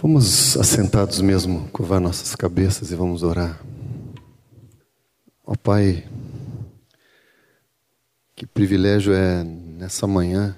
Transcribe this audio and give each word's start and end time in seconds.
Vamos 0.00 0.56
assentados 0.56 1.20
mesmo, 1.20 1.68
curvar 1.70 2.00
nossas 2.00 2.36
cabeças 2.36 2.92
e 2.92 2.94
vamos 2.94 3.24
orar. 3.24 3.60
Ó 5.44 5.56
Pai, 5.56 6.08
que 8.36 8.46
privilégio 8.46 9.12
é 9.12 9.42
nessa 9.42 10.06
manhã 10.06 10.56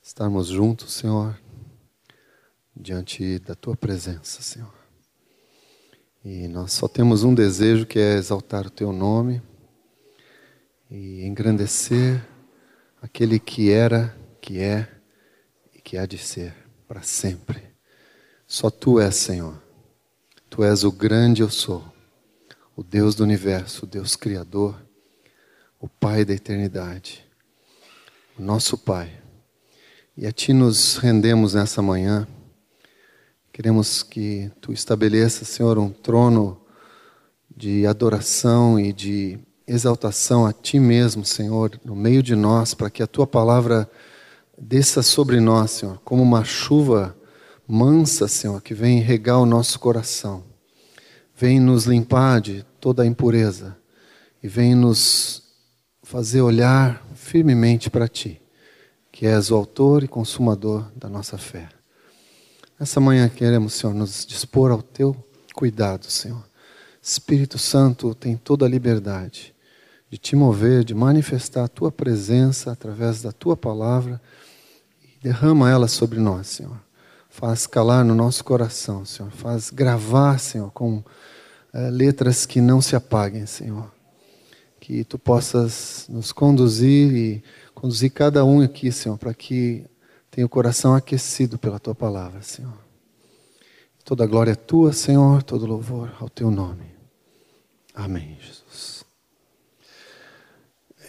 estarmos 0.00 0.46
juntos, 0.46 0.92
Senhor, 0.92 1.36
diante 2.72 3.40
da 3.40 3.56
Tua 3.56 3.76
presença, 3.76 4.42
Senhor. 4.42 4.72
E 6.24 6.46
nós 6.46 6.72
só 6.72 6.86
temos 6.86 7.24
um 7.24 7.34
desejo 7.34 7.84
que 7.84 7.98
é 7.98 8.14
exaltar 8.14 8.64
o 8.68 8.70
Teu 8.70 8.92
nome 8.92 9.42
e 10.88 11.24
engrandecer 11.24 12.24
aquele 13.02 13.40
que 13.40 13.72
era, 13.72 14.16
que 14.40 14.60
é 14.60 14.88
e 15.74 15.80
que 15.80 15.98
há 15.98 16.06
de 16.06 16.16
ser 16.16 16.65
para 16.86 17.02
sempre. 17.02 17.62
Só 18.46 18.70
tu 18.70 19.00
és, 19.00 19.14
Senhor. 19.14 19.60
Tu 20.48 20.62
és 20.64 20.84
o 20.84 20.92
grande 20.92 21.42
eu 21.42 21.50
sou, 21.50 21.84
o 22.76 22.82
Deus 22.82 23.14
do 23.14 23.24
universo, 23.24 23.84
o 23.84 23.88
Deus 23.88 24.14
criador, 24.14 24.80
o 25.80 25.88
Pai 25.88 26.24
da 26.24 26.32
eternidade, 26.32 27.26
o 28.38 28.42
nosso 28.42 28.78
Pai. 28.78 29.12
E 30.16 30.26
a 30.26 30.32
Ti 30.32 30.52
nos 30.52 30.96
rendemos 30.96 31.54
nessa 31.54 31.82
manhã. 31.82 32.26
Queremos 33.52 34.02
que 34.02 34.50
Tu 34.60 34.72
estabeleças, 34.72 35.48
Senhor, 35.48 35.78
um 35.78 35.90
trono 35.90 36.60
de 37.54 37.86
adoração 37.86 38.78
e 38.78 38.92
de 38.92 39.38
exaltação 39.66 40.46
a 40.46 40.52
Ti 40.52 40.78
mesmo, 40.78 41.24
Senhor, 41.24 41.78
no 41.84 41.96
meio 41.96 42.22
de 42.22 42.36
nós, 42.36 42.72
para 42.72 42.88
que 42.88 43.02
a 43.02 43.06
Tua 43.06 43.26
palavra 43.26 43.90
desça 44.58 45.02
sobre 45.02 45.40
nós, 45.40 45.72
Senhor, 45.72 46.00
como 46.04 46.22
uma 46.22 46.44
chuva 46.44 47.16
mansa, 47.66 48.28
Senhor, 48.28 48.60
que 48.62 48.74
vem 48.74 49.00
regar 49.00 49.38
o 49.38 49.46
nosso 49.46 49.78
coração. 49.78 50.44
Vem 51.36 51.60
nos 51.60 51.84
limpar 51.84 52.40
de 52.40 52.64
toda 52.80 53.02
a 53.02 53.06
impureza 53.06 53.76
e 54.42 54.48
vem 54.48 54.74
nos 54.74 55.42
fazer 56.02 56.40
olhar 56.40 57.04
firmemente 57.14 57.90
para 57.90 58.08
Ti, 58.08 58.40
que 59.10 59.26
és 59.26 59.50
o 59.50 59.56
autor 59.56 60.04
e 60.04 60.08
consumador 60.08 60.90
da 60.96 61.08
nossa 61.08 61.36
fé. 61.36 61.68
Essa 62.78 63.00
manhã 63.00 63.28
queremos, 63.28 63.74
Senhor, 63.74 63.94
nos 63.94 64.24
dispor 64.24 64.70
ao 64.70 64.82
Teu 64.82 65.16
cuidado, 65.54 66.06
Senhor. 66.10 66.44
Espírito 67.02 67.58
Santo 67.58 68.14
tem 68.14 68.36
toda 68.36 68.66
a 68.66 68.68
liberdade 68.68 69.54
de 70.10 70.18
te 70.18 70.36
mover, 70.36 70.84
de 70.84 70.94
manifestar 70.94 71.64
a 71.64 71.68
Tua 71.68 71.90
presença 71.90 72.70
através 72.70 73.22
da 73.22 73.32
Tua 73.32 73.56
palavra 73.56 74.20
Derrama 75.22 75.70
ela 75.70 75.88
sobre 75.88 76.18
nós, 76.18 76.46
Senhor. 76.48 76.80
Faz 77.28 77.66
calar 77.66 78.04
no 78.04 78.14
nosso 78.14 78.44
coração, 78.44 79.04
Senhor. 79.04 79.30
Faz 79.30 79.70
gravar, 79.70 80.38
Senhor, 80.38 80.70
com 80.70 81.02
é, 81.72 81.90
letras 81.90 82.46
que 82.46 82.60
não 82.60 82.80
se 82.80 82.96
apaguem, 82.96 83.44
Senhor. 83.44 83.92
Que 84.80 85.04
tu 85.04 85.18
possas 85.18 86.06
nos 86.08 86.32
conduzir 86.32 87.12
e 87.14 87.44
conduzir 87.74 88.10
cada 88.10 88.44
um 88.44 88.62
aqui, 88.62 88.90
Senhor, 88.90 89.18
para 89.18 89.34
que 89.34 89.84
tenha 90.30 90.46
o 90.46 90.50
coração 90.50 90.94
aquecido 90.94 91.58
pela 91.58 91.78
tua 91.78 91.94
palavra, 91.94 92.40
Senhor. 92.42 92.72
Toda 94.04 94.26
glória 94.26 94.52
é 94.52 94.54
tua, 94.54 94.92
Senhor, 94.92 95.42
todo 95.42 95.66
louvor 95.66 96.14
ao 96.20 96.28
teu 96.28 96.50
nome. 96.50 96.94
Amém, 97.92 98.38
Jesus. 98.40 99.04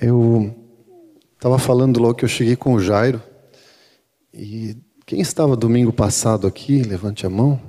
Eu 0.02 0.56
estava 1.36 1.60
falando 1.60 2.00
logo 2.00 2.16
que 2.16 2.26
eu 2.26 2.30
cheguei 2.30 2.56
com 2.56 2.74
o 2.74 2.80
Jairo. 2.80 3.22
E 4.40 4.78
quem 5.04 5.20
estava 5.20 5.56
domingo 5.56 5.92
passado 5.92 6.46
aqui, 6.46 6.84
levante 6.84 7.26
a 7.26 7.30
mão. 7.30 7.60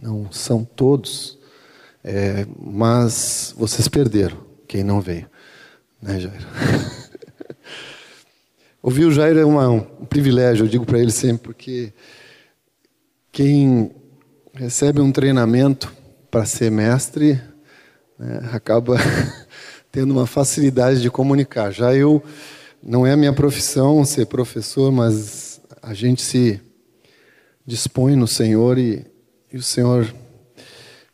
Não 0.00 0.30
são 0.30 0.64
todos, 0.64 1.36
é, 2.04 2.46
mas 2.56 3.52
vocês 3.58 3.88
perderam, 3.88 4.38
quem 4.68 4.84
não 4.84 5.00
veio. 5.00 5.28
Né, 6.00 6.20
Jairo? 6.20 6.46
Ouvir 8.80 9.06
o 9.06 9.10
Jairo 9.10 9.40
é 9.40 9.44
uma, 9.44 9.68
um 9.68 10.06
privilégio, 10.06 10.64
eu 10.64 10.68
digo 10.68 10.86
para 10.86 11.00
ele 11.00 11.10
sempre, 11.10 11.42
porque 11.42 11.92
quem 13.32 13.90
recebe 14.54 15.00
um 15.00 15.10
treinamento 15.10 15.92
para 16.30 16.46
ser 16.46 16.70
mestre 16.70 17.32
né, 18.16 18.48
acaba 18.52 18.96
tendo 19.90 20.12
uma 20.12 20.26
facilidade 20.26 21.02
de 21.02 21.10
comunicar. 21.10 21.72
Já 21.72 21.92
eu 21.92 22.22
não 22.82 23.06
é 23.06 23.12
a 23.12 23.16
minha 23.16 23.32
profissão 23.32 24.04
ser 24.06 24.26
professor, 24.26 24.90
mas 24.90 25.60
a 25.82 25.92
gente 25.92 26.22
se 26.22 26.60
dispõe 27.66 28.16
no 28.16 28.26
Senhor 28.26 28.78
e, 28.78 29.04
e 29.52 29.58
o 29.58 29.62
Senhor, 29.62 30.12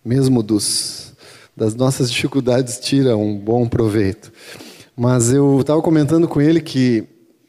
mesmo 0.04 0.44
dos, 0.44 1.12
das 1.56 1.74
nossas 1.74 2.10
dificuldades, 2.10 2.78
tira 2.78 3.16
um 3.16 3.36
bom 3.36 3.68
proveito. 3.68 4.32
Mas 4.96 5.32
eu 5.32 5.60
estava 5.60 5.82
comentando 5.82 6.28
com 6.28 6.40
ele 6.40 6.60
que 6.60 7.04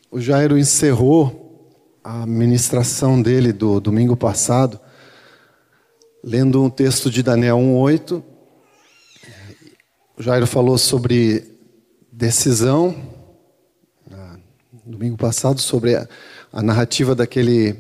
o 0.10 0.20
Jairo 0.20 0.58
encerrou 0.58 1.72
a 2.04 2.26
ministração 2.26 3.22
dele 3.22 3.54
do 3.54 3.80
domingo 3.80 4.18
passado, 4.18 4.80
lendo 6.24 6.64
um 6.64 6.70
texto 6.72 7.12
de 7.12 7.22
Daniel 7.22 7.58
1,8. 7.58 8.24
O 10.18 10.24
Jairo 10.24 10.48
falou 10.48 10.78
sobre 10.78 11.44
decisão 12.12 13.17
domingo 14.88 15.18
passado 15.18 15.60
sobre 15.60 15.96
a, 15.96 16.08
a 16.52 16.62
narrativa 16.62 17.14
daquele 17.14 17.76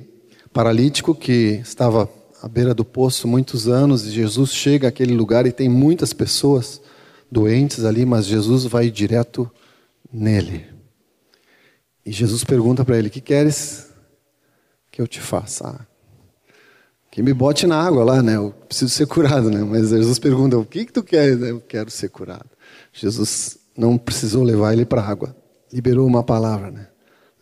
paralítico 0.51 1.16
que 1.16 1.62
estava 1.63 2.09
à 2.41 2.47
beira 2.47 2.73
do 2.73 2.84
poço 2.84 3.28
muitos 3.28 3.68
anos 3.68 4.06
e 4.06 4.12
Jesus 4.12 4.51
chega 4.53 4.90
àquele 4.90 5.13
lugar 5.13 5.45
e 5.47 5.51
tem 5.51 5.69
muitas 5.69 6.12
pessoas 6.13 6.81
doentes 7.31 7.85
ali, 7.85 8.06
mas 8.06 8.25
Jesus 8.25 8.66
vai 8.66 8.90
direto 8.90 9.50
nele. 10.12 10.66
E 12.06 12.12
Jesus 12.12 12.44
pergunta 12.44 12.84
para 12.84 12.97
ele: 12.97 13.09
"Que 13.09 13.22
queres 13.22 13.88
que 14.91 15.01
eu 15.01 15.07
te 15.07 15.22
faça?" 15.22 15.68
Ah, 15.68 15.85
que 17.09 17.22
me 17.24 17.34
bote 17.34 17.66
na 17.66 17.81
água 17.81 18.03
lá, 18.03 18.22
né? 18.22 18.35
Eu 18.35 18.51
preciso 18.68 18.91
ser 18.91 19.07
curado, 19.07 19.50
né? 19.50 19.63
Mas 19.63 19.89
Jesus 19.89 20.19
pergunta: 20.19 20.57
"O 20.57 20.66
que 20.66 20.85
que 20.85 20.94
tu 20.94 21.03
queres?" 21.03 21.41
Eu 21.41 21.62
quero 21.62 21.89
ser 21.89 22.09
curado. 22.09 22.50
Jesus 22.94 23.57
não 23.78 23.97
precisou 23.97 24.44
levar 24.44 24.74
ele 24.74 24.85
para 24.85 25.01
a 25.01 25.07
água. 25.07 25.35
Liberou 25.72 26.06
uma 26.06 26.24
palavra, 26.24 26.72
né? 26.72 26.88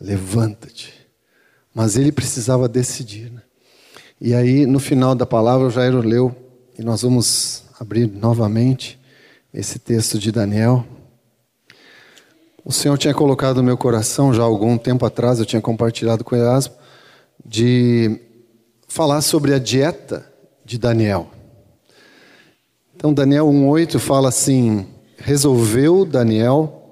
Levanta-te. 0.06 0.94
Mas 1.74 1.98
ele 1.98 2.12
precisava 2.12 2.70
decidir. 2.70 3.32
Né? 3.32 3.42
E 4.22 4.34
aí, 4.34 4.66
no 4.66 4.80
final 4.80 5.16
da 5.16 5.26
palavra, 5.26 5.68
o 5.68 5.72
Jairo 5.72 6.00
leu, 6.00 6.34
e 6.78 6.84
nós 6.84 7.02
vamos 7.02 7.64
abrir 7.80 8.08
novamente 8.08 9.00
esse 9.54 9.80
texto 9.80 10.20
de 10.20 10.32
Daniel. 10.32 10.86
O 12.64 12.72
Senhor 12.72 12.98
tinha 12.98 13.14
colocado 13.14 13.58
no 13.58 13.64
meu 13.64 13.78
coração, 13.78 14.34
já 14.34 14.44
algum 14.44 14.78
tempo 14.78 15.06
atrás, 15.06 15.40
eu 15.40 15.46
tinha 15.46 15.62
compartilhado 15.62 16.24
com 16.24 16.36
Erasmo, 16.36 16.76
de 17.44 18.20
falar 18.88 19.22
sobre 19.22 19.54
a 19.54 19.60
dieta 19.60 20.26
de 20.64 20.78
Daniel. 20.78 21.30
Então, 22.96 23.14
Daniel 23.14 23.48
1,8 23.48 24.00
fala 24.00 24.30
assim: 24.30 24.88
resolveu 25.18 26.06
Daniel 26.06 26.85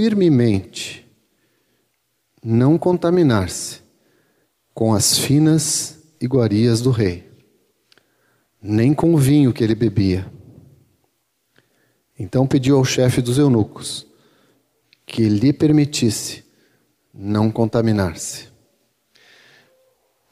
firmemente 0.00 1.06
não 2.42 2.78
contaminar-se 2.78 3.82
com 4.72 4.94
as 4.94 5.18
finas 5.18 5.98
iguarias 6.18 6.80
do 6.80 6.90
rei, 6.90 7.30
nem 8.62 8.94
com 8.94 9.12
o 9.12 9.18
vinho 9.18 9.52
que 9.52 9.62
ele 9.62 9.74
bebia. 9.74 10.26
Então 12.18 12.46
pediu 12.46 12.78
ao 12.78 12.84
chefe 12.84 13.20
dos 13.20 13.36
eunucos 13.36 14.06
que 15.04 15.28
lhe 15.28 15.52
permitisse 15.52 16.44
não 17.12 17.50
contaminar-se. 17.50 18.48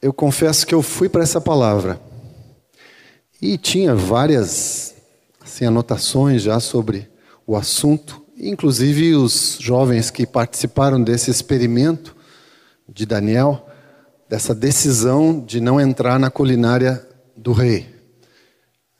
Eu 0.00 0.14
confesso 0.14 0.66
que 0.66 0.74
eu 0.74 0.80
fui 0.80 1.10
para 1.10 1.22
essa 1.22 1.42
palavra 1.42 2.00
e 3.38 3.58
tinha 3.58 3.94
várias 3.94 4.94
assim, 5.42 5.66
anotações 5.66 6.40
já 6.40 6.58
sobre 6.58 7.06
o 7.46 7.54
assunto 7.54 8.27
Inclusive, 8.40 9.16
os 9.16 9.56
jovens 9.60 10.10
que 10.10 10.24
participaram 10.24 11.02
desse 11.02 11.28
experimento 11.28 12.14
de 12.88 13.04
Daniel, 13.04 13.66
dessa 14.28 14.54
decisão 14.54 15.40
de 15.40 15.60
não 15.60 15.80
entrar 15.80 16.20
na 16.20 16.30
culinária 16.30 17.04
do 17.36 17.50
rei. 17.52 17.92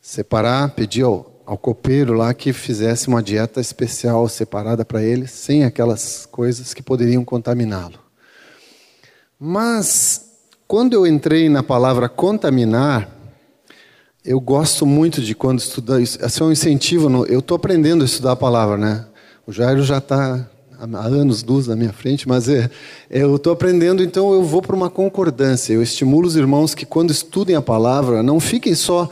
Separar, 0.01 0.71
pedir 0.71 1.03
ao, 1.03 1.41
ao 1.47 1.57
copeiro 1.57 2.15
lá 2.15 2.35
que 2.35 2.53
fizesse 2.53 3.07
uma 3.07 3.23
dieta 3.23 3.61
especial 3.61 4.29
separada 4.29 4.85
para 4.85 5.05
ele, 5.05 5.29
sem 5.29 5.65
aquelas 5.65 6.27
coisas 6.27 6.75
que 6.75 6.83
poderiam 6.83 7.25
contaminá-lo. 7.25 8.01
Mas, 9.39 10.33
quando 10.67 10.95
eu 10.95 11.07
entrei 11.07 11.49
na 11.49 11.63
palavra 11.63 12.09
contaminar, 12.09 13.09
eu 14.25 14.41
gosto 14.41 14.85
muito 14.85 15.23
de 15.23 15.33
quando 15.33 15.61
estudar 15.61 16.01
isso. 16.01 16.19
Esse 16.25 16.43
é 16.43 16.45
um 16.45 16.51
incentivo. 16.51 17.09
No, 17.09 17.25
eu 17.27 17.39
estou 17.39 17.55
aprendendo 17.55 18.03
a 18.03 18.05
estudar 18.05 18.33
a 18.33 18.37
palavra, 18.37 18.77
né? 18.77 19.07
O 19.49 19.53
Jairo 19.53 19.83
já 19.83 19.97
está 19.97 20.47
há 20.79 21.07
anos 21.07 21.43
luz 21.43 21.67
na 21.67 21.75
minha 21.75 21.91
frente, 21.91 22.29
mas 22.29 22.51
é, 22.51 22.69
é 23.09 23.23
eu 23.23 23.37
estou 23.37 23.51
aprendendo, 23.51 24.03
então 24.03 24.31
eu 24.35 24.43
vou 24.43 24.61
para 24.61 24.77
uma 24.77 24.91
concordância. 24.91 25.73
Eu 25.73 25.83
estimulo 25.83 26.27
os 26.27 26.37
irmãos 26.37 26.75
que 26.75 26.85
quando 26.85 27.11
estudem 27.11 27.57
a 27.57 27.63
palavra, 27.63 28.23
não 28.23 28.41
fiquem 28.41 28.75
só 28.75 29.09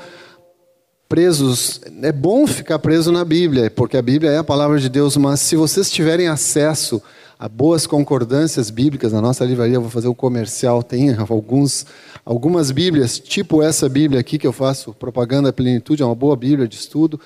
presos. 1.08 1.80
É 2.02 2.12
bom 2.12 2.46
ficar 2.46 2.78
preso 2.80 3.10
na 3.10 3.24
Bíblia, 3.24 3.70
porque 3.70 3.96
a 3.96 4.02
Bíblia 4.02 4.30
é 4.30 4.36
a 4.36 4.44
palavra 4.44 4.78
de 4.78 4.90
Deus, 4.90 5.16
mas 5.16 5.40
se 5.40 5.56
vocês 5.56 5.90
tiverem 5.90 6.28
acesso 6.28 7.02
a 7.38 7.48
boas 7.48 7.86
concordâncias 7.86 8.68
bíblicas, 8.68 9.14
na 9.14 9.22
nossa 9.22 9.42
livraria, 9.42 9.80
vou 9.80 9.88
fazer 9.88 10.08
o 10.08 10.10
um 10.10 10.14
comercial, 10.14 10.82
tem 10.82 11.16
alguns, 11.16 11.86
algumas 12.26 12.70
Bíblias, 12.70 13.18
tipo 13.18 13.62
essa 13.62 13.88
Bíblia 13.88 14.20
aqui 14.20 14.38
que 14.38 14.46
eu 14.46 14.52
faço 14.52 14.92
propaganda 14.92 15.48
à 15.48 15.52
plenitude, 15.52 16.02
é 16.02 16.04
uma 16.04 16.14
boa 16.14 16.36
Bíblia 16.36 16.68
de 16.68 16.76
estudo. 16.76 17.18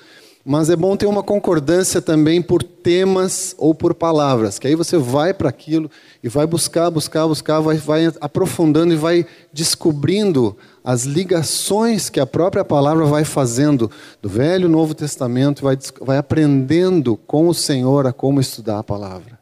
Mas 0.43 0.71
é 0.71 0.75
bom 0.75 0.97
ter 0.97 1.05
uma 1.05 1.21
concordância 1.21 2.01
também 2.01 2.41
por 2.41 2.63
temas 2.63 3.53
ou 3.59 3.75
por 3.75 3.93
palavras, 3.93 4.57
que 4.57 4.67
aí 4.67 4.73
você 4.73 4.97
vai 4.97 5.35
para 5.35 5.49
aquilo 5.49 5.89
e 6.23 6.27
vai 6.27 6.47
buscar, 6.47 6.89
buscar, 6.89 7.27
buscar, 7.27 7.59
vai, 7.59 7.77
vai 7.77 8.11
aprofundando 8.19 8.91
e 8.91 8.97
vai 8.97 9.25
descobrindo 9.53 10.57
as 10.83 11.03
ligações 11.03 12.09
que 12.09 12.19
a 12.19 12.25
própria 12.25 12.65
palavra 12.65 13.05
vai 13.05 13.23
fazendo 13.23 13.89
do 14.19 14.27
Velho 14.27 14.67
e 14.67 14.71
Novo 14.71 14.95
Testamento, 14.95 15.61
vai, 15.61 15.77
vai 16.01 16.17
aprendendo 16.17 17.15
com 17.15 17.47
o 17.47 17.53
Senhor 17.53 18.07
a 18.07 18.13
como 18.13 18.41
estudar 18.41 18.79
a 18.79 18.83
palavra. 18.83 19.39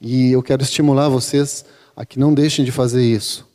E 0.00 0.32
eu 0.32 0.42
quero 0.42 0.62
estimular 0.62 1.10
vocês 1.10 1.66
a 1.94 2.06
que 2.06 2.18
não 2.18 2.32
deixem 2.32 2.64
de 2.64 2.72
fazer 2.72 3.02
isso, 3.02 3.46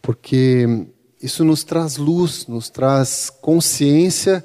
porque 0.00 0.86
isso 1.22 1.44
nos 1.44 1.62
traz 1.62 1.98
luz, 1.98 2.46
nos 2.46 2.70
traz 2.70 3.30
consciência 3.42 4.42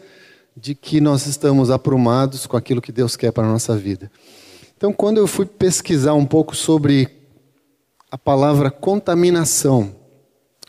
de 0.59 0.73
que 0.73 0.99
nós 0.99 1.27
estamos 1.27 1.69
aprumados 1.69 2.47
com 2.47 2.57
aquilo 2.57 2.81
que 2.81 2.91
Deus 2.91 3.15
quer 3.15 3.31
para 3.31 3.47
a 3.47 3.51
nossa 3.51 3.77
vida. 3.77 4.11
Então, 4.75 4.91
quando 4.91 5.19
eu 5.19 5.27
fui 5.27 5.45
pesquisar 5.45 6.15
um 6.15 6.25
pouco 6.25 6.55
sobre 6.55 7.09
a 8.09 8.17
palavra 8.17 8.71
contaminação, 8.71 9.95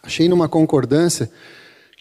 achei 0.03 0.29
numa 0.29 0.49
concordância 0.49 1.31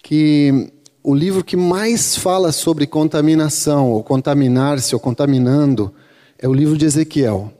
que 0.03 0.71
o 1.01 1.15
livro 1.15 1.43
que 1.43 1.55
mais 1.55 2.17
fala 2.17 2.51
sobre 2.51 2.85
contaminação, 2.85 3.91
ou 3.91 4.03
contaminar-se, 4.03 4.93
ou 4.93 4.99
contaminando, 4.99 5.93
é 6.37 6.47
o 6.47 6.53
livro 6.53 6.77
de 6.77 6.85
Ezequiel. 6.85 7.53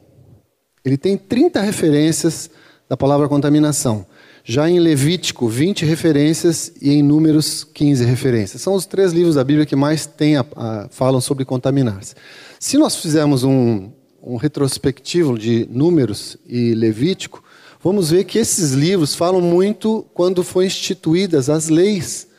Ele 0.84 0.98
tem 0.98 1.18
30 1.18 1.62
referências 1.62 2.50
da 2.90 2.98
palavra 2.98 3.30
contaminação. 3.30 4.06
Já 4.50 4.70
em 4.70 4.80
Levítico, 4.80 5.50
20 5.50 5.84
referências 5.84 6.72
e 6.82 6.94
em 6.94 7.04
Números, 7.04 7.66
15 7.66 8.06
referências. 8.06 8.62
São 8.62 8.76
os 8.76 8.86
três 8.86 9.12
livros 9.12 9.36
da 9.36 9.44
Bíblia 9.44 9.66
que 9.66 9.76
mais 9.76 10.06
tem 10.06 10.38
a, 10.38 10.46
a, 10.56 10.88
falam 10.90 11.20
sobre 11.20 11.44
contaminar-se. 11.44 12.16
Se 12.58 12.78
nós 12.78 12.96
fizermos 12.96 13.44
um, 13.44 13.92
um 14.24 14.38
retrospectivo 14.38 15.38
de 15.38 15.68
Números 15.70 16.38
e 16.48 16.74
Levítico, 16.74 17.44
vamos 17.84 18.10
ver 18.10 18.24
que 18.24 18.40
esses 18.40 18.72
livros 18.72 19.14
falam 19.14 19.42
muito 19.42 20.06
quando 20.14 20.42
foram 20.46 20.68
instituídas 20.68 21.50
as 21.50 21.68
leis 21.68 22.30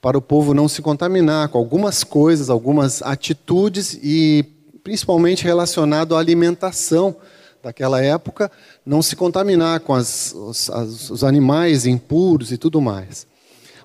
para 0.00 0.16
o 0.16 0.22
povo 0.22 0.54
não 0.54 0.68
se 0.68 0.80
contaminar 0.80 1.50
com 1.50 1.58
algumas 1.58 2.02
coisas, 2.02 2.48
algumas 2.48 3.02
atitudes 3.02 4.00
e 4.02 4.42
principalmente 4.82 5.44
relacionado 5.44 6.16
à 6.16 6.18
alimentação 6.18 7.14
daquela 7.62 8.02
época, 8.02 8.50
não 8.88 9.02
se 9.02 9.14
contaminar 9.14 9.80
com 9.80 9.92
as, 9.92 10.32
os, 10.32 10.70
as, 10.70 11.10
os 11.10 11.22
animais 11.22 11.84
impuros 11.84 12.50
e 12.50 12.56
tudo 12.56 12.80
mais. 12.80 13.26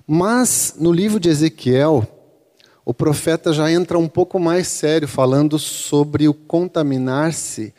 Mas 0.06 0.76
no 0.80 0.90
livro 0.90 1.20
de 1.20 1.28
Ezequiel, 1.28 2.08
o 2.86 2.94
profeta 2.94 3.52
já 3.52 3.70
entra 3.70 3.98
um 3.98 4.08
pouco 4.08 4.38
mais 4.38 4.66
sério, 4.66 5.06
falando 5.06 5.58
sobre 5.58 6.26
o 6.26 6.32
contaminar-se, 6.32 7.74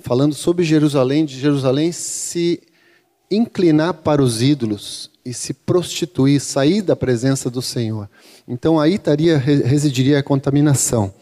falando 0.00 0.34
sobre 0.34 0.64
Jerusalém, 0.64 1.24
de 1.24 1.38
Jerusalém 1.38 1.92
se 1.92 2.60
inclinar 3.30 3.94
para 3.94 4.20
os 4.20 4.42
ídolos 4.42 5.08
e 5.24 5.32
se 5.32 5.54
prostituir, 5.54 6.40
sair 6.40 6.82
da 6.82 6.96
presença 6.96 7.48
do 7.48 7.62
Senhor. 7.62 8.10
Então 8.46 8.80
aí 8.80 8.94
estaria, 8.94 9.38
residiria 9.38 10.18
a 10.18 10.22
contaminação. 10.22 11.14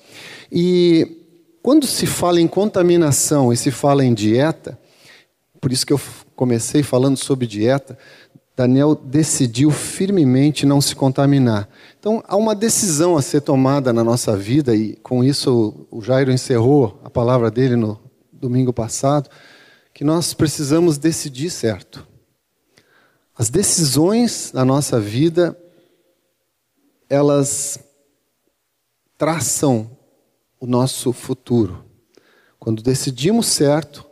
E 0.51 1.22
quando 1.63 1.87
se 1.87 2.07
fala 2.07 2.41
em 2.41 2.49
contaminação 2.49 3.53
e 3.53 3.57
se 3.57 3.71
fala 3.71 4.05
em 4.05 4.13
dieta, 4.13 4.79
por 5.61 5.71
isso 5.71 5.87
que 5.87 5.93
eu 5.93 6.01
comecei 6.35 6.83
falando 6.83 7.17
sobre 7.17 7.47
dieta, 7.47 7.97
Daniel 8.57 8.95
decidiu 8.95 9.71
firmemente 9.71 10.67
não 10.67 10.81
se 10.81 10.95
contaminar. 10.95 11.69
Então, 11.99 12.23
há 12.27 12.37
uma 12.37 12.55
decisão 12.55 13.17
a 13.17 13.23
ser 13.23 13.41
tomada 13.43 13.93
na 13.93 14.03
nossa 14.03 14.37
vida, 14.37 14.75
e 14.75 14.97
com 14.97 15.23
isso 15.23 15.87
o 15.91 16.03
Jairo 16.03 16.33
encerrou 16.33 17.01
a 17.05 17.09
palavra 17.09 17.51
dele 17.51 17.77
no 17.77 17.99
domingo 18.33 18.73
passado, 18.73 19.31
que 19.95 20.05
nós 20.05 20.35
precisamos 20.35 20.99
decidir 20.99 21.49
certo. 21.49 22.07
As 23.39 23.49
decisões 23.49 24.53
na 24.53 24.65
nossa 24.65 25.01
vida, 25.01 25.57
elas 27.09 27.79
traçam 29.17 29.91
o 30.63 30.67
nosso 30.67 31.13
futuro. 31.13 31.85
Quando 32.57 32.85
decidimos 32.85 33.47
certo, 33.47 34.07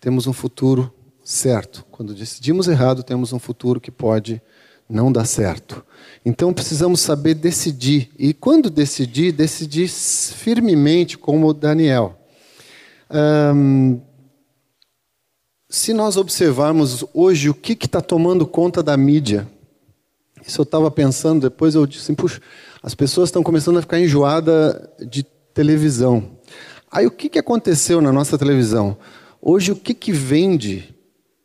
temos 0.00 0.26
um 0.26 0.32
futuro 0.32 0.90
certo. 1.22 1.84
Quando 1.90 2.14
decidimos 2.14 2.66
errado, 2.66 3.02
temos 3.02 3.30
um 3.34 3.38
futuro 3.38 3.78
que 3.78 3.90
pode 3.90 4.40
não 4.88 5.12
dar 5.12 5.26
certo. 5.26 5.84
Então 6.24 6.50
precisamos 6.54 7.00
saber 7.00 7.34
decidir. 7.34 8.10
E 8.18 8.32
quando 8.32 8.70
decidir, 8.70 9.32
decidir 9.32 9.86
firmemente, 9.86 11.18
como 11.18 11.52
Daniel. 11.52 12.18
se 15.68 15.92
nós 15.92 16.16
observarmos 16.16 17.04
hoje 17.12 17.50
o 17.50 17.54
que 17.54 17.74
está 17.74 18.00
tomando 18.00 18.46
conta 18.46 18.82
da 18.82 18.96
mídia, 18.96 19.46
isso 20.46 20.58
eu 20.58 20.64
estava 20.64 20.90
pensando, 20.90 21.50
depois 21.50 21.74
eu 21.74 21.86
disse, 21.86 22.14
puxa, 22.14 22.40
as 22.82 22.94
pessoas 22.94 23.28
estão 23.28 23.42
começando 23.42 23.76
a 23.76 23.82
ficar 23.82 24.00
enjoadas 24.00 24.88
de 25.06 25.26
televisão. 25.52 26.24
Aí 26.90 27.06
o 27.06 27.10
que, 27.10 27.28
que 27.28 27.38
aconteceu 27.38 28.00
na 28.00 28.12
nossa 28.12 28.36
televisão? 28.36 28.96
Hoje 29.40 29.72
o 29.72 29.76
que, 29.76 29.94
que 29.94 30.12
vende 30.12 30.94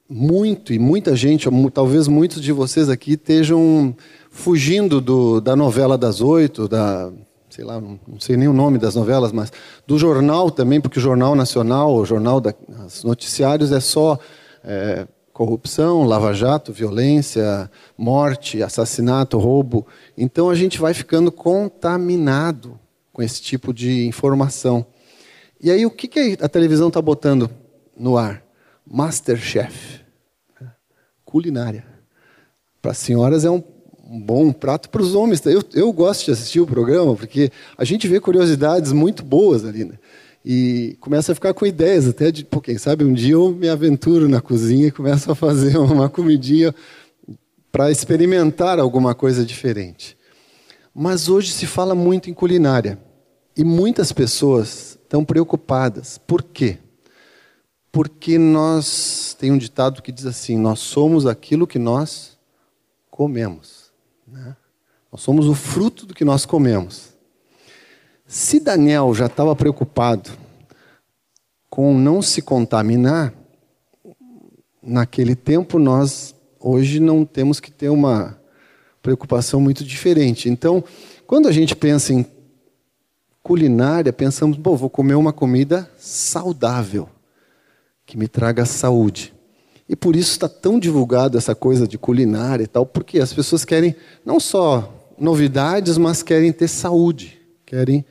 muito, 0.10 0.74
e 0.74 0.80
muita 0.80 1.16
gente, 1.16 1.48
talvez 1.74 2.08
muitos 2.08 2.42
de 2.42 2.52
vocês 2.52 2.90
aqui 2.90 3.14
estejam 3.14 3.96
fugindo 4.30 5.02
do, 5.02 5.42
da 5.42 5.56
novela 5.56 5.98
das 5.98 6.22
oito, 6.22 6.68
da, 6.68 7.12
sei 7.50 7.66
lá, 7.66 7.82
não 7.82 8.20
sei 8.20 8.38
nem 8.38 8.48
o 8.48 8.54
nome 8.54 8.78
das 8.78 8.96
novelas, 8.96 9.32
mas 9.32 9.52
do 9.86 9.98
jornal 9.98 10.52
também, 10.52 10.80
porque 10.80 11.00
o 11.00 11.02
Jornal 11.02 11.36
Nacional, 11.36 11.94
o 11.96 12.06
Jornal 12.06 12.40
dos 12.40 13.04
Noticiários 13.04 13.72
é 13.72 13.80
só 13.80 14.18
é, 14.64 15.08
corrupção, 15.34 16.04
lava-jato, 16.04 16.72
violência, 16.72 17.70
morte, 17.98 18.64
assassinato, 18.64 19.38
roubo. 19.38 19.86
Então 20.18 20.50
a 20.50 20.56
gente 20.56 20.80
vai 20.80 20.94
ficando 20.94 21.32
contaminado 21.32 22.80
com 23.18 23.24
esse 23.24 23.42
tipo 23.42 23.74
de 23.74 24.06
informação. 24.06 24.86
E 25.60 25.72
aí, 25.72 25.84
o 25.88 25.90
que, 25.90 26.08
que 26.08 26.38
a 26.40 26.48
televisão 26.48 26.90
está 26.90 27.02
botando 27.02 27.50
no 27.98 28.16
ar? 28.16 28.46
Masterchef. 28.86 30.02
Culinária. 31.26 31.84
Para 32.80 32.92
as 32.92 33.00
senhoras 33.00 33.44
é 33.44 33.50
um, 33.50 33.64
bom 34.24 34.54
prato 34.54 34.88
para 34.92 35.02
os 35.02 35.16
homens. 35.16 35.44
Eu, 35.48 35.64
eu 35.74 35.92
gosto 35.92 36.26
de 36.26 36.32
assistir 36.32 36.60
o 36.60 36.68
programa, 36.68 37.16
porque 37.16 37.52
a 37.76 37.84
gente 37.84 38.08
vê 38.08 38.20
curiosidades 38.20 38.92
muito 38.92 39.24
boas 39.24 39.66
ali. 39.66 39.84
Né? 39.84 39.96
E 40.46 40.96
começa 41.00 41.32
a 41.32 41.36
ficar 41.36 41.56
com 41.56 41.66
ideias 41.66 42.08
até 42.08 42.32
de, 42.32 42.46
pô, 42.46 42.62
quem 42.62 42.78
sabe 42.78 43.04
um 43.04 43.14
dia 43.14 43.34
eu 43.34 43.52
me 43.52 43.68
aventuro 43.68 44.30
na 44.30 44.42
cozinha 44.42 44.90
e 44.90 44.92
começo 44.92 45.32
a 45.32 45.34
fazer 45.34 45.76
uma 45.82 46.08
comidinha 46.08 46.74
para 47.72 47.90
experimentar 47.90 48.78
alguma 48.78 49.16
coisa 49.16 49.44
diferente. 49.44 50.16
Mas 50.94 51.28
hoje 51.28 51.52
se 51.52 51.66
fala 51.66 51.96
muito 51.96 52.30
em 52.30 52.34
culinária. 52.34 53.07
E 53.58 53.64
muitas 53.64 54.12
pessoas 54.12 55.00
estão 55.02 55.26
preocupadas. 55.26 56.20
Por 56.20 56.44
quê? 56.44 56.78
Porque 57.92 58.38
nós 58.38 59.36
tem 59.40 59.52
um 59.52 59.58
ditado 59.58 60.04
que 60.04 60.12
diz 60.12 60.28
assim: 60.28 60.56
nós 60.56 60.80
somos 60.80 61.26
aquilo 61.26 61.66
que 61.66 61.80
nós 61.80 62.38
comemos. 63.10 63.92
Né? 64.28 64.56
Nós 65.12 65.22
somos 65.22 65.48
o 65.48 65.56
fruto 65.56 66.06
do 66.06 66.14
que 66.14 66.24
nós 66.24 66.46
comemos. 66.46 67.14
Se 68.28 68.60
Daniel 68.60 69.12
já 69.16 69.26
estava 69.26 69.56
preocupado 69.56 70.30
com 71.68 71.98
não 71.98 72.22
se 72.22 72.44
contaminar, 72.44 73.34
naquele 74.84 75.36
tempo 75.36 75.80
nós 75.80 76.36
hoje 76.60 77.00
não 77.00 77.26
temos 77.26 77.60
que 77.60 77.72
ter 77.72 77.90
uma 77.90 78.40
preocupação 79.02 79.60
muito 79.60 79.84
diferente. 79.84 80.48
Então, 80.48 80.84
quando 81.26 81.48
a 81.48 81.52
gente 81.52 81.76
pensa 81.76 82.14
em 82.14 82.24
culinária, 83.48 84.12
pensamos, 84.12 84.58
bom, 84.58 84.76
vou 84.76 84.90
comer 84.90 85.16
uma 85.16 85.32
comida 85.32 85.90
saudável, 85.98 87.08
que 88.06 88.18
me 88.18 88.28
traga 88.28 88.66
saúde. 88.66 89.34
E 89.88 89.96
por 89.96 90.18
isso 90.18 90.32
está 90.32 90.50
tão 90.50 90.78
divulgado 90.78 91.38
essa 91.38 91.56
coisa 91.56 91.88
de 91.88 91.98
culinária 91.98 92.66
e 92.66 92.68
tal, 92.68 92.86
porque 92.86 93.22
as 93.22 93.32
pessoas 93.32 93.64
querem 93.64 93.96
não 94.26 94.38
só 94.38 95.14
novidades, 95.18 95.98
mas 95.98 96.22
querem 96.22 96.52
ter 96.52 96.68
saúde, 96.68 97.40
querem 97.66 98.04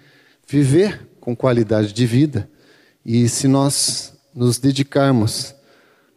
viver 0.49 1.07
com 1.21 1.37
qualidade 1.37 1.93
de 1.93 2.07
vida. 2.07 2.49
E 3.05 3.29
se 3.29 3.47
nós 3.47 4.15
nos 4.35 4.59
dedicarmos 4.59 5.55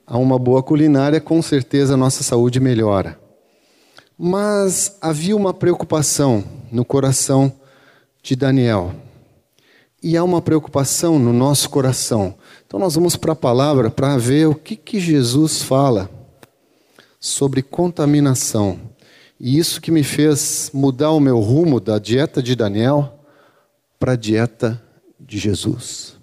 a 0.08 0.18
uma 0.18 0.40
boa 0.40 0.64
culinária, 0.64 1.20
com 1.20 1.42
certeza 1.42 1.96
a 1.96 1.98
nossa 1.98 2.24
saúde 2.24 2.62
melhora. 2.62 3.20
Mas 4.18 4.96
havia 5.02 5.36
uma 5.36 5.54
preocupação 5.54 6.42
no 6.72 6.86
coração 6.86 7.52
de 8.24 8.34
Daniel. 8.34 8.96
E 10.02 10.16
há 10.16 10.24
uma 10.24 10.42
preocupação 10.42 11.20
no 11.20 11.34
nosso 11.34 11.70
coração. 11.70 12.38
Então 12.66 12.80
nós 12.80 12.96
vamos 12.96 13.16
para 13.16 13.34
a 13.34 13.36
palavra 13.36 13.92
para 13.92 14.18
ver 14.18 14.48
o 14.48 14.56
que, 14.56 14.76
que 14.76 15.00
Jesus 15.00 15.62
fala 15.62 16.10
sobre 17.20 17.62
contaminação. 17.62 18.80
E 19.40 19.58
isso 19.58 19.82
que 19.82 19.92
me 19.92 20.04
fez 20.04 20.70
mudar 20.74 21.12
o 21.12 21.20
meu 21.20 21.40
rumo 21.40 21.80
da 21.80 22.00
dieta 22.00 22.42
de 22.42 22.56
Daniel 22.56 23.26
para 23.98 24.14
a 24.14 24.16
dieta 24.16 24.82
de 25.20 25.38
Jesus. 25.38 26.18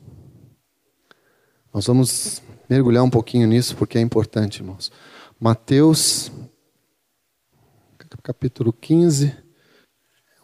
Nós 1.72 1.86
vamos 1.86 2.42
mergulhar 2.68 3.04
um 3.04 3.10
pouquinho 3.10 3.46
nisso 3.46 3.76
porque 3.76 3.98
é 3.98 4.00
importante, 4.00 4.60
irmãos. 4.60 4.90
Mateus, 5.38 6.32
capítulo 8.22 8.72
15, 8.72 9.36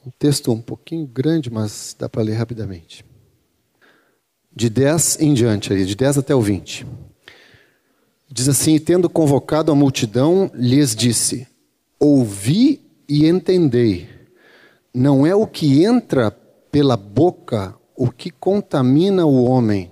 um 0.06 0.10
texto 0.10 0.52
um 0.52 0.60
pouquinho 0.60 1.06
grande, 1.06 1.50
mas 1.50 1.96
dá 1.98 2.08
para 2.08 2.22
ler 2.22 2.34
rapidamente. 2.34 3.04
De 4.54 4.68
10 4.68 5.18
em 5.20 5.32
diante, 5.32 5.84
de 5.84 5.94
10 5.94 6.18
até 6.18 6.34
o 6.34 6.40
20. 6.40 6.86
Diz 8.30 8.48
assim: 8.48 8.78
Tendo 8.78 9.08
convocado 9.08 9.72
a 9.72 9.74
multidão, 9.74 10.50
lhes 10.54 10.94
disse: 10.94 11.46
Ouvi 11.98 12.80
e 13.08 13.26
entendei. 13.26 14.08
Não 14.94 15.26
é 15.26 15.34
o 15.34 15.46
que 15.46 15.84
entra 15.84 16.30
pela 16.70 16.96
boca 16.96 17.74
o 17.96 18.10
que 18.10 18.30
contamina 18.30 19.24
o 19.26 19.44
homem, 19.44 19.90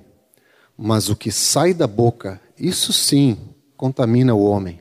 mas 0.76 1.08
o 1.08 1.16
que 1.16 1.30
sai 1.30 1.74
da 1.74 1.86
boca, 1.86 2.40
isso 2.58 2.92
sim 2.92 3.38
contamina 3.76 4.34
o 4.34 4.42
homem. 4.42 4.80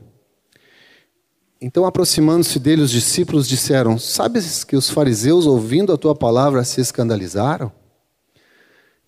Então, 1.61 1.85
aproximando-se 1.85 2.57
dele, 2.57 2.81
os 2.81 2.91
discípulos 2.91 3.47
disseram: 3.47 3.99
Sabes 3.99 4.63
que 4.63 4.75
os 4.75 4.89
fariseus, 4.89 5.45
ouvindo 5.45 5.91
a 5.91 5.97
tua 5.97 6.15
palavra, 6.15 6.63
se 6.63 6.79
escandalizaram? 6.79 7.71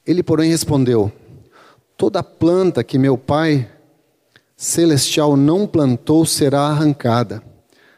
Ele, 0.06 0.24
porém, 0.24 0.50
respondeu: 0.50 1.12
Toda 1.98 2.24
planta 2.24 2.84
que 2.84 2.98
meu 2.98 3.18
pai 3.18 3.70
celestial 4.58 5.36
não 5.36 5.68
plantou 5.68 6.26
será 6.26 6.62
arrancada. 6.62 7.42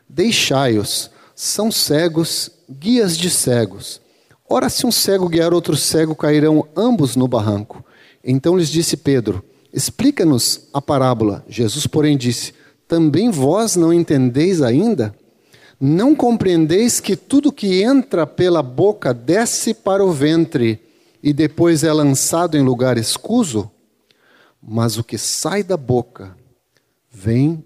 Deixai-os, 0.07 1.09
são 1.35 1.71
cegos, 1.71 2.51
guias 2.69 3.17
de 3.17 3.29
cegos. 3.29 4.01
Ora, 4.49 4.69
se 4.69 4.85
um 4.85 4.91
cego 4.91 5.27
guiar 5.27 5.53
outro 5.53 5.75
cego, 5.75 6.15
cairão 6.15 6.67
ambos 6.75 7.15
no 7.15 7.27
barranco. 7.27 7.83
Então 8.23 8.57
lhes 8.57 8.69
disse 8.69 8.95
Pedro: 8.95 9.43
Explica-nos 9.73 10.67
a 10.73 10.81
parábola. 10.81 11.43
Jesus, 11.47 11.87
porém, 11.87 12.17
disse: 12.17 12.53
Também 12.87 13.31
vós 13.31 13.75
não 13.75 13.91
entendeis 13.91 14.61
ainda? 14.61 15.15
Não 15.79 16.15
compreendeis 16.15 16.99
que 16.99 17.15
tudo 17.15 17.51
que 17.51 17.81
entra 17.81 18.27
pela 18.27 18.61
boca 18.61 19.13
desce 19.13 19.73
para 19.73 20.05
o 20.05 20.11
ventre 20.11 20.79
e 21.23 21.31
depois 21.31 21.85
é 21.85 21.93
lançado 21.93 22.57
em 22.57 22.61
lugar 22.61 22.97
escuso? 22.97 23.71
Mas 24.61 24.97
o 24.97 25.03
que 25.03 25.17
sai 25.17 25.63
da 25.63 25.77
boca 25.77 26.35
vem 27.09 27.63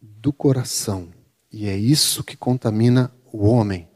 do 0.00 0.32
coração. 0.32 1.08
E 1.52 1.68
é 1.68 1.76
isso 1.76 2.22
que 2.22 2.36
contamina 2.36 3.12
o 3.32 3.48
homem. 3.48 3.88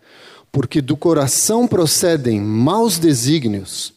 Porque 0.50 0.80
do 0.80 0.96
coração 0.96 1.68
procedem 1.68 2.40
maus 2.40 2.98
desígnios, 2.98 3.94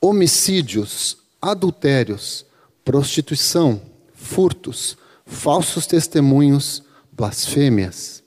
homicídios, 0.00 1.18
adultérios, 1.40 2.46
prostituição, 2.82 3.82
furtos, 4.14 4.96
falsos 5.26 5.86
testemunhos, 5.86 6.82
blasfêmias. 7.12 8.22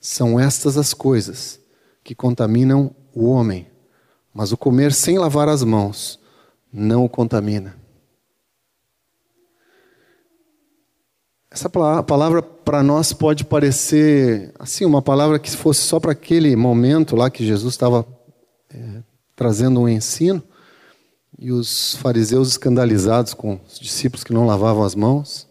São 0.00 0.40
estas 0.40 0.78
as 0.78 0.94
coisas 0.94 1.60
que 2.02 2.14
contaminam 2.14 2.94
o 3.14 3.26
homem. 3.26 3.71
Mas 4.32 4.52
o 4.52 4.56
comer 4.56 4.92
sem 4.92 5.18
lavar 5.18 5.48
as 5.48 5.62
mãos 5.62 6.18
não 6.72 7.04
o 7.04 7.08
contamina. 7.08 7.76
Essa 11.50 11.68
palavra 11.68 12.40
para 12.40 12.82
nós 12.82 13.12
pode 13.12 13.44
parecer 13.44 14.54
assim 14.58 14.86
uma 14.86 15.02
palavra 15.02 15.38
que 15.38 15.50
fosse 15.50 15.82
só 15.82 16.00
para 16.00 16.12
aquele 16.12 16.56
momento 16.56 17.14
lá 17.14 17.28
que 17.28 17.44
Jesus 17.44 17.74
estava 17.74 18.06
é, 18.72 19.02
trazendo 19.36 19.80
um 19.80 19.88
ensino 19.88 20.42
e 21.38 21.52
os 21.52 21.96
fariseus 21.96 22.48
escandalizados 22.48 23.34
com 23.34 23.60
os 23.66 23.78
discípulos 23.78 24.24
que 24.24 24.32
não 24.32 24.46
lavavam 24.46 24.82
as 24.82 24.94
mãos 24.94 25.46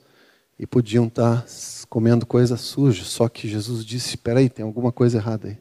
e 0.57 0.65
podiam 0.65 1.05
estar 1.05 1.45
comendo 1.87 2.25
coisa 2.25 2.57
suja. 2.57 3.03
Só 3.03 3.29
que 3.29 3.47
Jesus 3.47 3.85
disse: 3.85 4.09
"Espera 4.09 4.39
aí, 4.39 4.49
tem 4.49 4.65
alguma 4.65 4.91
coisa 4.91 5.19
errada 5.19 5.49
aí. 5.49 5.57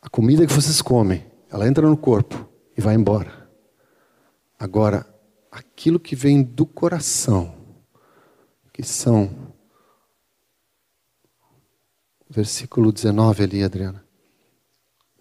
A 0.00 0.08
comida 0.08 0.46
que 0.46 0.52
vocês 0.52 0.80
comem, 0.80 1.24
ela 1.50 1.66
entra 1.66 1.88
no 1.88 1.96
corpo 1.96 2.48
e 2.76 2.80
vai 2.80 2.94
embora. 2.94 3.50
Agora, 4.58 5.06
aquilo 5.50 5.98
que 5.98 6.14
vem 6.14 6.42
do 6.42 6.64
coração 6.64 7.54
que 8.72 8.82
são. 8.82 9.52
Versículo 12.28 12.92
19 12.92 13.42
ali, 13.42 13.64
Adriana. 13.64 14.04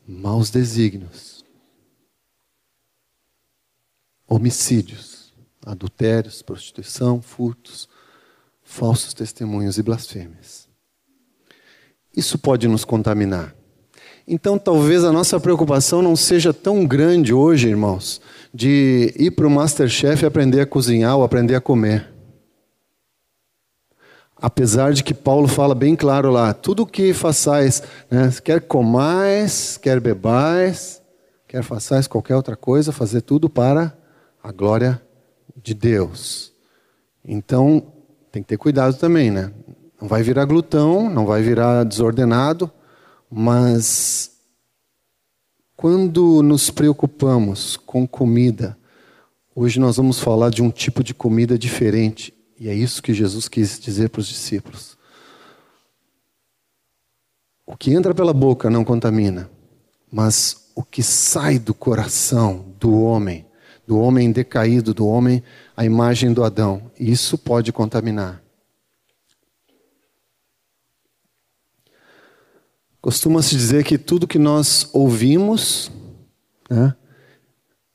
Maus 0.08 0.50
desígnios, 0.50 1.44
homicídios, 4.28 5.34
adultérios, 5.64 6.42
prostituição, 6.42 7.22
furtos, 7.22 7.88
falsos 8.64 9.14
testemunhos 9.14 9.78
e 9.78 9.84
blasfêmias. 9.84 10.68
Isso 12.16 12.40
pode 12.40 12.68
nos 12.68 12.84
contaminar. 12.84 13.56
Então, 14.32 14.60
talvez 14.60 15.04
a 15.04 15.12
nossa 15.12 15.40
preocupação 15.40 16.04
não 16.04 16.16
seja 16.16 16.54
tão 16.54 16.86
grande 16.86 17.34
hoje, 17.34 17.68
irmãos, 17.68 18.22
de 18.54 19.12
ir 19.18 19.32
para 19.32 19.48
o 19.48 19.50
Masterchef 19.50 20.24
e 20.24 20.28
aprender 20.28 20.62
a 20.62 20.68
cozinhar 20.68 21.18
ou 21.18 21.24
aprender 21.24 21.56
a 21.56 21.62
comer. 21.62 22.08
Apesar 24.38 24.94
de 24.94 25.04
que 25.04 25.16
Paulo 25.16 25.48
fala 25.48 25.74
bem 25.74 25.96
claro 25.96 26.30
lá, 26.30 26.54
tudo 26.54 26.84
o 26.84 26.86
que 26.86 27.12
façais, 27.12 27.82
né, 28.10 28.32
quer 28.44 28.62
comais, 28.62 29.78
quer 29.78 30.00
bebais, 30.00 31.02
quer 31.48 31.64
façais 31.64 32.06
qualquer 32.06 32.36
outra 32.36 32.56
coisa, 32.56 32.92
fazer 32.92 33.22
tudo 33.22 33.50
para 33.50 33.98
a 34.44 34.52
glória 34.52 35.02
de 35.58 35.74
Deus. 35.74 36.54
Então, 37.26 37.82
tem 38.32 38.44
que 38.44 38.50
ter 38.50 38.58
cuidado 38.58 38.96
também, 38.96 39.32
né? 39.32 39.52
Não 40.00 40.08
vai 40.08 40.22
virar 40.22 40.46
glutão, 40.46 41.10
não 41.10 41.26
vai 41.26 41.42
virar 41.42 41.84
desordenado, 41.84 42.72
mas 43.30 44.32
quando 45.76 46.42
nos 46.42 46.70
preocupamos 46.70 47.78
com 47.78 48.08
comida, 48.08 48.78
hoje 49.56 49.80
nós 49.80 49.98
vamos 49.98 50.20
falar 50.20 50.50
de 50.50 50.62
um 50.62 50.72
tipo 50.72 51.04
de 51.04 51.14
comida 51.14 51.58
diferente 51.58 52.34
e 52.60 52.68
é 52.68 52.74
isso 52.74 53.02
que 53.02 53.14
Jesus 53.14 53.48
quis 53.48 53.80
dizer 53.80 54.10
para 54.10 54.20
os 54.20 54.28
discípulos. 54.28 54.98
O 57.66 57.78
que 57.78 57.94
entra 57.94 58.14
pela 58.14 58.34
boca 58.34 58.70
não 58.70 58.84
contamina, 58.84 59.50
mas 60.12 60.72
o 60.76 60.84
que 60.84 61.04
sai 61.04 61.60
do 61.60 61.74
coração 61.74 62.74
do 62.80 63.00
homem, 63.02 63.46
do 63.86 64.00
homem 64.00 64.32
decaído, 64.32 64.94
do 64.94 65.08
homem 65.08 65.44
à 65.78 65.86
imagem 65.86 66.34
do 66.34 66.44
Adão, 66.44 66.92
isso 67.00 67.38
pode 67.38 67.72
contaminar. 67.72 68.44
Costuma-se 73.02 73.56
dizer 73.56 73.84
que 73.84 73.98
tudo 73.98 74.28
que 74.28 74.38
nós 74.38 74.90
ouvimos, 74.92 75.90
né, 76.70 76.96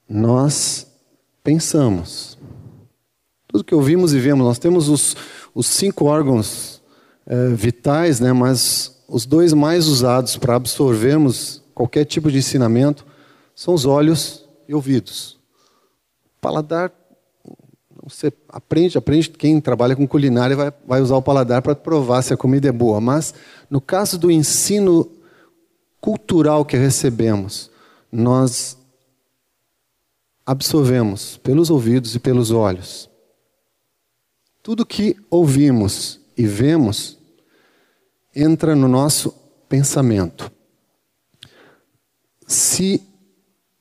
nós 0.08 0.86
pensamos. 1.42 2.38
Tudo 3.48 3.64
que 3.64 3.74
ouvimos 3.74 4.14
e 4.14 4.18
vemos, 4.18 4.46
nós 4.46 4.58
temos 4.58 4.88
os, 4.88 5.14
os 5.54 5.66
cinco 5.66 6.06
órgãos 6.06 6.82
é, 7.26 7.48
vitais, 7.50 8.18
né, 8.18 8.32
mas 8.32 9.04
os 9.06 9.26
dois 9.26 9.52
mais 9.52 9.86
usados 9.86 10.36
para 10.36 10.56
absorvermos 10.56 11.62
qualquer 11.74 12.04
tipo 12.04 12.30
de 12.30 12.38
ensinamento 12.38 13.04
são 13.54 13.74
os 13.74 13.84
olhos 13.84 14.48
e 14.66 14.74
ouvidos. 14.74 15.38
Paladar, 16.40 16.90
você 18.06 18.30
aprende, 18.50 18.98
aprende, 18.98 19.30
quem 19.30 19.58
trabalha 19.58 19.96
com 19.96 20.06
culinária 20.06 20.54
vai, 20.54 20.72
vai 20.86 21.00
usar 21.00 21.16
o 21.16 21.22
paladar 21.22 21.62
para 21.62 21.74
provar 21.74 22.20
se 22.20 22.34
a 22.34 22.36
comida 22.36 22.68
é 22.68 22.72
boa, 22.72 23.00
mas 23.00 23.32
no 23.70 23.80
caso 23.80 24.18
do 24.18 24.30
ensino 24.30 25.10
cultural 26.02 26.66
que 26.66 26.76
recebemos, 26.76 27.70
nós 28.12 28.76
absorvemos 30.44 31.38
pelos 31.38 31.70
ouvidos 31.70 32.14
e 32.14 32.18
pelos 32.18 32.50
olhos. 32.50 33.08
Tudo 34.62 34.84
que 34.84 35.16
ouvimos 35.30 36.20
e 36.36 36.46
vemos 36.46 37.16
entra 38.36 38.76
no 38.76 38.86
nosso 38.86 39.34
pensamento. 39.66 40.52
Se 42.46 43.02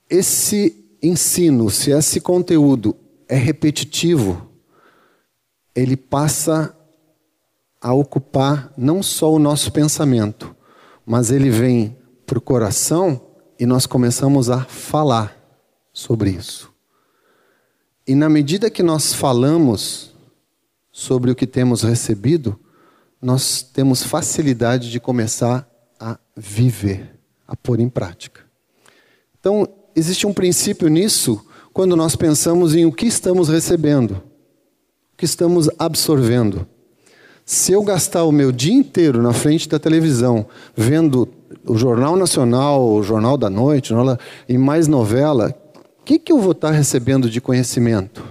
esse 0.09 0.97
ensino, 1.01 1.69
se 1.69 1.91
esse 1.91 2.21
conteúdo 2.21 2.95
é 3.33 3.35
repetitivo, 3.35 4.47
ele 5.73 5.97
passa 5.97 6.77
a 7.81 7.91
ocupar 7.91 8.71
não 8.77 9.01
só 9.01 9.33
o 9.33 9.39
nosso 9.39 9.71
pensamento, 9.71 10.55
mas 11.03 11.31
ele 11.31 11.49
vem 11.49 11.97
para 12.27 12.37
o 12.37 12.41
coração 12.41 13.19
e 13.59 13.65
nós 13.65 13.87
começamos 13.87 14.51
a 14.51 14.59
falar 14.65 15.35
sobre 15.91 16.29
isso. 16.29 16.71
E 18.05 18.13
na 18.13 18.29
medida 18.29 18.69
que 18.69 18.83
nós 18.83 19.15
falamos 19.15 20.13
sobre 20.91 21.31
o 21.31 21.35
que 21.35 21.47
temos 21.47 21.81
recebido, 21.81 22.59
nós 23.19 23.63
temos 23.63 24.03
facilidade 24.03 24.91
de 24.91 24.99
começar 24.99 25.67
a 25.99 26.19
viver, 26.37 27.19
a 27.47 27.55
pôr 27.55 27.79
em 27.79 27.89
prática. 27.89 28.41
Então, 29.39 29.67
existe 29.95 30.27
um 30.27 30.33
princípio 30.33 30.87
nisso 30.87 31.43
quando 31.73 31.95
nós 31.95 32.15
pensamos 32.15 32.75
em 32.75 32.85
o 32.85 32.91
que 32.91 33.07
estamos 33.07 33.49
recebendo, 33.49 34.11
o 34.11 35.17
que 35.17 35.25
estamos 35.25 35.69
absorvendo. 35.79 36.67
Se 37.43 37.73
eu 37.73 37.83
gastar 37.83 38.23
o 38.23 38.31
meu 38.31 38.51
dia 38.51 38.73
inteiro 38.73 39.21
na 39.21 39.33
frente 39.33 39.67
da 39.67 39.79
televisão, 39.79 40.45
vendo 40.75 41.27
o 41.65 41.75
Jornal 41.75 42.15
Nacional, 42.15 42.87
o 42.87 43.01
Jornal 43.01 43.37
da 43.37 43.49
Noite, 43.49 43.91
e 44.47 44.57
mais 44.57 44.87
novela, 44.87 45.53
o 45.99 46.03
que, 46.03 46.19
que 46.19 46.31
eu 46.31 46.39
vou 46.39 46.51
estar 46.51 46.71
recebendo 46.71 47.29
de 47.29 47.41
conhecimento? 47.41 48.21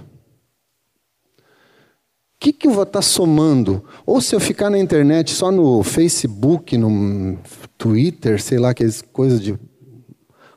O 1.37 2.39
que, 2.39 2.53
que 2.53 2.67
eu 2.67 2.71
vou 2.71 2.83
estar 2.83 3.01
somando? 3.01 3.83
Ou 4.05 4.19
se 4.19 4.35
eu 4.35 4.39
ficar 4.39 4.69
na 4.69 4.79
internet 4.79 5.31
só 5.31 5.51
no 5.51 5.83
Facebook, 5.83 6.77
no 6.77 7.37
Twitter, 7.77 8.41
sei 8.41 8.57
lá, 8.57 8.71
aquelas 8.71 9.01
coisas 9.01 9.41
de 9.41 9.57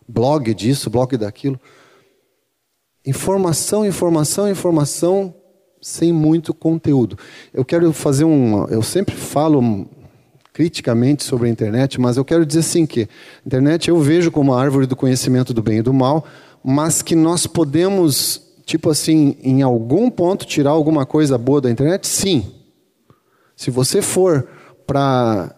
blog 0.08 0.52
disso, 0.54 0.90
blog 0.90 1.16
daquilo. 1.16 1.60
Informação, 3.06 3.86
informação, 3.86 4.50
informação, 4.50 5.32
sem 5.80 6.12
muito 6.12 6.52
conteúdo. 6.52 7.16
Eu 7.54 7.64
quero 7.64 7.92
fazer 7.92 8.24
um. 8.24 8.66
Eu 8.66 8.82
sempre 8.82 9.14
falo 9.14 9.86
criticamente 10.52 11.22
sobre 11.22 11.48
a 11.48 11.50
internet, 11.50 12.00
mas 12.00 12.16
eu 12.16 12.24
quero 12.24 12.44
dizer 12.44 12.60
assim 12.60 12.86
que 12.86 13.02
a 13.02 13.08
internet 13.46 13.88
eu 13.88 14.00
vejo 14.00 14.32
como 14.32 14.54
a 14.54 14.60
árvore 14.60 14.86
do 14.86 14.96
conhecimento 14.96 15.54
do 15.54 15.62
bem 15.62 15.78
e 15.78 15.82
do 15.82 15.92
mal, 15.92 16.24
mas 16.64 17.02
que 17.02 17.14
nós 17.14 17.46
podemos, 17.46 18.42
tipo 18.64 18.90
assim, 18.90 19.36
em 19.42 19.62
algum 19.62 20.10
ponto 20.10 20.46
tirar 20.46 20.70
alguma 20.70 21.06
coisa 21.06 21.38
boa 21.38 21.60
da 21.60 21.70
internet? 21.70 22.08
Sim. 22.08 22.50
Se 23.54 23.70
você 23.70 24.02
for 24.02 24.48
para 24.86 25.54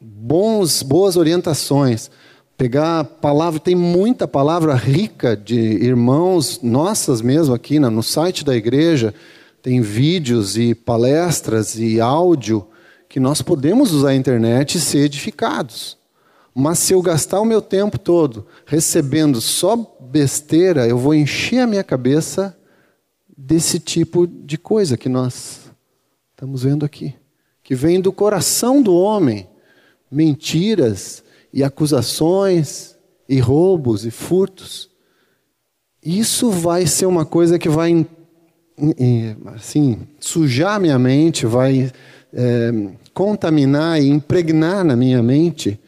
bons 0.00 0.82
boas 0.82 1.16
orientações, 1.16 2.10
pegar 2.58 3.04
palavra, 3.04 3.60
tem 3.60 3.76
muita 3.76 4.26
palavra 4.26 4.74
rica 4.74 5.36
de 5.36 5.56
irmãos 5.56 6.60
nossas 6.60 7.22
mesmo 7.22 7.54
aqui 7.54 7.78
no 7.78 8.02
site 8.02 8.44
da 8.44 8.54
igreja, 8.56 9.14
tem 9.62 9.80
vídeos 9.80 10.58
e 10.58 10.74
palestras 10.74 11.78
e 11.78 12.00
áudio 12.00 12.66
que 13.08 13.20
nós 13.20 13.40
podemos 13.40 13.92
usar 13.92 14.08
a 14.08 14.14
internet 14.16 14.74
e 14.74 14.80
ser 14.80 15.04
edificados. 15.04 15.96
Mas 16.52 16.80
se 16.80 16.92
eu 16.92 17.00
gastar 17.00 17.40
o 17.40 17.44
meu 17.44 17.62
tempo 17.62 17.96
todo 17.96 18.44
recebendo 18.66 19.40
só 19.40 19.76
besteira, 20.00 20.84
eu 20.88 20.98
vou 20.98 21.14
encher 21.14 21.60
a 21.60 21.66
minha 21.66 21.84
cabeça 21.84 22.58
desse 23.36 23.78
tipo 23.78 24.26
de 24.26 24.58
coisa 24.58 24.96
que 24.96 25.08
nós 25.08 25.70
estamos 26.30 26.64
vendo 26.64 26.84
aqui, 26.84 27.14
que 27.62 27.76
vem 27.76 28.00
do 28.00 28.12
coração 28.12 28.82
do 28.82 28.96
homem, 28.96 29.48
mentiras 30.10 31.22
e 31.52 31.64
acusações 31.64 32.96
e 33.28 33.38
roubos 33.38 34.04
e 34.04 34.10
furtos. 34.10 34.88
Isso 36.02 36.50
vai 36.50 36.86
ser 36.86 37.06
uma 37.06 37.24
coisa 37.24 37.58
que 37.58 37.68
vai 37.68 38.06
assim, 39.54 39.98
sujar 40.20 40.80
minha 40.80 40.98
mente, 40.98 41.44
vai 41.46 41.90
é, 42.32 42.72
contaminar 43.12 44.00
e 44.00 44.08
impregnar 44.08 44.84
na 44.84 44.94
minha 44.94 45.22
mente, 45.22 45.78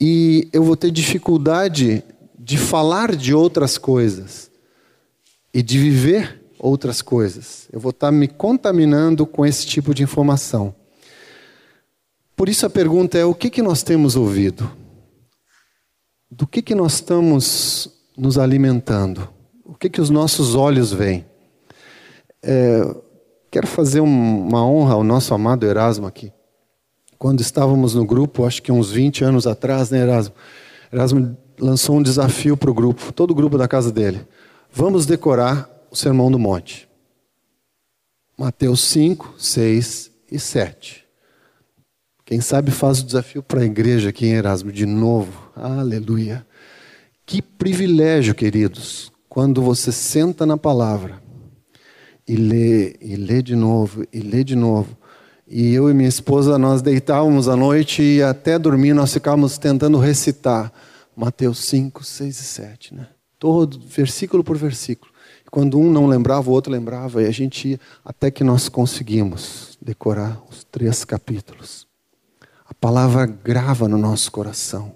e 0.00 0.48
eu 0.52 0.62
vou 0.64 0.76
ter 0.76 0.90
dificuldade 0.90 2.02
de 2.38 2.58
falar 2.58 3.14
de 3.14 3.34
outras 3.34 3.78
coisas 3.78 4.50
e 5.52 5.62
de 5.62 5.78
viver 5.78 6.42
outras 6.58 7.00
coisas. 7.00 7.68
Eu 7.72 7.80
vou 7.80 7.90
estar 7.90 8.10
me 8.10 8.26
contaminando 8.26 9.26
com 9.26 9.46
esse 9.46 9.66
tipo 9.66 9.94
de 9.94 10.02
informação. 10.02 10.74
Por 12.44 12.50
isso 12.50 12.66
a 12.66 12.68
pergunta 12.68 13.16
é: 13.16 13.24
o 13.24 13.34
que, 13.34 13.48
que 13.48 13.62
nós 13.62 13.82
temos 13.82 14.16
ouvido? 14.16 14.70
Do 16.30 16.46
que, 16.46 16.60
que 16.60 16.74
nós 16.74 16.96
estamos 16.96 17.88
nos 18.18 18.36
alimentando? 18.36 19.26
O 19.64 19.74
que, 19.74 19.88
que 19.88 19.98
os 19.98 20.10
nossos 20.10 20.54
olhos 20.54 20.92
veem? 20.92 21.24
É, 22.42 22.82
quero 23.50 23.66
fazer 23.66 24.02
um, 24.02 24.46
uma 24.46 24.62
honra 24.62 24.92
ao 24.92 25.02
nosso 25.02 25.32
amado 25.32 25.64
Erasmo 25.64 26.06
aqui. 26.06 26.30
Quando 27.18 27.40
estávamos 27.40 27.94
no 27.94 28.04
grupo, 28.04 28.44
acho 28.44 28.60
que 28.62 28.70
uns 28.70 28.90
20 28.90 29.24
anos 29.24 29.46
atrás, 29.46 29.88
né, 29.88 30.00
Erasmo? 30.00 30.34
Erasmo 30.92 31.34
lançou 31.58 31.96
um 31.96 32.02
desafio 32.02 32.58
para 32.58 32.70
o 32.70 32.74
grupo, 32.74 33.10
todo 33.10 33.30
o 33.30 33.34
grupo 33.34 33.56
da 33.56 33.66
casa 33.66 33.90
dele. 33.90 34.20
Vamos 34.70 35.06
decorar 35.06 35.66
o 35.90 35.96
Sermão 35.96 36.30
do 36.30 36.38
Monte. 36.38 36.86
Mateus 38.36 38.82
5, 38.82 39.32
6 39.38 40.10
e 40.30 40.38
7. 40.38 41.03
Quem 42.24 42.40
sabe 42.40 42.70
faz 42.70 43.00
o 43.00 43.04
desafio 43.04 43.42
para 43.42 43.60
a 43.60 43.64
igreja 43.66 44.08
aqui 44.08 44.24
em 44.24 44.32
Erasmo 44.32 44.72
de 44.72 44.86
novo. 44.86 45.50
Aleluia. 45.54 46.46
Que 47.26 47.42
privilégio, 47.42 48.34
queridos, 48.34 49.12
quando 49.28 49.60
você 49.60 49.92
senta 49.92 50.46
na 50.46 50.56
palavra 50.56 51.22
e 52.26 52.34
lê, 52.34 52.96
e 52.98 53.16
lê 53.16 53.42
de 53.42 53.54
novo, 53.54 54.06
e 54.10 54.20
lê 54.20 54.42
de 54.42 54.56
novo. 54.56 54.96
E 55.46 55.74
eu 55.74 55.90
e 55.90 55.94
minha 55.94 56.08
esposa, 56.08 56.56
nós 56.56 56.80
deitávamos 56.80 57.46
à 57.46 57.54
noite 57.54 58.02
e 58.02 58.22
até 58.22 58.58
dormir 58.58 58.94
nós 58.94 59.12
ficávamos 59.12 59.58
tentando 59.58 59.98
recitar 59.98 60.72
Mateus 61.14 61.58
5, 61.58 62.02
6 62.02 62.40
e 62.40 62.42
7, 62.42 62.94
né? 62.94 63.08
Todo, 63.38 63.78
versículo 63.80 64.42
por 64.42 64.56
versículo. 64.56 65.12
E 65.46 65.50
quando 65.50 65.78
um 65.78 65.92
não 65.92 66.06
lembrava, 66.06 66.48
o 66.48 66.54
outro 66.54 66.72
lembrava, 66.72 67.22
e 67.22 67.26
a 67.26 67.30
gente 67.30 67.68
ia 67.68 67.80
até 68.02 68.30
que 68.30 68.42
nós 68.42 68.70
conseguimos 68.70 69.76
decorar 69.82 70.42
os 70.50 70.64
três 70.64 71.04
capítulos. 71.04 71.83
Palavra 72.84 73.24
grava 73.24 73.88
no 73.88 73.96
nosso 73.96 74.30
coração. 74.30 74.94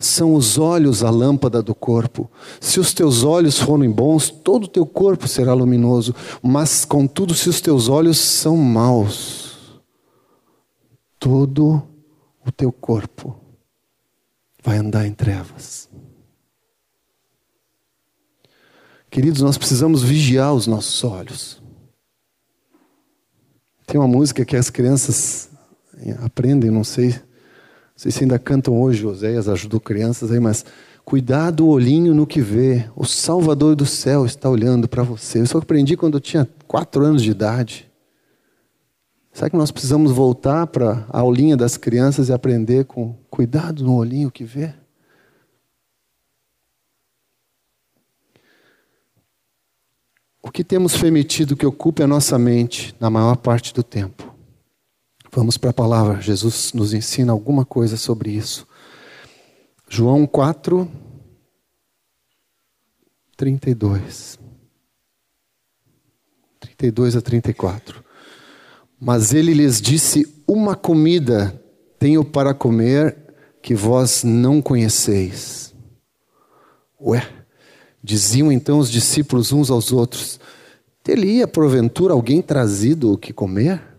São 0.00 0.34
os 0.34 0.58
olhos 0.58 1.04
a 1.04 1.10
lâmpada 1.10 1.62
do 1.62 1.72
corpo. 1.72 2.28
Se 2.60 2.80
os 2.80 2.92
teus 2.92 3.22
olhos 3.22 3.60
forem 3.60 3.88
bons, 3.88 4.28
todo 4.28 4.64
o 4.64 4.68
teu 4.68 4.84
corpo 4.84 5.28
será 5.28 5.54
luminoso. 5.54 6.12
Mas, 6.42 6.84
contudo, 6.84 7.32
se 7.32 7.48
os 7.48 7.60
teus 7.60 7.88
olhos 7.88 8.18
são 8.18 8.56
maus, 8.56 9.80
todo 11.16 11.80
o 12.44 12.50
teu 12.50 12.72
corpo 12.72 13.36
vai 14.60 14.78
andar 14.78 15.06
em 15.06 15.12
trevas. 15.12 15.88
Queridos, 19.08 19.42
nós 19.42 19.56
precisamos 19.56 20.02
vigiar 20.02 20.52
os 20.52 20.66
nossos 20.66 21.04
olhos. 21.04 21.62
Tem 23.86 24.00
uma 24.00 24.08
música 24.08 24.44
que 24.44 24.56
as 24.56 24.68
crianças 24.68 25.51
aprendem, 26.22 26.70
não 26.70 26.84
sei 26.84 27.14
sei 28.02 28.10
se 28.10 28.24
ainda 28.24 28.36
cantam 28.36 28.80
hoje, 28.80 29.06
Oséias 29.06 29.48
ajudou 29.48 29.78
crianças 29.78 30.32
aí, 30.32 30.40
mas 30.40 30.64
cuidado 31.04 31.64
o 31.64 31.68
olhinho 31.68 32.12
no 32.12 32.26
que 32.26 32.40
vê. 32.40 32.90
O 32.96 33.04
Salvador 33.04 33.76
do 33.76 33.86
céu 33.86 34.26
está 34.26 34.50
olhando 34.50 34.88
para 34.88 35.04
você. 35.04 35.40
Eu 35.40 35.46
só 35.46 35.58
aprendi 35.58 35.96
quando 35.96 36.14
eu 36.14 36.20
tinha 36.20 36.48
quatro 36.66 37.04
anos 37.04 37.22
de 37.22 37.30
idade. 37.30 37.88
Será 39.32 39.48
que 39.48 39.56
nós 39.56 39.70
precisamos 39.70 40.10
voltar 40.10 40.66
para 40.66 41.06
a 41.08 41.20
aulinha 41.20 41.56
das 41.56 41.76
crianças 41.76 42.28
e 42.28 42.32
aprender 42.32 42.86
com 42.86 43.14
cuidado 43.30 43.84
no 43.84 43.94
olhinho 43.94 44.32
que 44.32 44.42
vê? 44.42 44.74
O 50.42 50.50
que 50.50 50.64
temos 50.64 50.96
permitido 50.96 51.56
que 51.56 51.64
ocupe 51.64 52.02
a 52.02 52.06
nossa 52.06 52.36
mente 52.36 52.96
na 52.98 53.08
maior 53.08 53.36
parte 53.36 53.72
do 53.72 53.84
tempo? 53.84 54.31
Vamos 55.34 55.56
para 55.56 55.70
a 55.70 55.74
palavra. 55.74 56.20
Jesus 56.20 56.74
nos 56.74 56.92
ensina 56.92 57.32
alguma 57.32 57.64
coisa 57.64 57.96
sobre 57.96 58.30
isso. 58.30 58.66
João 59.88 60.26
4, 60.26 60.86
32. 63.34 64.38
32 66.60 67.16
a 67.16 67.22
34. 67.22 68.04
Mas 69.00 69.32
ele 69.32 69.54
lhes 69.54 69.80
disse: 69.80 70.30
Uma 70.46 70.76
comida 70.76 71.58
tenho 71.98 72.22
para 72.22 72.52
comer 72.52 73.16
que 73.62 73.74
vós 73.74 74.22
não 74.22 74.60
conheceis. 74.60 75.74
Ué, 77.00 77.26
diziam 78.04 78.52
então 78.52 78.78
os 78.78 78.90
discípulos 78.90 79.50
uns 79.50 79.70
aos 79.70 79.92
outros: 79.92 80.38
Teria 81.02 81.48
porventura 81.48 82.12
alguém 82.12 82.42
trazido 82.42 83.10
o 83.10 83.16
que 83.16 83.32
comer? 83.32 83.91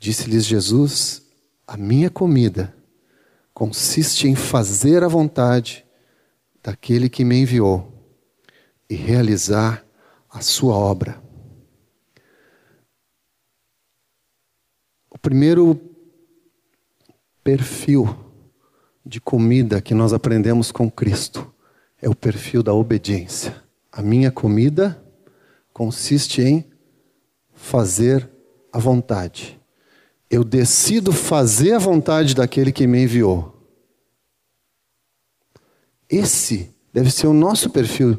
Disse-lhes 0.00 0.46
Jesus: 0.46 1.22
A 1.66 1.76
minha 1.76 2.08
comida 2.08 2.74
consiste 3.52 4.26
em 4.26 4.34
fazer 4.34 5.04
a 5.04 5.08
vontade 5.08 5.84
daquele 6.62 7.10
que 7.10 7.22
me 7.22 7.36
enviou 7.36 7.92
e 8.88 8.94
realizar 8.94 9.84
a 10.30 10.40
sua 10.40 10.74
obra. 10.74 11.22
O 15.10 15.18
primeiro 15.18 15.78
perfil 17.44 18.08
de 19.04 19.20
comida 19.20 19.82
que 19.82 19.92
nós 19.92 20.14
aprendemos 20.14 20.72
com 20.72 20.90
Cristo 20.90 21.52
é 22.00 22.08
o 22.08 22.14
perfil 22.14 22.62
da 22.62 22.72
obediência. 22.72 23.62
A 23.92 24.00
minha 24.00 24.30
comida 24.30 25.04
consiste 25.74 26.40
em 26.40 26.64
fazer 27.52 28.30
a 28.72 28.78
vontade. 28.78 29.59
Eu 30.30 30.44
decido 30.44 31.12
fazer 31.12 31.72
a 31.72 31.78
vontade 31.78 32.34
daquele 32.34 32.70
que 32.70 32.86
me 32.86 33.02
enviou. 33.02 33.52
Esse 36.08 36.70
deve 36.92 37.10
ser 37.10 37.26
o 37.26 37.32
nosso 37.32 37.70
perfil 37.70 38.18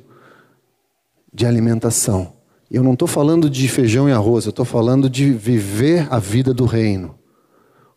de 1.34 1.46
alimentação. 1.46 2.34
Eu 2.70 2.84
não 2.84 2.94
estou 2.94 3.08
falando 3.08 3.50
de 3.50 3.68
feijão 3.68 4.08
e 4.08 4.12
arroz, 4.12 4.46
eu 4.46 4.50
estou 4.50 4.66
falando 4.66 5.10
de 5.10 5.32
viver 5.32 6.08
a 6.10 6.20
vida 6.20 6.54
do 6.54 6.66
reino. 6.66 7.16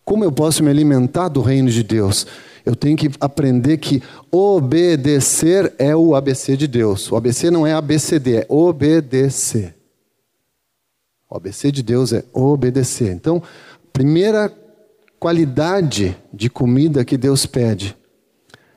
Como 0.05 0.25
eu 0.25 0.33
posso 0.33 0.63
me 0.63 0.71
alimentar 0.71 1.29
do 1.29 1.41
reino 1.41 1.71
de 1.71 1.83
Deus? 1.83 2.27
Eu 2.65 2.75
tenho 2.75 2.97
que 2.97 3.11
aprender 3.21 3.79
que 3.79 4.03
obedecer 4.31 5.73
é 5.79 5.95
o 5.95 6.15
ABC 6.15 6.57
de 6.57 6.67
Deus. 6.67 7.11
O 7.11 7.17
ABC 7.17 7.51
não 7.51 7.67
é 7.67 7.73
ABCD, 7.73 8.37
é 8.37 8.47
obedecer. 8.49 9.77
O 11.29 11.37
ABC 11.37 11.71
de 11.71 11.83
Deus 11.83 12.13
é 12.13 12.25
obedecer. 12.33 13.13
Então, 13.13 13.43
primeira 13.95 14.53
qualidade 15.21 16.17
de 16.33 16.51
comida 16.51 17.05
que 17.05 17.17
Deus 17.17 17.47
pede 17.47 17.97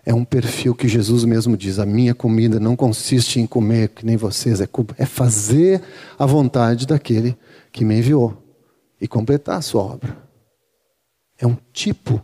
é 0.06 0.14
um 0.14 0.24
perfil 0.24 0.76
que 0.76 0.88
Jesus 0.88 1.26
mesmo 1.26 1.58
diz: 1.58 1.80
a 1.80 1.86
minha 1.86 2.14
comida 2.14 2.60
não 2.60 2.76
consiste 2.76 3.40
em 3.40 3.48
comer 3.48 3.90
que 3.90 4.06
nem 4.06 4.16
vocês, 4.16 4.62
é, 4.62 4.70
é 4.98 5.06
fazer 5.06 5.82
a 6.18 6.26
vontade 6.26 6.86
daquele 6.86 7.36
que 7.72 7.84
me 7.84 7.98
enviou 7.98 8.42
e 9.02 9.08
completar 9.08 9.58
a 9.58 9.62
sua 9.62 9.82
obra. 9.82 10.16
É 11.38 11.48
um 11.48 11.58
tipo, 11.74 12.24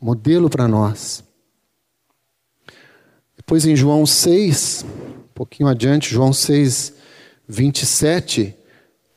modelo 0.00 0.50
para 0.50 0.68
nós. 0.68 1.24
Depois 3.36 3.64
em 3.64 3.74
João 3.74 4.04
6, 4.04 4.84
um 4.84 5.32
pouquinho 5.34 5.68
adiante, 5.68 6.10
João 6.10 6.32
6, 6.32 6.92
27, 7.48 8.54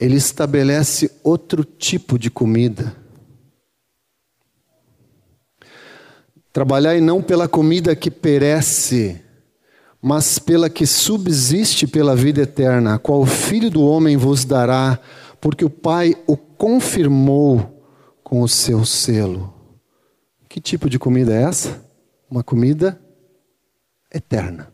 ele 0.02 0.16
estabelece 0.16 1.12
outro 1.24 1.64
tipo 1.64 2.18
de 2.18 2.32
comida. 2.32 2.96
Trabalhai 6.52 7.00
não 7.00 7.22
pela 7.22 7.48
comida 7.48 7.96
que 7.96 8.10
perece, 8.10 9.22
mas 10.02 10.40
pela 10.40 10.72
que 10.72 10.88
subsiste 10.88 11.86
pela 11.86 12.16
vida 12.16 12.42
eterna, 12.42 12.96
a 12.96 13.00
qual 13.00 13.22
o 13.22 13.28
Filho 13.28 13.70
do 13.70 13.86
Homem 13.86 14.18
vos 14.18 14.44
dará, 14.44 15.00
porque 15.40 15.64
o 15.64 15.70
Pai 15.70 16.16
o 16.26 16.36
confirmou 16.36 17.86
com 18.24 18.42
o 18.42 18.50
seu 18.50 18.84
selo. 18.84 19.54
Que 20.50 20.60
tipo 20.60 20.90
de 20.90 20.98
comida 20.98 21.32
é 21.32 21.44
essa? 21.44 21.86
Uma 22.28 22.44
comida 22.44 23.00
eterna. 24.12 24.74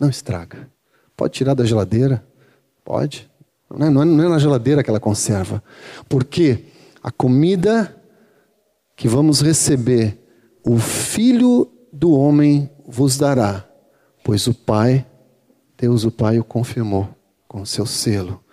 Não 0.00 0.10
estraga. 0.10 0.68
Pode 1.16 1.32
tirar 1.32 1.54
da 1.54 1.64
geladeira? 1.64 2.26
Pode. 2.84 3.27
Não 3.70 3.86
é, 3.86 4.04
não 4.04 4.24
é 4.24 4.28
na 4.28 4.38
geladeira 4.38 4.82
que 4.82 4.90
ela 4.90 5.00
conserva. 5.00 5.62
Porque 6.08 6.66
a 7.02 7.10
comida 7.10 7.94
que 8.96 9.06
vamos 9.06 9.40
receber 9.40 10.18
o 10.66 10.78
filho 10.78 11.70
do 11.92 12.12
homem 12.12 12.70
vos 12.86 13.16
dará, 13.16 13.66
pois 14.24 14.46
o 14.46 14.54
Pai, 14.54 15.06
Deus 15.76 16.04
o 16.04 16.10
Pai 16.10 16.38
o 16.38 16.44
confirmou 16.44 17.08
com 17.46 17.64
seu 17.64 17.86
selo. 17.86 18.44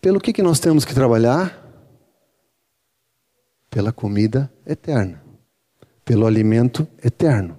Pelo 0.00 0.20
que, 0.20 0.32
que 0.32 0.42
nós 0.42 0.58
temos 0.58 0.84
que 0.84 0.94
trabalhar? 0.94 1.62
Pela 3.70 3.92
comida 3.92 4.52
eterna, 4.66 5.22
pelo 6.04 6.26
alimento 6.26 6.86
eterno. 7.02 7.58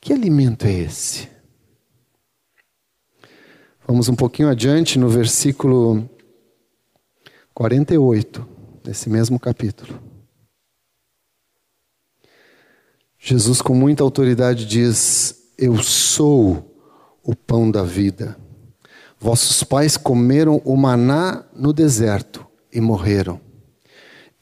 Que 0.00 0.12
alimento 0.12 0.66
é 0.66 0.72
esse? 0.72 1.29
Vamos 3.90 4.08
um 4.08 4.14
pouquinho 4.14 4.48
adiante 4.48 4.96
no 5.00 5.08
versículo 5.08 6.08
48, 7.52 8.46
desse 8.84 9.10
mesmo 9.10 9.36
capítulo. 9.36 9.98
Jesus, 13.18 13.60
com 13.60 13.74
muita 13.74 14.04
autoridade, 14.04 14.64
diz: 14.64 15.50
Eu 15.58 15.82
sou 15.82 16.72
o 17.24 17.34
pão 17.34 17.68
da 17.68 17.82
vida. 17.82 18.36
Vossos 19.18 19.64
pais 19.64 19.96
comeram 19.96 20.62
o 20.64 20.76
maná 20.76 21.44
no 21.52 21.72
deserto 21.72 22.46
e 22.72 22.80
morreram. 22.80 23.40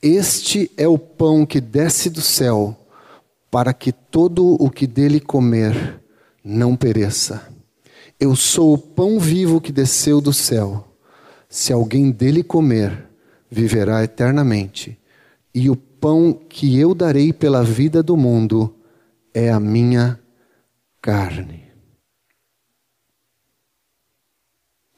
Este 0.03 0.71
é 0.77 0.87
o 0.87 0.99
pão 0.99 1.47
que 1.47 1.59
desce 1.59 2.11
do 2.11 2.21
céu, 2.21 2.77
para 3.51 3.73
que 3.73 3.93
todo 3.93 4.63
o 4.63 4.69
que 4.69 4.87
dele 4.87 5.19
comer 5.19 6.03
não 6.45 6.77
pereça. 6.77 7.57
Eu 8.21 8.35
sou 8.35 8.75
o 8.75 8.79
pão 8.79 9.21
vivo 9.21 9.61
que 9.61 9.71
desceu 9.71 10.21
do 10.21 10.33
céu. 10.33 10.89
Se 11.49 11.73
alguém 11.73 12.11
dele 12.11 12.43
comer, 12.43 13.09
viverá 13.51 14.03
eternamente. 14.03 14.99
E 15.55 15.71
o 15.71 15.77
pão 15.77 16.33
que 16.33 16.79
eu 16.79 16.95
darei 16.95 17.33
pela 17.33 17.63
vida 17.63 18.03
do 18.03 18.17
mundo 18.17 18.75
é 19.33 19.51
a 19.51 19.61
minha 19.61 20.19
carne. 21.01 21.65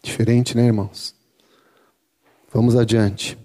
Diferente, 0.03 0.57
né, 0.57 0.65
irmãos? 0.65 1.15
Vamos 2.53 2.75
adiante. 2.75 3.39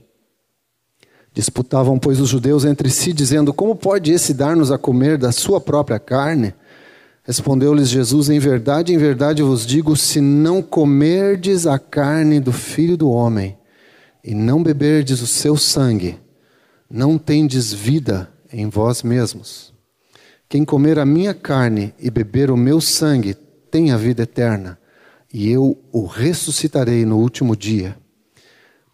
Disputavam, 1.33 1.99
pois, 1.99 2.21
os 2.21 2.29
judeus 2.29 2.63
entre 2.63 2.89
si, 2.89 3.11
dizendo: 3.11 3.53
Como 3.53 3.75
pode 3.75 4.11
esse 4.11 4.33
dar-nos 4.33 4.71
a 4.71 4.77
comer 4.77 5.17
da 5.17 5.33
sua 5.33 5.59
própria 5.59 5.99
carne? 5.99 6.53
Respondeu-lhes 7.25 7.89
Jesus: 7.89 8.29
Em 8.29 8.37
verdade, 8.37 8.93
em 8.93 8.97
verdade 8.97 9.41
vos 9.41 9.65
digo: 9.65 9.95
se 9.95 10.21
não 10.21 10.61
comerdes 10.61 11.65
a 11.65 11.79
carne 11.79 12.39
do 12.39 12.53
filho 12.53 12.95
do 12.95 13.09
homem 13.09 13.57
e 14.23 14.35
não 14.35 14.61
beberdes 14.61 15.21
o 15.21 15.27
seu 15.27 15.57
sangue, 15.57 16.19
não 16.89 17.17
tendes 17.17 17.73
vida 17.73 18.31
em 18.53 18.69
vós 18.69 19.01
mesmos. 19.01 19.73
Quem 20.47 20.63
comer 20.63 20.99
a 20.99 21.05
minha 21.05 21.33
carne 21.33 21.93
e 21.99 22.11
beber 22.11 22.51
o 22.51 22.57
meu 22.57 22.79
sangue 22.79 23.33
tem 23.71 23.91
a 23.91 23.97
vida 23.97 24.21
eterna, 24.21 24.77
e 25.33 25.49
eu 25.49 25.83
o 25.91 26.05
ressuscitarei 26.05 27.05
no 27.05 27.17
último 27.17 27.55
dia. 27.55 27.97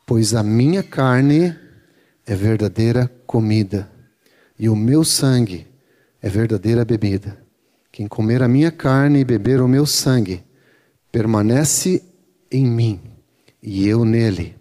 Pois 0.07 0.33
a 0.33 0.41
minha 0.41 0.81
carne 0.81 1.53
é 2.25 2.33
verdadeira 2.33 3.11
comida, 3.27 3.91
e 4.57 4.69
o 4.69 4.75
meu 4.75 5.03
sangue 5.03 5.67
é 6.21 6.29
verdadeira 6.29 6.85
bebida. 6.85 7.50
Quem 7.91 8.07
comer 8.07 8.41
a 8.41 8.47
minha 8.47 8.71
carne 8.71 9.19
e 9.19 9.25
beber 9.25 9.59
o 9.61 9.67
meu 9.67 9.85
sangue 9.85 10.43
permanece 11.11 12.01
em 12.49 12.65
mim, 12.65 13.01
e 13.61 13.85
eu 13.85 14.05
nele. 14.05 14.55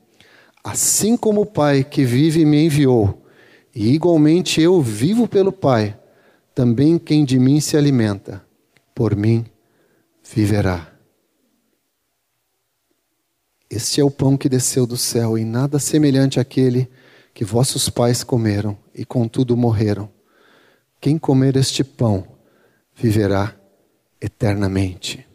Assim 0.64 1.16
como 1.16 1.42
o 1.42 1.46
Pai 1.46 1.84
que 1.84 2.04
vive 2.04 2.44
me 2.44 2.64
enviou, 2.64 3.24
e 3.72 3.92
igualmente 3.94 4.60
eu 4.60 4.82
vivo 4.82 5.28
pelo 5.28 5.52
Pai, 5.52 5.96
também 6.52 6.98
quem 6.98 7.24
de 7.24 7.38
mim 7.38 7.60
se 7.60 7.76
alimenta, 7.76 8.44
por 8.92 9.14
mim 9.14 9.46
viverá. 10.34 10.92
Este 13.70 14.00
é 14.00 14.04
o 14.04 14.10
pão 14.10 14.36
que 14.36 14.48
desceu 14.48 14.84
do 14.84 14.96
céu, 14.96 15.38
e 15.38 15.44
nada 15.44 15.78
semelhante 15.78 16.40
àquele 16.40 16.90
que 17.32 17.44
vossos 17.44 17.88
pais 17.88 18.24
comeram 18.24 18.76
e 18.92 19.04
contudo 19.04 19.56
morreram. 19.56 20.10
Quem 21.00 21.16
comer 21.16 21.56
este 21.56 21.84
pão 21.84 22.39
viverá 23.00 23.56
eternamente. 24.20 25.26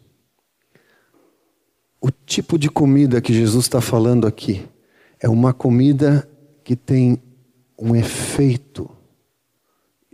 O 2.00 2.10
tipo 2.10 2.56
de 2.56 2.70
comida 2.70 3.20
que 3.20 3.34
Jesus 3.34 3.64
está 3.64 3.80
falando 3.80 4.26
aqui 4.26 4.64
é 5.18 5.28
uma 5.28 5.52
comida 5.52 6.28
que 6.62 6.76
tem 6.76 7.20
um 7.76 7.96
efeito 7.96 8.88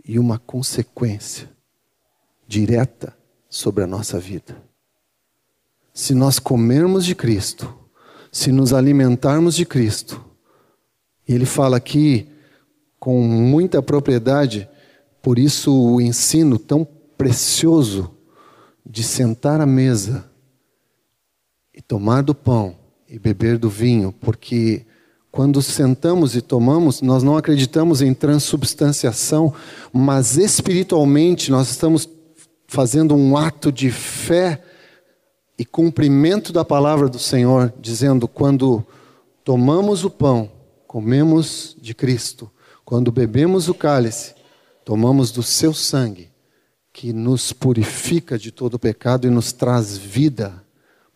e 0.03 0.17
uma 0.17 0.39
consequência 0.39 1.49
direta 2.47 3.15
sobre 3.47 3.83
a 3.83 3.87
nossa 3.87 4.19
vida. 4.19 4.57
Se 5.93 6.15
nós 6.15 6.39
comermos 6.39 7.05
de 7.05 7.13
Cristo, 7.13 7.71
se 8.31 8.51
nos 8.51 8.73
alimentarmos 8.73 9.55
de 9.55 9.65
Cristo, 9.65 10.23
e 11.27 11.33
ele 11.33 11.45
fala 11.45 11.77
aqui 11.77 12.27
com 12.99 13.21
muita 13.21 13.81
propriedade, 13.81 14.67
por 15.21 15.37
isso 15.37 15.71
o 15.71 16.01
ensino 16.01 16.57
tão 16.57 16.83
precioso 17.23 18.11
de 18.85 19.01
sentar 19.01 19.61
à 19.61 19.65
mesa 19.65 20.29
e 21.73 21.81
tomar 21.81 22.21
do 22.21 22.35
pão 22.35 22.75
e 23.07 23.17
beber 23.17 23.57
do 23.57 23.69
vinho, 23.69 24.11
porque 24.11 24.85
quando 25.31 25.61
sentamos 25.61 26.35
e 26.35 26.41
tomamos, 26.41 27.01
nós 27.01 27.23
não 27.23 27.37
acreditamos 27.37 28.01
em 28.01 28.13
transubstanciação, 28.13 29.53
mas 29.93 30.35
espiritualmente 30.35 31.49
nós 31.49 31.69
estamos 31.69 32.09
fazendo 32.67 33.15
um 33.15 33.37
ato 33.37 33.71
de 33.71 33.89
fé 33.89 34.61
e 35.57 35.63
cumprimento 35.63 36.51
da 36.51 36.65
palavra 36.65 37.07
do 37.07 37.19
Senhor, 37.19 37.73
dizendo: 37.79 38.27
quando 38.27 38.85
tomamos 39.45 40.03
o 40.03 40.09
pão, 40.09 40.51
comemos 40.85 41.73
de 41.81 41.95
Cristo, 41.95 42.51
quando 42.83 43.13
bebemos 43.13 43.69
o 43.69 43.73
cálice, 43.73 44.35
tomamos 44.83 45.31
do 45.31 45.41
seu 45.41 45.73
sangue, 45.73 46.32
que 46.93 47.11
nos 47.11 47.51
purifica 47.51 48.37
de 48.37 48.51
todo 48.51 48.77
pecado 48.77 49.25
e 49.25 49.31
nos 49.31 49.51
traz 49.51 49.97
vida. 49.97 50.63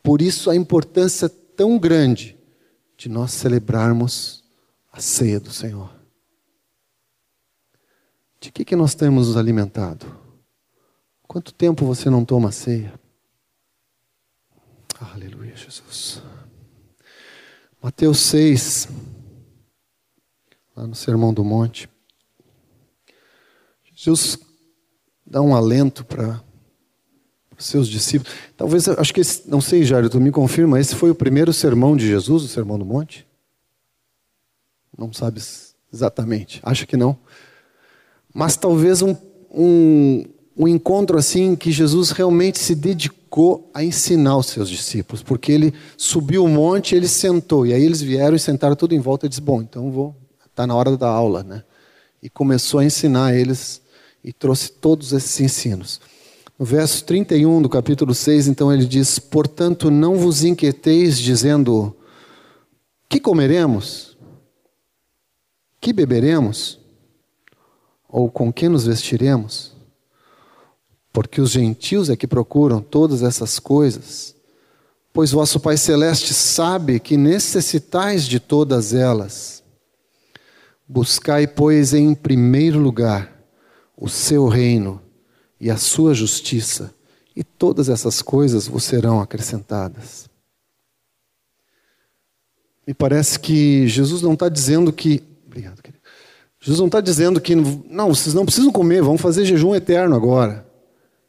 Por 0.02 0.24
isso 0.24 0.50
a 0.50 0.56
importância 0.56 1.30
tão 1.30 1.78
grande 1.78 2.36
de 2.98 3.08
nós 3.08 3.32
celebrarmos 3.32 4.44
a 4.92 5.00
ceia 5.00 5.40
do 5.40 5.52
Senhor. 5.52 5.96
De 8.40 8.52
que, 8.52 8.66
que 8.66 8.76
nós 8.76 8.96
temos 8.96 9.28
nos 9.28 9.38
alimentado? 9.38 10.06
Quanto 11.28 11.54
tempo 11.54 11.86
você 11.86 12.10
não 12.10 12.26
toma 12.26 12.52
ceia? 12.52 13.00
Aleluia, 15.00 15.56
Jesus. 15.56 16.24
Mateus 17.80 18.20
6, 18.20 18.88
lá 20.76 20.88
no 20.88 20.96
Sermão 20.96 21.32
do 21.32 21.44
Monte. 21.44 21.88
Jesus 23.94 24.47
dá 25.30 25.42
um 25.42 25.54
alento 25.54 26.06
para 26.06 26.42
seus 27.58 27.88
discípulos. 27.88 28.34
Talvez, 28.56 28.88
acho 28.88 29.14
que, 29.14 29.22
esse, 29.22 29.50
não 29.50 29.60
sei, 29.60 29.84
Jairo, 29.84 30.10
tu 30.10 30.20
me 30.22 30.32
confirma, 30.32 30.80
esse 30.80 30.96
foi 30.96 31.10
o 31.10 31.16
primeiro 31.16 31.52
sermão 31.52 31.98
de 31.98 32.08
Jesus, 32.08 32.44
o 32.44 32.48
Sermão 32.48 32.78
do 32.78 32.86
Monte? 32.86 33.28
Não 34.98 35.12
sabes 35.12 35.76
exatamente, 35.94 36.60
acho 36.64 36.88
que 36.88 36.96
não. 36.96 37.18
Mas 38.34 38.56
talvez 38.56 39.02
um, 39.02 39.16
um, 39.52 40.26
um 40.56 40.68
encontro 40.68 41.18
assim 41.18 41.56
que 41.56 41.72
Jesus 41.72 42.12
realmente 42.12 42.60
se 42.60 42.76
dedicou 42.76 43.70
a 43.74 43.84
ensinar 43.84 44.38
os 44.38 44.48
seus 44.48 44.70
discípulos, 44.70 45.22
porque 45.24 45.52
ele 45.52 45.74
subiu 45.98 46.46
o 46.46 46.48
monte, 46.48 46.96
ele 46.96 47.08
sentou, 47.08 47.66
e 47.66 47.74
aí 47.74 47.84
eles 47.84 48.02
vieram 48.02 48.36
e 48.36 48.40
sentaram 48.40 48.76
tudo 48.76 48.94
em 48.96 49.00
volta 49.00 49.26
e 49.26 49.30
disse: 49.30 49.42
"Bom, 49.42 49.62
então 49.62 49.92
vou, 49.92 50.16
tá 50.56 50.66
na 50.66 50.76
hora 50.76 50.96
da 50.96 51.10
aula, 51.10 51.44
né?" 51.44 51.64
E 52.22 52.30
começou 52.30 52.80
a 52.80 52.86
ensinar 52.86 53.36
eles 53.36 53.82
e 54.28 54.34
trouxe 54.34 54.70
todos 54.70 55.14
esses 55.14 55.40
ensinos. 55.40 56.02
No 56.60 56.66
verso 56.66 57.06
31 57.06 57.62
do 57.62 57.70
capítulo 57.70 58.14
6, 58.14 58.50
então 58.50 58.74
ele 58.74 58.86
diz: 58.86 59.20
"Portanto, 59.20 59.90
não 59.90 60.18
vos 60.18 60.44
inquieteis 60.44 61.18
dizendo: 61.18 61.96
que 63.08 63.22
comeremos? 63.22 64.18
Que 65.80 65.94
beberemos? 65.94 66.78
Ou 68.10 68.30
com 68.30 68.52
que 68.52 68.68
nos 68.68 68.86
vestiremos?" 68.86 69.78
porque 71.14 71.42
os 71.42 71.50
gentios 71.50 72.12
é 72.12 72.16
que 72.16 72.28
procuram 72.28 72.80
todas 72.80 73.24
essas 73.24 73.58
coisas. 73.58 74.36
Pois 75.12 75.32
vosso 75.32 75.60
Pai 75.60 75.76
Celeste 75.76 76.32
sabe 76.32 77.00
que 77.00 77.18
necessitais 77.18 78.26
de 78.26 78.40
todas 78.40 78.94
elas. 78.94 79.64
Buscai, 80.88 81.48
pois, 81.48 81.96
em 81.96 82.14
primeiro 82.14 82.78
lugar 82.78 83.37
o 83.98 84.08
seu 84.08 84.48
reino 84.48 85.02
e 85.60 85.72
a 85.72 85.76
sua 85.76 86.14
justiça, 86.14 86.94
e 87.36 87.44
todas 87.44 87.90
essas 87.90 88.22
coisas 88.22 88.68
vos 88.68 88.84
serão 88.84 89.20
acrescentadas. 89.20 90.30
Me 92.86 92.94
parece 92.94 93.40
que 93.40 93.88
Jesus 93.88 94.22
não 94.22 94.34
está 94.34 94.48
dizendo 94.48 94.94
que. 94.94 95.22
Obrigado, 95.46 95.82
querido. 95.82 96.02
Jesus 96.60 96.80
não 96.80 96.86
está 96.86 97.02
dizendo 97.02 97.42
que. 97.42 97.56
Não, 97.56 98.14
vocês 98.14 98.34
não 98.34 98.46
precisam 98.46 98.72
comer, 98.72 99.02
vamos 99.02 99.22
fazer 99.22 99.44
jejum 99.46 99.76
eterno 99.76 100.16
agora 100.16 100.68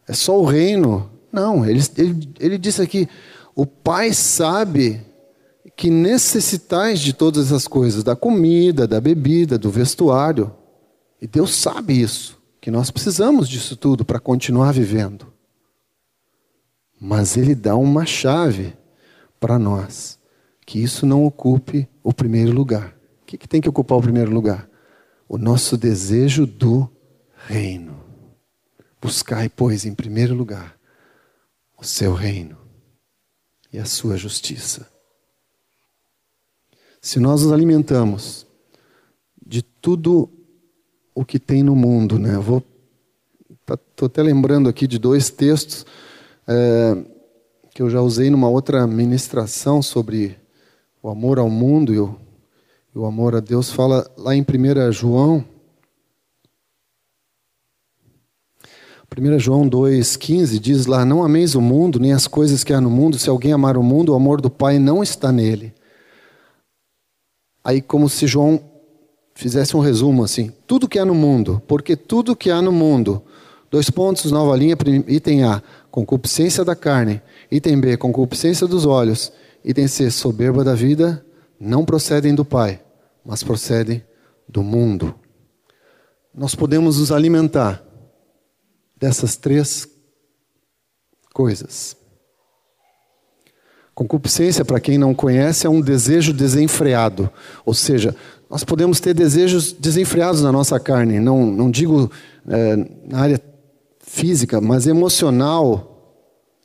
é 0.08 0.14
só 0.14 0.40
o 0.40 0.44
reino. 0.44 1.08
Não, 1.30 1.64
ele, 1.64 1.80
ele, 1.98 2.28
ele 2.40 2.58
disse 2.58 2.80
aqui: 2.80 3.06
o 3.54 3.66
Pai 3.66 4.14
sabe 4.14 5.02
que 5.76 5.90
necessitais 5.90 6.98
de 6.98 7.12
todas 7.12 7.46
essas 7.46 7.68
coisas, 7.68 8.02
da 8.02 8.16
comida, 8.16 8.88
da 8.88 9.00
bebida, 9.00 9.58
do 9.58 9.70
vestuário. 9.70 10.50
E 11.20 11.26
Deus 11.26 11.54
sabe 11.54 12.00
isso, 12.00 12.37
que 12.68 12.72
nós 12.72 12.90
precisamos 12.90 13.48
disso 13.48 13.74
tudo 13.78 14.04
para 14.04 14.20
continuar 14.20 14.74
vivendo. 14.74 15.32
Mas 17.00 17.34
Ele 17.34 17.54
dá 17.54 17.74
uma 17.74 18.04
chave 18.04 18.76
para 19.40 19.58
nós, 19.58 20.18
que 20.66 20.78
isso 20.78 21.06
não 21.06 21.24
ocupe 21.24 21.88
o 22.02 22.12
primeiro 22.12 22.52
lugar. 22.52 22.94
O 23.22 23.24
que, 23.24 23.38
que 23.38 23.48
tem 23.48 23.62
que 23.62 23.70
ocupar 23.70 23.96
o 23.96 24.02
primeiro 24.02 24.30
lugar? 24.30 24.68
O 25.26 25.38
nosso 25.38 25.78
desejo 25.78 26.46
do 26.46 26.86
reino. 27.46 28.04
Buscai, 29.00 29.48
pois, 29.48 29.86
em 29.86 29.94
primeiro 29.94 30.34
lugar 30.34 30.78
o 31.78 31.84
seu 31.84 32.12
reino 32.12 32.58
e 33.72 33.78
a 33.78 33.86
sua 33.86 34.18
justiça. 34.18 34.86
Se 37.00 37.18
nós 37.18 37.44
nos 37.44 37.50
alimentamos 37.50 38.46
de 39.40 39.62
tudo 39.62 40.37
o 41.18 41.24
que 41.24 41.40
tem 41.40 41.64
no 41.64 41.74
mundo, 41.74 42.16
né? 42.16 42.38
Vou 42.38 42.62
estou 43.66 43.76
tá, 43.96 44.06
até 44.06 44.22
lembrando 44.22 44.68
aqui 44.68 44.86
de 44.86 45.00
dois 45.00 45.30
textos 45.30 45.84
é, 46.46 46.96
que 47.74 47.82
eu 47.82 47.90
já 47.90 48.00
usei 48.00 48.30
numa 48.30 48.48
outra 48.48 48.86
ministração 48.86 49.82
sobre 49.82 50.38
o 51.02 51.08
amor 51.08 51.40
ao 51.40 51.50
mundo 51.50 51.92
e 51.92 51.98
o, 51.98 52.14
e 52.94 52.98
o 52.98 53.04
amor 53.04 53.34
a 53.34 53.40
Deus. 53.40 53.68
Fala 53.68 54.08
lá 54.16 54.32
em 54.32 54.42
1 54.42 54.92
João 54.92 55.44
1 59.10 59.38
João 59.40 59.68
2,15 59.68 60.60
diz 60.60 60.86
lá: 60.86 61.04
Não 61.04 61.24
ameis 61.24 61.56
o 61.56 61.60
mundo, 61.60 61.98
nem 61.98 62.12
as 62.12 62.28
coisas 62.28 62.62
que 62.62 62.72
há 62.72 62.80
no 62.80 62.90
mundo. 62.90 63.18
Se 63.18 63.28
alguém 63.28 63.52
amar 63.52 63.76
o 63.76 63.82
mundo, 63.82 64.12
o 64.12 64.14
amor 64.14 64.40
do 64.40 64.48
Pai 64.48 64.78
não 64.78 65.02
está 65.02 65.32
nele. 65.32 65.74
Aí, 67.64 67.82
como 67.82 68.08
se 68.08 68.28
João 68.28 68.77
fizesse 69.38 69.76
um 69.76 69.80
resumo 69.80 70.24
assim: 70.24 70.52
tudo 70.66 70.88
que 70.88 70.98
há 70.98 71.04
no 71.04 71.14
mundo, 71.14 71.62
porque 71.68 71.94
tudo 71.94 72.34
que 72.34 72.50
há 72.50 72.60
no 72.60 72.72
mundo, 72.72 73.22
dois 73.70 73.88
pontos, 73.88 74.32
nova 74.32 74.56
linha, 74.56 74.76
item 75.06 75.44
A, 75.44 75.62
concupiscência 75.92 76.64
da 76.64 76.74
carne, 76.74 77.22
item 77.48 77.80
B, 77.80 77.96
concupiscência 77.96 78.66
dos 78.66 78.84
olhos, 78.84 79.32
item 79.64 79.86
C, 79.86 80.10
soberba 80.10 80.64
da 80.64 80.74
vida, 80.74 81.24
não 81.58 81.84
procedem 81.84 82.34
do 82.34 82.44
Pai, 82.44 82.82
mas 83.24 83.44
procedem 83.44 84.02
do 84.48 84.64
mundo. 84.64 85.14
Nós 86.34 86.56
podemos 86.56 86.98
nos 86.98 87.12
alimentar 87.12 87.80
dessas 88.96 89.36
três 89.36 89.88
coisas. 91.32 91.96
Concupiscência, 93.98 94.64
para 94.64 94.78
quem 94.78 94.96
não 94.96 95.12
conhece, 95.12 95.66
é 95.66 95.70
um 95.70 95.80
desejo 95.80 96.32
desenfreado. 96.32 97.28
Ou 97.66 97.74
seja, 97.74 98.14
nós 98.50 98.64
podemos 98.64 98.98
ter 98.98 99.12
desejos 99.12 99.72
desenfreados 99.72 100.42
na 100.42 100.50
nossa 100.50 100.80
carne. 100.80 101.20
Não, 101.20 101.44
não 101.44 101.70
digo 101.70 102.10
é, 102.48 102.76
na 103.06 103.20
área 103.20 103.42
física, 104.00 104.60
mas 104.60 104.86
emocional. 104.86 105.94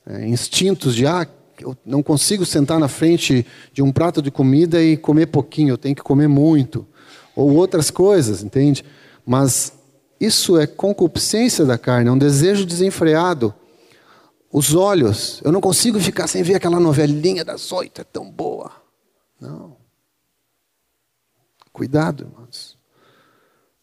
É, 0.05 0.25
instintos 0.27 0.95
de, 0.95 1.05
ah, 1.05 1.27
eu 1.59 1.77
não 1.85 2.01
consigo 2.01 2.45
sentar 2.45 2.79
na 2.79 2.87
frente 2.87 3.45
de 3.71 3.81
um 3.81 3.91
prato 3.91 4.21
de 4.21 4.31
comida 4.31 4.81
e 4.81 4.97
comer 4.97 5.27
pouquinho, 5.27 5.73
eu 5.73 5.77
tenho 5.77 5.95
que 5.95 6.01
comer 6.01 6.27
muito. 6.27 6.85
Ou 7.35 7.53
outras 7.55 7.89
coisas, 7.89 8.43
entende? 8.43 8.83
Mas 9.25 9.73
isso 10.19 10.57
é 10.57 10.67
concupiscência 10.67 11.65
da 11.65 11.77
carne, 11.77 12.09
é 12.09 12.11
um 12.11 12.17
desejo 12.17 12.65
desenfreado. 12.65 13.53
Os 14.51 14.75
olhos, 14.75 15.41
eu 15.43 15.51
não 15.51 15.59
consigo 15.59 15.99
ficar 15.99 16.27
sem 16.27 16.43
ver 16.43 16.55
aquela 16.55 16.79
novelinha 16.79 17.43
das 17.43 17.71
oito, 17.71 18.01
é 18.01 18.03
tão 18.03 18.29
boa. 18.29 18.71
Não. 19.39 19.82
Cuidado, 21.73 22.25
irmãos. 22.25 22.77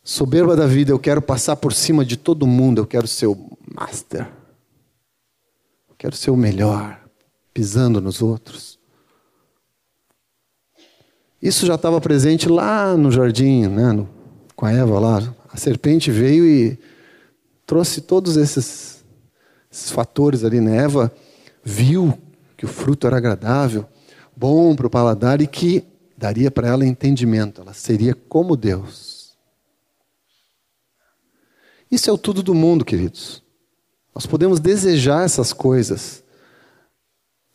Soberba 0.03 0.55
da 0.55 0.67
vida, 0.67 0.93
eu 0.93 0.99
quero 0.99 1.21
passar 1.21 1.57
por 1.57 1.73
cima 1.73 2.05
de 2.05 2.17
todo 2.17 2.47
mundo, 2.47 2.81
eu 2.81 2.87
quero 2.87 3.09
ser 3.09 3.27
o 3.27 3.59
master. 3.69 4.29
Eu 5.89 5.97
quero 5.99 6.15
ser 6.15 6.31
o 6.31 6.37
melhor, 6.37 7.05
pisando 7.53 8.01
nos 8.01 8.23
outros. 8.23 8.79
Isso 11.43 11.67
já 11.67 11.75
estava 11.75 12.01
presente 12.01 12.49
lá 12.49 12.97
no 12.97 13.11
jardim, 13.11 13.67
né, 13.67 13.93
no, 13.93 14.09
com 14.55 14.67
a 14.67 14.73
Eva 14.73 15.01
lá, 15.01 15.35
a 15.49 15.57
serpente 15.57 16.11
veio 16.11 16.47
e 16.47 16.79
trouxe 17.67 18.01
todos 18.01 18.37
esses, 18.37 19.05
esses 19.71 19.91
fatores 19.91 20.45
ali. 20.45 20.61
Né? 20.61 20.77
Eva 20.77 21.13
viu 21.65 22.17
que 22.57 22.65
o 22.65 22.69
fruto 22.69 23.07
era 23.07 23.17
agradável, 23.17 23.87
bom 24.37 24.77
para 24.77 24.87
o 24.87 24.91
paladar 24.91 25.41
e 25.41 25.47
que 25.47 25.90
daria 26.21 26.51
para 26.51 26.69
ela 26.69 26.85
entendimento. 26.85 27.63
Ela 27.63 27.73
seria 27.73 28.15
como 28.15 28.55
Deus. 28.55 29.31
Isso 31.91 32.11
é 32.11 32.13
o 32.13 32.19
tudo 32.19 32.43
do 32.43 32.55
mundo, 32.55 32.85
queridos. 32.85 33.43
Nós 34.15 34.27
podemos 34.27 34.61
desejar 34.61 35.25
essas 35.25 35.53
coisas, 35.53 36.23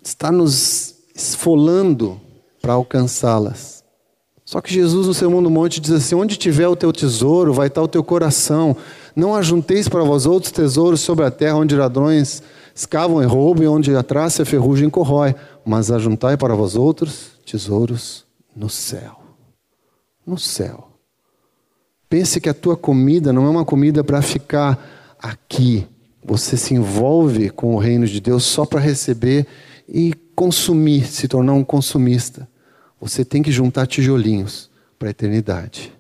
está 0.03 0.31
nos 0.31 0.95
esfolando 1.13 2.19
para 2.59 2.73
alcançá-las. 2.73 3.83
Só 4.43 4.59
que 4.61 4.73
Jesus, 4.73 5.07
no 5.07 5.13
Sermão 5.13 5.43
do 5.43 5.49
Monte, 5.49 5.79
diz 5.79 5.91
assim: 5.91 6.15
Onde 6.15 6.35
tiver 6.35 6.67
o 6.67 6.75
teu 6.75 6.91
tesouro, 6.91 7.53
vai 7.53 7.67
estar 7.67 7.83
o 7.83 7.87
teu 7.87 8.03
coração. 8.03 8.75
Não 9.15 9.35
ajunteis 9.35 9.87
para 9.87 10.03
vós 10.03 10.25
outros 10.25 10.51
tesouros 10.51 11.01
sobre 11.01 11.23
a 11.23 11.31
terra, 11.31 11.57
onde 11.57 11.75
ladrões 11.75 12.41
escavam 12.73 13.21
e 13.21 13.25
roubam, 13.25 13.63
e 13.63 13.67
onde 13.67 13.95
a 13.95 14.03
traça 14.03 14.41
e 14.41 14.43
a 14.43 14.45
ferrugem 14.45 14.89
corrói, 14.89 15.35
mas 15.63 15.91
ajuntai 15.91 16.35
para 16.35 16.55
vós 16.55 16.75
outros 16.75 17.31
tesouros 17.45 18.24
no 18.55 18.69
céu. 18.69 19.19
No 20.25 20.37
céu. 20.37 20.89
Pense 22.09 22.39
que 22.39 22.49
a 22.49 22.53
tua 22.53 22.77
comida 22.77 23.33
não 23.33 23.45
é 23.45 23.49
uma 23.49 23.65
comida 23.65 24.03
para 24.03 24.21
ficar 24.21 25.15
aqui. 25.19 25.87
Você 26.23 26.55
se 26.55 26.73
envolve 26.73 27.49
com 27.49 27.75
o 27.75 27.77
reino 27.77 28.07
de 28.07 28.19
Deus 28.21 28.43
só 28.43 28.65
para 28.65 28.79
receber 28.79 29.45
e 29.87 30.13
consumir, 30.35 31.05
se 31.05 31.27
tornar 31.27 31.53
um 31.53 31.63
consumista. 31.63 32.47
Você 32.99 33.25
tem 33.25 33.43
que 33.43 33.51
juntar 33.51 33.85
tijolinhos 33.85 34.69
para 34.97 35.09
a 35.09 35.11
eternidade. 35.11 35.93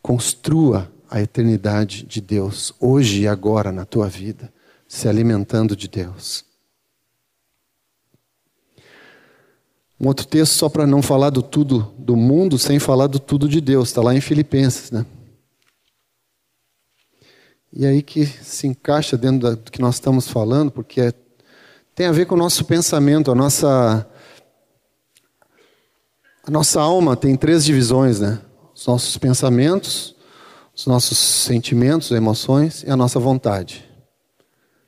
Construa 0.00 0.90
a 1.10 1.20
eternidade 1.20 2.04
de 2.04 2.20
Deus, 2.20 2.72
hoje 2.80 3.22
e 3.22 3.28
agora 3.28 3.70
na 3.70 3.84
tua 3.84 4.08
vida, 4.08 4.52
se 4.88 5.08
alimentando 5.08 5.76
de 5.76 5.88
Deus. 5.88 6.45
Um 9.98 10.08
outro 10.08 10.26
texto, 10.26 10.52
só 10.52 10.68
para 10.68 10.86
não 10.86 11.00
falar 11.00 11.30
do 11.30 11.42
tudo 11.42 11.94
do 11.98 12.16
mundo, 12.16 12.58
sem 12.58 12.78
falar 12.78 13.06
do 13.06 13.18
tudo 13.18 13.48
de 13.48 13.60
Deus, 13.60 13.88
está 13.88 14.02
lá 14.02 14.14
em 14.14 14.20
Filipenses, 14.20 14.90
né? 14.90 15.06
E 17.72 17.84
aí 17.84 18.02
que 18.02 18.26
se 18.26 18.66
encaixa 18.66 19.16
dentro 19.16 19.56
do 19.56 19.70
que 19.70 19.80
nós 19.80 19.96
estamos 19.96 20.28
falando, 20.28 20.70
porque 20.70 21.00
é, 21.00 21.12
tem 21.94 22.06
a 22.06 22.12
ver 22.12 22.26
com 22.26 22.34
o 22.34 22.38
nosso 22.38 22.64
pensamento, 22.64 23.30
a 23.30 23.34
nossa 23.34 24.06
a 26.46 26.50
nossa 26.50 26.80
alma 26.80 27.16
tem 27.16 27.34
três 27.34 27.64
divisões, 27.64 28.20
né? 28.20 28.40
Os 28.74 28.86
nossos 28.86 29.18
pensamentos, 29.18 30.14
os 30.74 30.86
nossos 30.86 31.18
sentimentos, 31.18 32.10
emoções 32.10 32.82
e 32.82 32.90
a 32.90 32.96
nossa 32.96 33.18
vontade. 33.18 33.84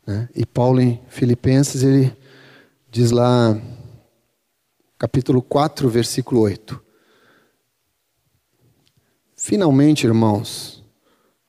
Né? 0.07 0.29
E 0.35 0.47
Paulo 0.47 0.81
em 0.81 1.01
Filipenses 1.09 1.83
ele 1.83 2.16
diz 2.90 3.11
lá 3.11 3.59
capítulo 4.99 5.41
4, 5.41 5.89
versículo 5.89 6.41
8. 6.41 6.81
Finalmente, 9.37 10.05
irmãos, 10.05 10.85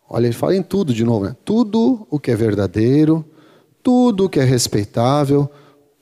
olha, 0.08 0.28
ele 0.28 0.36
fala 0.36 0.56
em 0.56 0.62
tudo 0.62 0.94
de 0.94 1.04
novo, 1.04 1.26
né? 1.26 1.36
Tudo 1.44 2.06
o 2.12 2.20
que 2.20 2.30
é 2.30 2.36
verdadeiro, 2.36 3.26
tudo 3.82 4.26
o 4.26 4.30
que 4.30 4.40
é 4.40 4.44
respeitável, 4.44 5.50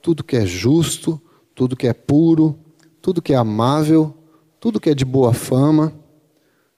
tudo 0.02 0.22
que 0.22 0.36
é 0.36 0.44
justo, 0.44 1.20
tudo 1.54 1.74
que 1.74 1.86
é 1.86 1.94
puro, 1.94 2.58
tudo 3.00 3.22
que 3.22 3.32
é 3.32 3.36
amável, 3.36 4.14
tudo 4.60 4.78
que 4.78 4.90
é 4.90 4.94
de 4.94 5.06
boa 5.06 5.32
fama. 5.32 5.94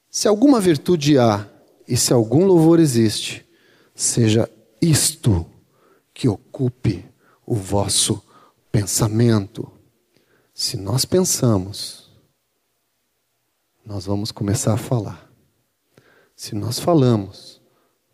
Se 0.09 0.29
alguma 0.29 0.61
virtude 0.61 1.19
há 1.19 1.49
e 1.89 1.97
se 1.97 2.13
algum 2.13 2.47
louvor 2.47 2.79
existe, 2.79 3.45
seja 3.93 4.49
isto 4.81 5.45
que 6.15 6.29
ocupe 6.29 7.05
o 7.45 7.57
vosso 7.57 8.23
pensamento. 8.71 9.80
Se 10.63 10.77
nós 10.77 11.07
pensamos, 11.07 12.11
nós 13.83 14.05
vamos 14.05 14.31
começar 14.31 14.75
a 14.75 14.77
falar. 14.77 15.33
Se 16.37 16.55
nós 16.55 16.79
falamos, 16.79 17.63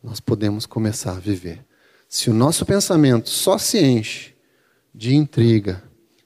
nós 0.00 0.20
podemos 0.20 0.64
começar 0.64 1.16
a 1.16 1.18
viver. 1.18 1.66
Se 2.08 2.30
o 2.30 2.32
nosso 2.32 2.64
pensamento 2.64 3.28
só 3.28 3.58
se 3.58 3.84
enche 3.84 4.32
de 4.94 5.16
intriga, 5.16 5.82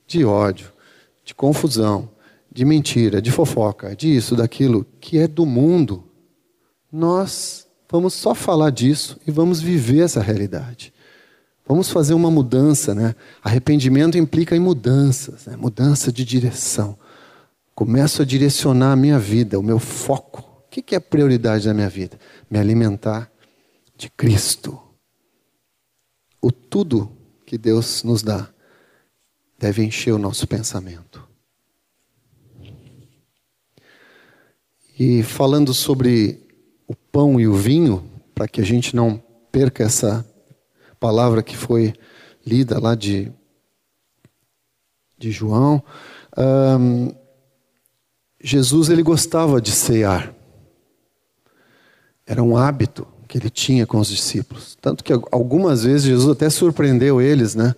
de 0.06 0.22
ódio, 0.22 0.70
de 1.24 1.34
confusão, 1.34 2.10
de 2.52 2.66
mentira, 2.66 3.22
de 3.22 3.30
fofoca, 3.30 3.96
disso, 3.96 4.36
daquilo 4.36 4.84
que 5.00 5.16
é 5.16 5.26
do 5.26 5.46
mundo, 5.46 6.04
nós 6.92 7.66
vamos 7.90 8.12
só 8.12 8.34
falar 8.34 8.68
disso 8.68 9.18
e 9.26 9.30
vamos 9.30 9.58
viver 9.62 10.04
essa 10.04 10.20
realidade. 10.20 10.92
Vamos 11.70 11.88
fazer 11.88 12.14
uma 12.14 12.32
mudança, 12.32 12.96
né? 12.96 13.14
Arrependimento 13.44 14.18
implica 14.18 14.56
em 14.56 14.58
mudanças, 14.58 15.46
né? 15.46 15.54
mudança 15.54 16.10
de 16.10 16.24
direção. 16.24 16.98
Começo 17.76 18.22
a 18.22 18.24
direcionar 18.24 18.90
a 18.90 18.96
minha 18.96 19.20
vida, 19.20 19.56
o 19.56 19.62
meu 19.62 19.78
foco. 19.78 20.64
O 20.66 20.68
que 20.68 20.96
é 20.96 20.98
a 20.98 21.00
prioridade 21.00 21.66
da 21.66 21.72
minha 21.72 21.88
vida? 21.88 22.18
Me 22.50 22.58
alimentar 22.58 23.30
de 23.96 24.10
Cristo. 24.10 24.80
O 26.42 26.50
tudo 26.50 27.16
que 27.46 27.56
Deus 27.56 28.02
nos 28.02 28.20
dá 28.20 28.48
deve 29.56 29.84
encher 29.84 30.10
o 30.10 30.18
nosso 30.18 30.48
pensamento. 30.48 31.24
E 34.98 35.22
falando 35.22 35.72
sobre 35.72 36.48
o 36.88 36.96
pão 36.96 37.38
e 37.38 37.46
o 37.46 37.54
vinho, 37.54 38.10
para 38.34 38.48
que 38.48 38.60
a 38.60 38.64
gente 38.64 38.96
não 38.96 39.22
perca 39.52 39.84
essa 39.84 40.26
palavra 41.00 41.42
que 41.42 41.56
foi 41.56 41.94
lida 42.46 42.78
lá 42.78 42.94
de, 42.94 43.32
de 45.18 45.30
João, 45.30 45.82
um, 46.36 47.12
Jesus 48.42 48.88
ele 48.90 49.02
gostava 49.02 49.60
de 49.60 49.72
cear. 49.72 50.34
Era 52.26 52.42
um 52.42 52.56
hábito 52.56 53.06
que 53.26 53.38
ele 53.38 53.50
tinha 53.50 53.86
com 53.86 53.98
os 53.98 54.08
discípulos. 54.08 54.76
Tanto 54.80 55.02
que 55.02 55.12
algumas 55.32 55.84
vezes 55.84 56.04
Jesus 56.04 56.30
até 56.30 56.48
surpreendeu 56.48 57.20
eles, 57.20 57.54
né? 57.54 57.74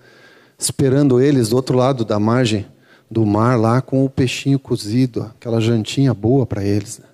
Esperando 0.58 1.20
eles 1.20 1.48
do 1.48 1.56
outro 1.56 1.76
lado 1.76 2.04
da 2.04 2.18
margem 2.18 2.66
do 3.10 3.26
mar 3.26 3.58
lá 3.58 3.82
com 3.82 4.04
o 4.04 4.10
peixinho 4.10 4.58
cozido, 4.58 5.22
aquela 5.22 5.60
jantinha 5.60 6.14
boa 6.14 6.46
para 6.46 6.64
eles. 6.64 6.98
Né? 6.98 7.04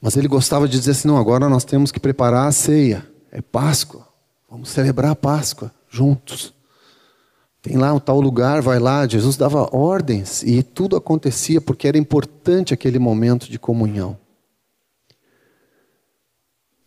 Mas 0.00 0.16
ele 0.16 0.28
gostava 0.28 0.68
de 0.68 0.78
dizer 0.78 0.92
assim: 0.92 1.08
não, 1.08 1.16
agora 1.16 1.48
nós 1.48 1.64
temos 1.64 1.90
que 1.90 2.00
preparar 2.00 2.48
a 2.48 2.52
ceia. 2.52 3.06
É 3.30 3.40
Páscoa. 3.40 4.07
Vamos 4.48 4.70
celebrar 4.70 5.10
a 5.10 5.16
Páscoa 5.16 5.72
juntos. 5.88 6.54
Tem 7.60 7.76
lá 7.76 7.92
um 7.92 8.00
tal 8.00 8.20
lugar, 8.20 8.62
vai 8.62 8.78
lá. 8.78 9.06
Jesus 9.06 9.36
dava 9.36 9.68
ordens 9.76 10.42
e 10.42 10.62
tudo 10.62 10.96
acontecia 10.96 11.60
porque 11.60 11.86
era 11.86 11.98
importante 11.98 12.72
aquele 12.72 12.98
momento 12.98 13.50
de 13.50 13.58
comunhão. 13.58 14.18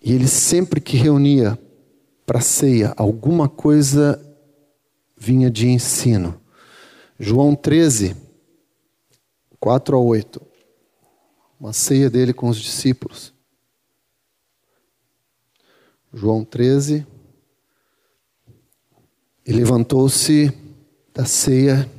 E 0.02 0.12
ele 0.14 0.28
sempre 0.28 0.82
que 0.82 0.98
reunia 0.98 1.60
para 2.26 2.42
ceia, 2.42 2.94
alguma 2.98 3.48
coisa 3.48 4.20
vinha 5.16 5.52
de 5.52 5.68
ensino. 5.68 6.40
João 7.20 7.54
13, 7.54 8.16
4 9.60 9.96
a 9.96 10.00
8. 10.00 10.42
Uma 11.60 11.74
ceia 11.74 12.10
dele 12.10 12.34
com 12.34 12.50
os 12.50 12.58
discípulos. 12.58 13.32
João 16.12 16.44
13, 16.44 17.06
e 19.46 19.52
levantou-se 19.52 20.52
da 21.14 21.26
ceia, 21.26 21.90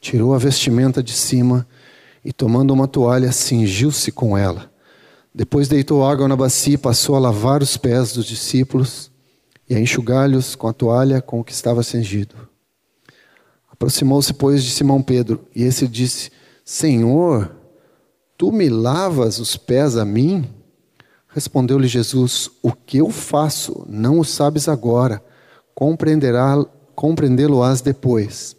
tirou 0.00 0.34
a 0.34 0.38
vestimenta 0.38 1.02
de 1.02 1.12
cima 1.12 1.66
e, 2.24 2.32
tomando 2.32 2.72
uma 2.72 2.88
toalha, 2.88 3.32
cingiu-se 3.32 4.12
com 4.12 4.36
ela. 4.36 4.70
Depois 5.34 5.68
deitou 5.68 6.04
água 6.04 6.28
na 6.28 6.36
bacia 6.36 6.74
e 6.74 6.78
passou 6.78 7.16
a 7.16 7.18
lavar 7.18 7.62
os 7.62 7.76
pés 7.76 8.12
dos 8.12 8.26
discípulos 8.26 9.10
e 9.68 9.74
a 9.74 9.80
enxugá-los 9.80 10.54
com 10.54 10.68
a 10.68 10.72
toalha 10.72 11.22
com 11.22 11.40
o 11.40 11.44
que 11.44 11.52
estava 11.52 11.82
cingido. 11.82 12.34
Aproximou-se, 13.70 14.32
pois, 14.34 14.62
de 14.62 14.70
Simão 14.70 15.02
Pedro, 15.02 15.46
e 15.56 15.64
esse 15.64 15.88
disse: 15.88 16.30
Senhor, 16.64 17.50
tu 18.36 18.52
me 18.52 18.68
lavas 18.68 19.38
os 19.38 19.56
pés 19.56 19.96
a 19.96 20.04
mim? 20.04 20.48
Respondeu-lhe 21.28 21.88
Jesus: 21.88 22.50
O 22.62 22.72
que 22.72 22.98
eu 22.98 23.10
faço 23.10 23.84
não 23.88 24.20
o 24.20 24.24
sabes 24.24 24.68
agora, 24.68 25.24
compreenderá 25.74 26.64
compreendê-lo-ás 27.02 27.80
depois. 27.80 28.56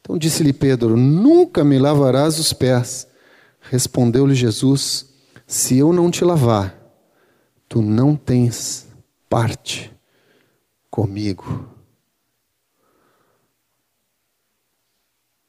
Então 0.00 0.18
disse-lhe 0.18 0.52
Pedro: 0.52 0.96
Nunca 0.96 1.62
me 1.62 1.78
lavarás 1.78 2.36
os 2.40 2.52
pés. 2.52 3.06
Respondeu-lhe 3.60 4.34
Jesus: 4.34 5.14
Se 5.46 5.78
eu 5.78 5.92
não 5.92 6.10
te 6.10 6.24
lavar, 6.24 6.76
tu 7.68 7.80
não 7.80 8.16
tens 8.16 8.88
parte 9.28 9.94
comigo. 10.90 11.72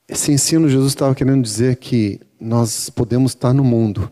Esse 0.07 0.31
ensino 0.31 0.69
Jesus 0.69 0.91
estava 0.91 1.15
querendo 1.15 1.41
dizer 1.41 1.77
que 1.77 2.21
nós 2.39 2.87
podemos 2.87 3.31
estar 3.31 3.51
no 3.51 3.63
mundo 3.63 4.11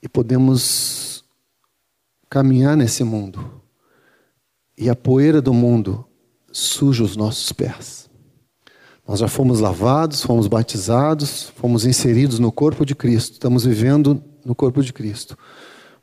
e 0.00 0.08
podemos 0.08 1.24
caminhar 2.30 2.76
nesse 2.76 3.02
mundo 3.02 3.65
e 4.76 4.90
a 4.90 4.94
poeira 4.94 5.40
do 5.40 5.54
mundo 5.54 6.04
suja 6.52 7.02
os 7.02 7.16
nossos 7.16 7.52
pés. 7.52 8.08
Nós 9.06 9.20
já 9.20 9.28
fomos 9.28 9.60
lavados, 9.60 10.22
fomos 10.22 10.48
batizados, 10.48 11.52
fomos 11.56 11.86
inseridos 11.86 12.38
no 12.38 12.50
corpo 12.50 12.84
de 12.84 12.94
Cristo, 12.94 13.34
estamos 13.34 13.64
vivendo 13.64 14.22
no 14.44 14.54
corpo 14.54 14.82
de 14.82 14.92
Cristo. 14.92 15.38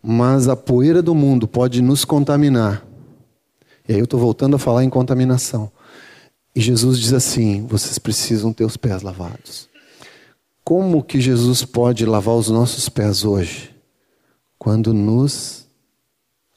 Mas 0.02 0.48
a 0.48 0.56
poeira 0.56 1.02
do 1.02 1.14
mundo 1.14 1.48
pode 1.48 1.82
nos 1.82 2.06
contaminar. 2.06 2.86
E 3.88 3.94
aí 3.94 4.00
eu 4.00 4.06
estou 4.06 4.20
voltando 4.20 4.56
a 4.56 4.60
falar 4.60 4.84
em 4.84 4.90
contaminação. 4.90 5.72
E 6.56 6.62
Jesus 6.62 7.00
diz 7.00 7.14
assim: 7.14 7.66
vocês 7.68 7.98
precisam 7.98 8.54
ter 8.54 8.64
os 8.64 8.78
pés 8.78 9.02
lavados. 9.02 9.68
Como 10.64 11.04
que 11.04 11.20
Jesus 11.20 11.66
pode 11.66 12.06
lavar 12.06 12.36
os 12.36 12.50
nossos 12.50 12.88
pés 12.88 13.26
hoje? 13.26 13.76
Quando 14.58 14.94
nos 14.94 15.68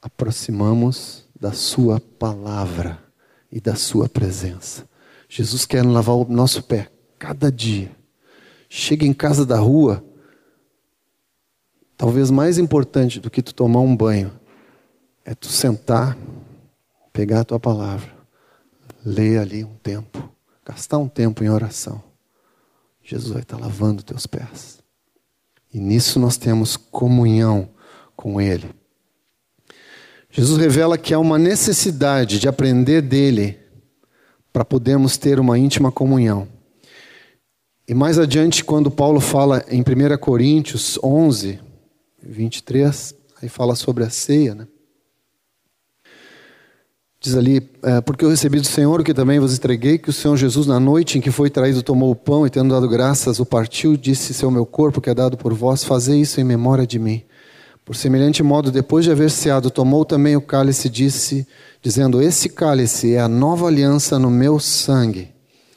aproximamos 0.01 1.26
da 1.39 1.51
Sua 1.53 1.99
palavra 1.99 3.01
e 3.51 3.59
da 3.59 3.75
Sua 3.75 4.09
presença. 4.09 4.87
Jesus 5.29 5.65
quer 5.65 5.85
lavar 5.85 6.15
o 6.15 6.25
nosso 6.25 6.63
pé 6.63 6.89
cada 7.19 7.51
dia. 7.51 7.91
Chega 8.69 9.05
em 9.05 9.13
casa 9.13 9.45
da 9.45 9.57
rua, 9.57 10.03
talvez 11.95 12.29
mais 12.29 12.57
importante 12.57 13.19
do 13.19 13.29
que 13.29 13.41
tu 13.41 13.53
tomar 13.53 13.81
um 13.81 13.95
banho 13.95 14.31
é 15.27 15.35
tu 15.35 15.47
sentar, 15.47 16.17
pegar 17.11 17.41
a 17.41 17.43
tua 17.43 17.59
palavra, 17.59 18.09
ler 19.05 19.39
ali 19.39 19.61
um 19.61 19.75
tempo, 19.75 20.33
gastar 20.65 20.97
um 20.99 21.09
tempo 21.09 21.43
em 21.43 21.49
oração. 21.49 22.01
Jesus 23.03 23.33
vai 23.33 23.41
estar 23.41 23.57
lavando 23.57 24.03
teus 24.03 24.25
pés. 24.25 24.81
E 25.73 25.81
nisso 25.81 26.17
nós 26.17 26.37
temos 26.37 26.77
comunhão 26.77 27.69
com 28.15 28.39
Ele. 28.39 28.73
Jesus 30.29 30.59
revela 30.59 30.97
que 30.97 31.13
há 31.13 31.19
uma 31.19 31.37
necessidade 31.37 32.39
de 32.39 32.47
aprender 32.47 33.01
dele 33.01 33.57
para 34.51 34.65
podermos 34.65 35.17
ter 35.17 35.39
uma 35.39 35.57
íntima 35.57 35.91
comunhão. 35.91 36.47
E 37.87 37.93
mais 37.93 38.19
adiante, 38.19 38.63
quando 38.63 38.91
Paulo 38.91 39.19
fala 39.19 39.63
em 39.69 39.81
1 39.81 40.17
Coríntios 40.19 40.99
11, 41.01 41.59
23, 42.21 43.15
aí 43.41 43.47
fala 43.47 43.75
sobre 43.75 44.03
a 44.03 44.09
ceia, 44.09 44.53
né? 44.53 44.67
Diz 47.19 47.35
ali, 47.35 47.67
é, 47.81 47.99
porque 48.01 48.23
eu 48.23 48.29
recebi 48.29 48.59
do 48.59 48.67
Senhor 48.67 49.01
o 49.01 49.03
que 49.03 49.13
também 49.13 49.39
vos 49.39 49.55
entreguei, 49.55 49.97
que 49.97 50.09
o 50.09 50.13
Senhor 50.13 50.37
Jesus, 50.37 50.67
na 50.67 50.79
noite 50.79 51.17
em 51.17 51.21
que 51.21 51.31
foi 51.31 51.49
traído, 51.49 51.81
tomou 51.81 52.11
o 52.11 52.15
pão 52.15 52.45
e, 52.45 52.49
tendo 52.49 52.73
dado 52.73 52.87
graças, 52.87 53.39
o 53.39 53.45
partiu, 53.45 53.97
disse: 53.97 54.33
Seu 54.33 54.51
meu 54.51 54.65
corpo 54.65 55.01
que 55.01 55.09
é 55.09 55.15
dado 55.15 55.35
por 55.35 55.53
vós, 55.53 55.83
fazei 55.83 56.21
isso 56.21 56.39
em 56.39 56.43
memória 56.43 56.85
de 56.85 56.99
mim. 56.99 57.23
Por 57.87 57.95
semelhante 57.95 58.43
modo, 58.43 58.69
depois 58.69 59.05
de 59.05 59.11
haver 59.11 59.31
ceado, 59.31 59.71
tomou 59.71 60.03
também 60.03 60.35
o 60.35 60.41
cálice 60.41 60.89
e 60.89 60.91
disse, 60.91 61.47
dizendo: 61.81 62.21
Esse 62.21 62.49
cálice 62.49 63.13
é 63.13 63.21
a 63.21 63.29
nova 63.29 63.65
aliança 63.65 64.19
no 64.19 64.29
meu 64.29 64.59
sangue. 64.59 65.33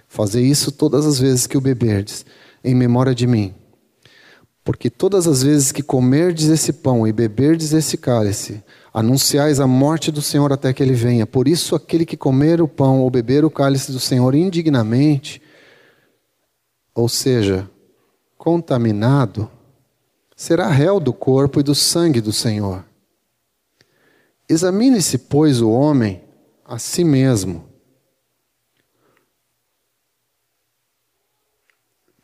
Fazei 0.08 0.44
isso 0.44 0.72
todas 0.72 1.06
as 1.06 1.20
vezes 1.20 1.46
que 1.46 1.56
o 1.56 1.61
beberdes, 1.61 2.26
em 2.64 2.74
memória 2.74 3.14
de 3.14 3.28
mim. 3.28 3.54
Porque 4.64 4.90
todas 4.90 5.28
as 5.28 5.44
vezes 5.44 5.70
que 5.70 5.84
comerdes 5.84 6.48
esse 6.48 6.72
pão 6.72 7.06
e 7.06 7.12
beberdes 7.12 7.72
esse 7.72 7.96
cálice, 7.96 8.61
anunciais 8.92 9.61
a 9.61 9.66
morte 9.68 10.11
do 10.11 10.20
Senhor 10.20 10.52
até 10.52 10.72
que 10.72 10.82
ele 10.82 10.94
venha. 10.94 11.28
Por 11.28 11.46
isso, 11.46 11.76
aquele 11.76 12.04
que 12.04 12.16
comer 12.16 12.61
o 12.61 12.66
pão 12.66 13.02
ou 13.02 13.08
beber 13.08 13.44
o 13.44 13.50
cálice 13.50 13.92
do 13.92 14.00
Senhor 14.00 14.34
indignamente, 14.34 15.40
ou 16.92 17.08
seja, 17.08 17.70
contaminado, 18.36 19.48
será 20.41 20.68
réu 20.68 20.99
do 20.99 21.12
corpo 21.12 21.61
e 21.61 21.62
do 21.62 21.74
sangue 21.74 22.18
do 22.18 22.32
Senhor. 22.32 22.82
Examine-se, 24.49 25.18
pois, 25.18 25.61
o 25.61 25.70
homem 25.70 26.24
a 26.64 26.78
si 26.78 27.05
mesmo. 27.05 27.68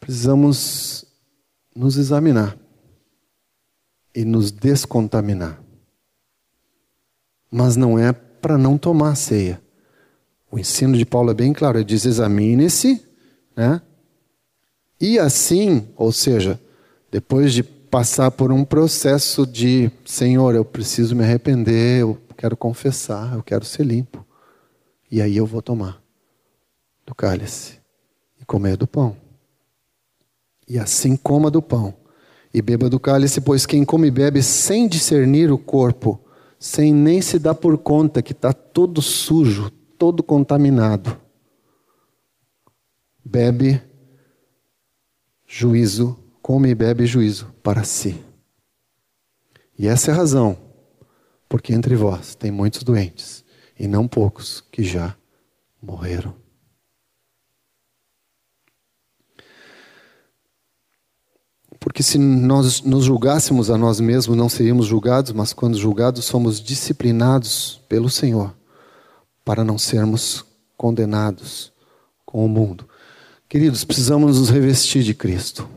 Precisamos 0.01 1.05
nos 1.75 1.99
examinar 1.99 2.57
e 4.15 4.25
nos 4.25 4.51
descontaminar. 4.51 5.63
Mas 7.51 7.77
não 7.77 7.99
é 7.99 8.15
para 8.15 8.57
não 8.57 8.79
tomar 8.79 9.15
ceia. 9.15 9.61
O 10.51 10.59
ensino 10.59 10.97
de 10.97 11.05
Paulo 11.05 11.33
é 11.33 11.35
bem 11.35 11.53
claro, 11.53 11.77
ele 11.77 11.85
diz: 11.85 12.07
examine-se, 12.07 13.07
né? 13.55 13.83
E 14.99 15.19
assim, 15.19 15.87
ou 15.95 16.11
seja, 16.11 16.59
depois 17.11 17.53
de 17.53 17.76
passar 17.97 18.31
por 18.31 18.53
um 18.53 18.63
processo 18.63 19.47
de, 19.47 19.91
Senhor, 20.05 20.55
eu 20.55 20.67
preciso 20.67 21.17
me 21.17 21.25
arrepender, 21.25 22.03
eu 22.03 22.19
quero 22.37 22.55
confessar, 22.55 23.33
eu 23.33 23.43
quero 23.43 23.65
ser 23.65 23.87
limpo. 23.87 24.23
E 25.11 25.23
aí 25.23 25.35
eu 25.35 25.47
vou 25.47 25.63
tomar 25.63 26.03
do 27.07 27.15
cálice 27.15 27.79
e 28.39 28.45
comer 28.45 28.77
do 28.77 28.87
pão. 28.87 29.17
E 30.69 30.79
assim 30.79 31.17
coma 31.17 31.51
do 31.51 31.63
pão 31.63 31.95
e 32.53 32.61
beba 32.61 32.91
do 32.91 33.01
cálice, 33.01 33.41
pois 33.41 33.65
quem 33.65 33.83
come 33.83 34.09
e 34.09 34.11
bebe 34.11 34.43
sem 34.43 34.87
discernir 34.87 35.51
o 35.51 35.57
corpo, 35.57 36.21
sem 36.61 36.93
nem 36.93 37.23
se 37.23 37.39
dar 37.39 37.55
por 37.55 37.79
conta 37.79 38.21
que 38.21 38.33
está 38.33 38.53
todo 38.53 39.01
sujo, 39.01 39.71
todo 39.97 40.23
contaminado, 40.23 41.19
bebe 43.25 43.81
juízo 45.47 46.26
come 46.47 46.69
e 46.69 46.75
bebe 46.77 47.05
juízo 47.07 47.53
para 47.61 47.83
si. 47.83 48.25
E 49.77 49.89
essa 49.89 50.13
é 50.13 50.15
a 50.15 50.17
razão 50.17 50.57
porque 51.49 51.75
entre 51.75 51.97
vós 51.97 52.37
tem 52.37 52.53
muitos 52.53 52.85
doentes 52.85 53.45
e 53.77 53.89
não 53.89 54.07
poucos 54.07 54.63
que 54.71 54.85
já 54.85 55.17
morreram. 55.83 56.33
Porque 61.81 62.01
se 62.01 62.17
nós 62.17 62.81
nos 62.81 63.07
julgássemos 63.07 63.69
a 63.69 63.77
nós 63.77 63.99
mesmos, 63.99 64.37
não 64.37 64.49
seríamos 64.49 64.87
julgados, 64.87 65.33
mas 65.33 65.53
quando 65.53 65.77
julgados, 65.77 66.25
somos 66.27 66.61
disciplinados 66.61 67.83
pelo 67.89 68.09
Senhor 68.09 68.55
para 69.45 69.65
não 69.65 69.77
sermos 69.77 70.45
condenados 70.77 71.73
com 72.25 72.47
o 72.47 72.49
mundo. 72.49 72.89
Queridos, 73.49 73.83
precisamos 73.83 74.39
nos 74.39 74.49
revestir 74.49 75.03
de 75.03 75.13
Cristo. 75.13 75.69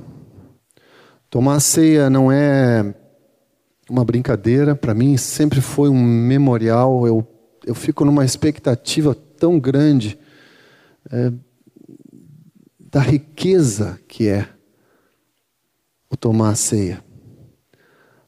Tomar 1.30 1.60
ceia 1.60 2.10
não 2.10 2.32
é 2.32 2.96
uma 3.88 4.04
brincadeira, 4.04 4.76
para 4.76 4.96
mim 4.96 5.16
sempre 5.16 5.62
foi 5.62 5.88
um 5.88 6.04
memorial. 6.04 7.06
Eu, 7.06 7.28
eu 7.68 7.76
fico 7.76 8.04
numa 8.04 8.26
expectativa 8.26 9.14
tão 9.14 9.60
grande 9.60 10.18
é, 11.12 11.32
da 12.80 13.00
riqueza 13.00 14.00
que 14.08 14.28
é 14.28 14.50
o 16.10 16.18
tomar 16.18 16.56
ceia. 16.56 17.04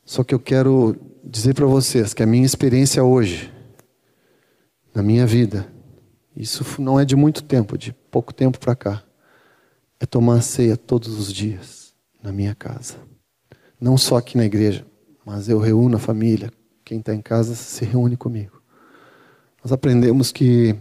Só 0.06 0.24
que 0.24 0.36
eu 0.36 0.40
quero 0.40 0.96
dizer 1.24 1.56
para 1.56 1.66
vocês 1.66 2.14
que 2.14 2.22
a 2.22 2.28
minha 2.28 2.46
experiência 2.46 3.04
hoje, 3.04 3.52
na 4.94 5.02
minha 5.02 5.26
vida, 5.26 5.68
isso 6.36 6.64
não 6.80 7.00
é 7.00 7.06
de 7.06 7.16
muito 7.16 7.44
tempo, 7.44 7.80
de 7.80 7.94
pouco 8.12 8.32
tempo 8.32 8.60
para 8.60 8.76
cá, 8.76 9.04
é 10.00 10.06
tomar 10.06 10.42
ceia 10.42 10.78
todos 10.78 11.18
os 11.18 11.34
dias 11.34 11.81
na 12.22 12.32
minha 12.32 12.56
casa. 12.56 12.96
Não 13.80 13.98
só 13.98 14.18
aqui 14.18 14.38
na 14.38 14.46
igreja, 14.46 14.86
mas 15.26 15.50
eu 15.50 15.60
reúno 15.60 15.98
a 15.98 16.00
família. 16.00 16.52
Quem 16.84 17.00
está 17.00 17.14
em 17.14 17.22
casa 17.22 17.56
se 17.56 17.86
reúne 17.86 18.18
comigo. 18.18 18.62
Nós 19.64 19.72
aprendemos 19.72 20.32
que 20.32 20.76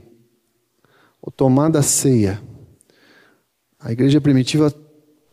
o 1.20 1.30
tomar 1.30 1.70
da 1.70 1.82
ceia, 1.82 2.40
a 3.78 3.92
igreja 3.92 4.20
primitiva 4.20 4.74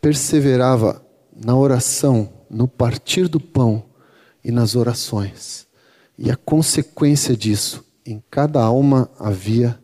perseverava 0.02 1.06
na 1.36 1.56
oração, 1.56 2.34
no 2.50 2.68
partir 2.68 3.28
do 3.28 3.40
pão 3.40 3.84
e 4.44 4.52
nas 4.52 4.76
orações. 4.76 5.68
E 6.18 6.32
a 6.32 6.36
consequência 6.36 7.36
disso, 7.36 7.86
em 8.06 8.24
cada 8.30 8.62
alma 8.62 9.10
havia 9.20 9.80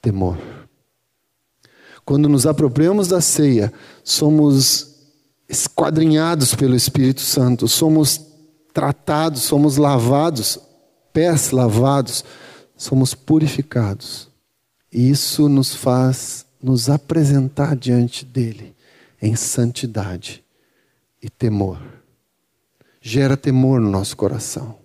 temor. 0.00 0.38
Quando 2.04 2.28
nos 2.28 2.46
apropriamos 2.46 3.08
da 3.08 3.20
ceia, 3.20 3.72
somos 4.04 4.95
esquadrinhados 5.48 6.54
pelo 6.54 6.74
Espírito 6.74 7.20
Santo, 7.20 7.68
somos 7.68 8.20
tratados, 8.72 9.42
somos 9.42 9.76
lavados, 9.76 10.58
pés 11.12 11.50
lavados, 11.50 12.24
somos 12.76 13.14
purificados. 13.14 14.28
E 14.92 15.10
isso 15.10 15.48
nos 15.48 15.74
faz 15.74 16.46
nos 16.62 16.88
apresentar 16.88 17.76
diante 17.76 18.24
dele 18.24 18.74
em 19.20 19.36
santidade 19.36 20.42
e 21.22 21.30
temor. 21.30 21.80
Gera 23.00 23.36
temor 23.36 23.80
no 23.80 23.90
nosso 23.90 24.16
coração. 24.16 24.76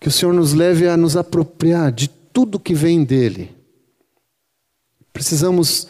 Que 0.00 0.08
o 0.08 0.10
Senhor 0.10 0.32
nos 0.32 0.52
leve 0.52 0.88
a 0.88 0.96
nos 0.96 1.16
apropriar 1.16 1.90
de 1.90 2.08
tudo 2.08 2.60
que 2.60 2.74
vem 2.74 3.04
dele. 3.04 3.54
Precisamos 5.12 5.88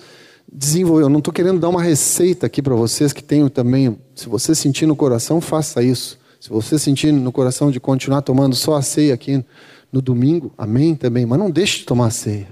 desenvolver. 0.53 1.05
Eu 1.05 1.09
não 1.09 1.18
estou 1.18 1.32
querendo 1.32 1.61
dar 1.61 1.68
uma 1.68 1.82
receita 1.82 2.47
aqui 2.47 2.62
para 2.62 2.74
vocês 2.74 3.12
que 3.12 3.22
tenham 3.22 3.49
também. 3.49 3.99
Se 4.14 4.28
você 4.28 4.55
sentir 4.55 4.86
no 4.86 4.97
coração, 4.97 5.40
faça 5.40 5.82
isso. 5.82 6.18
Se 6.40 6.51
você 6.51 6.78
sentir 6.78 7.12
no 7.12 7.32
coração 7.32 7.70
de 7.70 7.80
continuar 7.80 8.22
tomando 8.22 8.55
só 8.55 8.74
a 8.74 8.82
ceia 8.82 9.14
aqui 9.14 9.45
no 9.90 10.03
domingo, 10.03 10.53
amém 10.59 10.95
também. 10.95 11.24
Mas 11.24 11.38
não 11.38 11.51
deixe 11.51 11.78
de 11.78 11.84
tomar 11.84 12.09
a 12.09 12.11
ceia. 12.11 12.49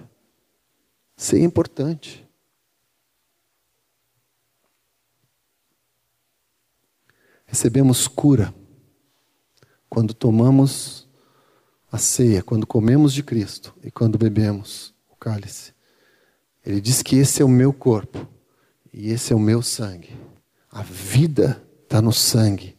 Ceia 1.16 1.42
é 1.42 1.44
importante. 1.44 2.26
Recebemos 7.44 8.08
cura 8.08 8.54
quando 9.90 10.14
tomamos 10.14 11.06
a 11.92 11.98
ceia, 11.98 12.42
quando 12.42 12.66
comemos 12.66 13.12
de 13.12 13.22
Cristo 13.22 13.74
e 13.84 13.90
quando 13.90 14.16
bebemos 14.16 14.94
o 15.10 15.14
cálice. 15.14 15.74
Ele 16.64 16.80
diz 16.80 17.02
que 17.02 17.16
esse 17.16 17.42
é 17.42 17.44
o 17.44 17.48
meu 17.48 17.72
corpo 17.72 18.26
e 18.92 19.10
esse 19.10 19.32
é 19.32 19.36
o 19.36 19.40
meu 19.40 19.62
sangue. 19.62 20.10
A 20.70 20.82
vida 20.82 21.62
está 21.82 22.00
no 22.00 22.12
sangue. 22.12 22.76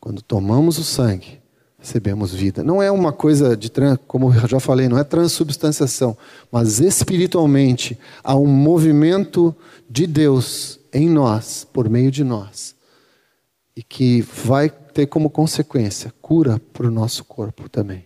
Quando 0.00 0.22
tomamos 0.22 0.78
o 0.78 0.84
sangue, 0.84 1.40
recebemos 1.78 2.32
vida. 2.32 2.62
Não 2.62 2.82
é 2.82 2.90
uma 2.90 3.12
coisa 3.12 3.56
de, 3.56 3.70
como 4.06 4.32
eu 4.32 4.48
já 4.48 4.60
falei, 4.60 4.88
não 4.88 4.98
é 4.98 5.04
transubstanciação, 5.04 6.16
mas 6.50 6.80
espiritualmente 6.80 7.98
há 8.22 8.36
um 8.36 8.46
movimento 8.46 9.54
de 9.88 10.06
Deus 10.06 10.80
em 10.92 11.08
nós, 11.08 11.64
por 11.64 11.88
meio 11.88 12.10
de 12.10 12.24
nós, 12.24 12.74
e 13.76 13.82
que 13.82 14.22
vai 14.22 14.70
ter 14.70 15.06
como 15.06 15.30
consequência 15.30 16.12
cura 16.20 16.60
para 16.72 16.86
o 16.86 16.90
nosso 16.90 17.24
corpo 17.24 17.68
também. 17.68 18.04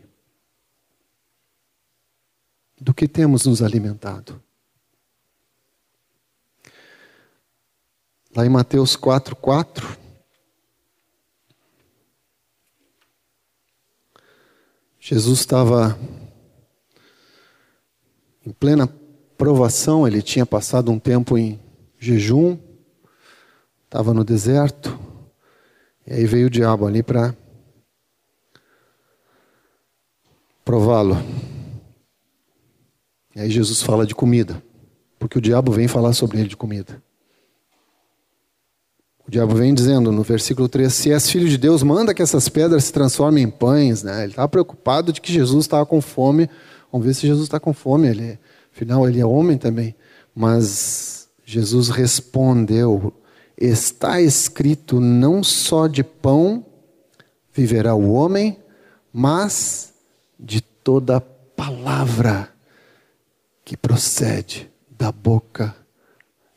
Do 2.81 2.93
que 2.93 3.07
temos 3.07 3.47
nos 3.47 3.63
alimentado? 3.63 4.43
Lá 8.35 8.47
em 8.47 8.49
Mateus 8.49 8.97
4, 8.97 9.37
4. 9.37 9.99
Jesus 14.99 15.41
estava 15.41 15.99
em 18.47 18.53
plena 18.53 18.87
provação, 19.37 20.07
ele 20.07 20.23
tinha 20.23 20.47
passado 20.47 20.91
um 20.91 20.99
tempo 20.99 21.37
em 21.37 21.61
jejum, 21.99 22.59
estava 23.85 24.15
no 24.15 24.25
deserto, 24.25 24.99
e 26.07 26.15
aí 26.15 26.25
veio 26.25 26.47
o 26.47 26.51
diabo 26.51 26.87
ali 26.87 27.03
para 27.03 27.37
prová-lo. 30.65 31.17
E 33.37 33.41
aí 33.41 33.51
Jesus 33.51 33.83
fala 33.83 34.07
de 34.07 34.15
comida, 34.15 34.63
porque 35.19 35.37
o 35.37 35.43
diabo 35.43 35.71
vem 35.71 35.87
falar 35.87 36.15
sobre 36.15 36.39
ele 36.39 36.49
de 36.49 36.57
comida. 36.57 37.03
O 39.27 39.31
diabo 39.31 39.55
vem 39.55 39.73
dizendo 39.73 40.11
no 40.11 40.23
versículo 40.23 40.69
3: 40.69 40.93
Se 40.93 41.13
és 41.13 41.31
filho 41.31 41.49
de 41.49 41.57
Deus, 41.57 41.83
manda 41.83 42.13
que 42.13 42.23
essas 42.23 42.49
pedras 42.49 42.85
se 42.85 42.93
transformem 42.93 43.45
em 43.45 43.51
pães. 43.51 44.03
Né? 44.03 44.25
Ele 44.25 44.33
estava 44.33 44.49
preocupado 44.49 45.13
de 45.13 45.21
que 45.21 45.33
Jesus 45.33 45.65
estava 45.65 45.87
com 45.87 46.01
fome. 46.01 46.51
Vamos 46.91 47.07
ver 47.07 47.15
se 47.15 47.27
Jesus 47.27 47.45
está 47.45 47.61
com 47.61 47.73
fome. 47.73 48.09
Ele, 48.09 48.39
afinal, 48.75 49.09
ele 49.09 49.21
é 49.21 49.27
homem 49.27 49.57
também. 49.57 49.95
Mas 50.35 51.29
Jesus 51.45 51.89
respondeu: 51.89 53.13
Está 53.57 54.21
escrito: 54.21 55.01
não 55.01 55.45
só 55.45 55.87
de 55.87 56.03
pão 56.03 56.67
viverá 57.53 57.95
o 57.95 58.13
homem, 58.13 58.59
mas 59.13 59.93
de 60.39 60.61
toda 60.61 61.21
palavra 61.21 62.49
que 63.65 63.77
procede 63.77 64.71
da 64.91 65.13
boca 65.13 65.75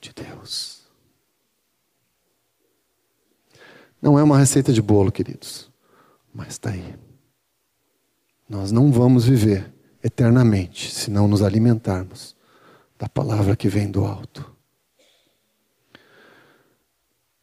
de 0.02 0.12
Deus. 0.14 0.75
Não 4.06 4.20
é 4.20 4.24
uma 4.24 4.38
receita 4.38 4.72
de 4.72 4.84
bolo, 4.84 5.12
queridos, 5.12 5.68
mas 6.32 6.50
está 6.50 6.70
aí. 6.70 6.96
Nós 8.48 8.72
não 8.72 8.92
vamos 8.92 9.26
viver 9.26 9.74
eternamente 10.04 10.94
se 10.94 11.10
não 11.10 11.28
nos 11.28 11.42
alimentarmos 11.42 12.36
da 13.00 13.10
palavra 13.10 13.56
que 13.56 13.68
vem 13.68 13.90
do 13.90 14.06
alto. 14.06 14.56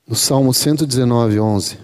No 0.06 0.14
Salmo 0.14 0.54
119, 0.54 1.40
11. 1.40 1.78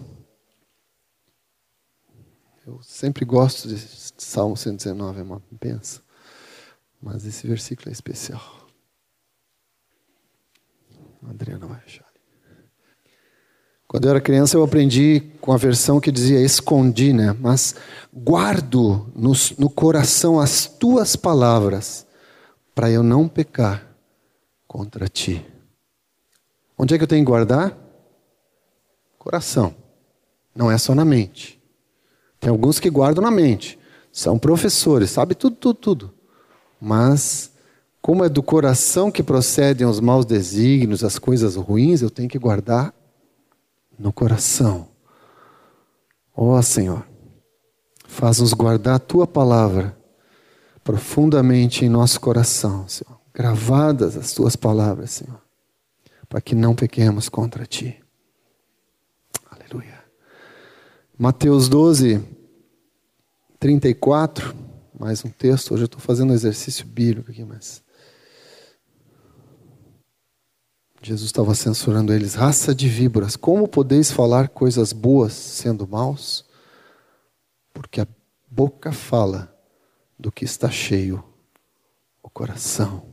Eu 2.65 2.81
sempre 2.81 3.25
gosto 3.25 3.67
de 3.67 3.77
Salmo 4.17 4.57
119, 4.57 5.19
é 5.19 5.23
uma 5.25 5.43
benção. 5.51 6.05
Mas 7.03 7.25
esse 7.27 7.49
versículo 7.49 7.89
é 7.89 7.93
especial. 7.93 8.69
A 11.27 11.31
Adriana 11.31 11.67
vai 11.67 11.79
achar. 11.85 12.08
Quando 13.89 14.05
eu 14.05 14.11
era 14.11 14.21
criança, 14.21 14.55
eu 14.55 14.63
aprendi 14.63 15.23
com 15.41 15.51
a 15.51 15.57
versão 15.57 15.99
que 15.99 16.13
dizia 16.13 16.43
escondi, 16.43 17.15
né? 17.15 17.35
Mas 17.41 17.75
guardo 18.13 19.11
no, 19.17 19.33
no 19.59 19.71
coração 19.71 20.39
as 20.39 20.67
tuas 20.67 21.17
palavras, 21.17 22.07
para 22.75 22.91
eu 22.91 23.03
não 23.03 23.27
pecar 23.27 23.89
contra 24.67 25.09
ti. 25.09 25.43
Onde 26.77 26.95
é 26.95 26.99
que 26.99 27.05
eu 27.05 27.09
tenho 27.09 27.25
que 27.25 27.31
guardar? 27.31 27.77
Coração. 29.19 29.75
Não 30.55 30.71
é 30.71 30.77
só 30.77 30.95
na 30.95 31.05
mente. 31.05 31.59
Tem 32.39 32.51
alguns 32.51 32.79
que 32.79 32.91
guardam 32.91 33.25
na 33.25 33.31
mente. 33.31 33.79
São 34.13 34.39
professores, 34.39 35.11
sabe 35.11 35.35
tudo, 35.35 35.57
tudo, 35.57 35.79
tudo. 35.79 36.15
Mas, 36.79 37.53
como 38.03 38.23
é 38.23 38.29
do 38.29 38.43
coração 38.43 39.11
que 39.11 39.23
procedem 39.23 39.87
os 39.87 39.99
maus 39.99 40.27
desígnios, 40.27 41.03
as 41.03 41.19
coisas 41.19 41.57
ruins, 41.57 42.03
eu 42.03 42.11
tenho 42.11 42.29
que 42.29 42.39
guardar 42.39 42.93
no 43.99 44.13
coração. 44.13 44.89
Ó 46.35 46.57
oh, 46.57 46.63
Senhor, 46.63 47.05
faz-nos 48.07 48.53
guardar 48.53 48.95
a 48.97 49.01
tua 49.01 49.27
palavra 49.27 49.99
profundamente 50.85 51.85
em 51.85 51.89
nosso 51.89 52.21
coração, 52.21 52.87
Senhor. 52.89 53.19
Gravadas 53.35 54.17
as 54.17 54.33
tuas 54.33 54.57
palavras, 54.57 55.11
Senhor, 55.11 55.41
para 56.29 56.41
que 56.41 56.55
não 56.55 56.75
pequemos 56.75 57.29
contra 57.29 57.67
ti. 57.67 58.03
Aleluia. 59.51 60.03
Mateus 61.17 61.69
12, 61.69 62.21
34, 63.59 64.55
mais 64.99 65.25
um 65.25 65.31
texto. 65.31 65.75
Hoje 65.75 65.83
eu 65.83 65.87
estou 65.87 66.01
fazendo 66.01 66.31
um 66.31 66.35
exercício 66.35 66.87
bíblico 66.87 67.31
aqui, 67.31 67.45
mas. 67.45 67.83
Jesus 71.01 71.27
estava 71.27 71.55
censurando 71.55 72.13
eles, 72.13 72.35
raça 72.35 72.75
de 72.75 72.89
víboras, 72.89 73.37
como 73.37 73.69
podeis 73.69 74.11
falar 74.11 74.49
coisas 74.49 74.93
boas 74.93 75.33
sendo 75.33 75.87
maus? 75.87 76.45
Porque 77.73 78.01
a 78.01 78.07
boca 78.51 78.91
fala 78.91 79.55
do 80.19 80.33
que 80.33 80.45
está 80.45 80.71
cheio 80.71 81.23
o 82.23 82.29
coração. 82.29 83.07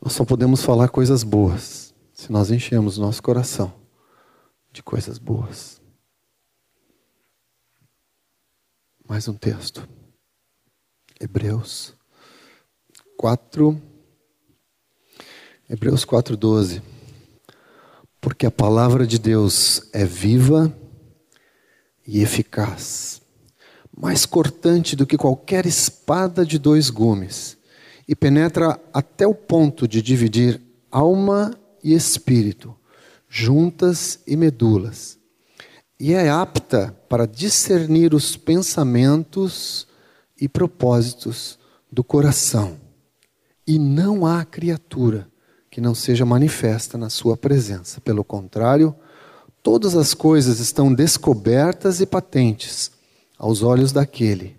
Nós 0.00 0.12
só 0.12 0.24
podemos 0.24 0.62
falar 0.62 0.88
coisas 0.88 1.22
boas 1.22 1.94
se 2.12 2.32
nós 2.32 2.50
enchemos 2.50 2.98
nosso 2.98 3.22
coração 3.22 3.72
de 4.72 4.82
coisas 4.82 5.18
boas. 5.18 5.80
Mais 9.08 9.28
um 9.28 9.34
texto. 9.34 9.88
Hebreus 11.20 11.94
4, 13.16 13.80
Hebreus 15.68 16.04
4,12. 16.04 16.80
Porque 18.20 18.46
a 18.46 18.52
palavra 18.52 19.04
de 19.04 19.18
Deus 19.18 19.82
é 19.92 20.04
viva 20.04 20.72
e 22.06 22.20
eficaz, 22.22 23.20
mais 23.96 24.24
cortante 24.24 24.94
do 24.94 25.04
que 25.04 25.16
qualquer 25.16 25.66
espada 25.66 26.46
de 26.46 26.56
dois 26.56 26.88
gumes, 26.88 27.58
e 28.06 28.14
penetra 28.14 28.80
até 28.94 29.26
o 29.26 29.34
ponto 29.34 29.88
de 29.88 30.00
dividir 30.00 30.62
alma 30.88 31.52
e 31.82 31.94
espírito, 31.94 32.72
juntas 33.28 34.20
e 34.24 34.36
medulas, 34.36 35.18
e 35.98 36.12
é 36.12 36.28
apta 36.28 36.96
para 37.08 37.26
discernir 37.26 38.14
os 38.14 38.36
pensamentos 38.36 39.88
e 40.40 40.48
propósitos 40.48 41.58
do 41.90 42.04
coração. 42.04 42.78
E 43.66 43.80
não 43.80 44.24
há 44.24 44.44
criatura 44.44 45.28
que 45.76 45.80
não 45.82 45.94
seja 45.94 46.24
manifesta 46.24 46.96
na 46.96 47.10
Sua 47.10 47.36
presença. 47.36 48.00
Pelo 48.00 48.24
contrário, 48.24 48.96
todas 49.62 49.94
as 49.94 50.14
coisas 50.14 50.58
estão 50.58 50.90
descobertas 50.90 52.00
e 52.00 52.06
patentes 52.06 52.90
aos 53.36 53.62
olhos 53.62 53.92
daquele 53.92 54.58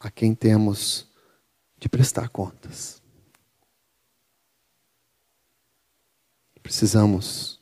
a 0.00 0.10
quem 0.10 0.34
temos 0.34 1.06
de 1.78 1.88
prestar 1.88 2.30
contas. 2.30 3.00
Precisamos 6.60 7.60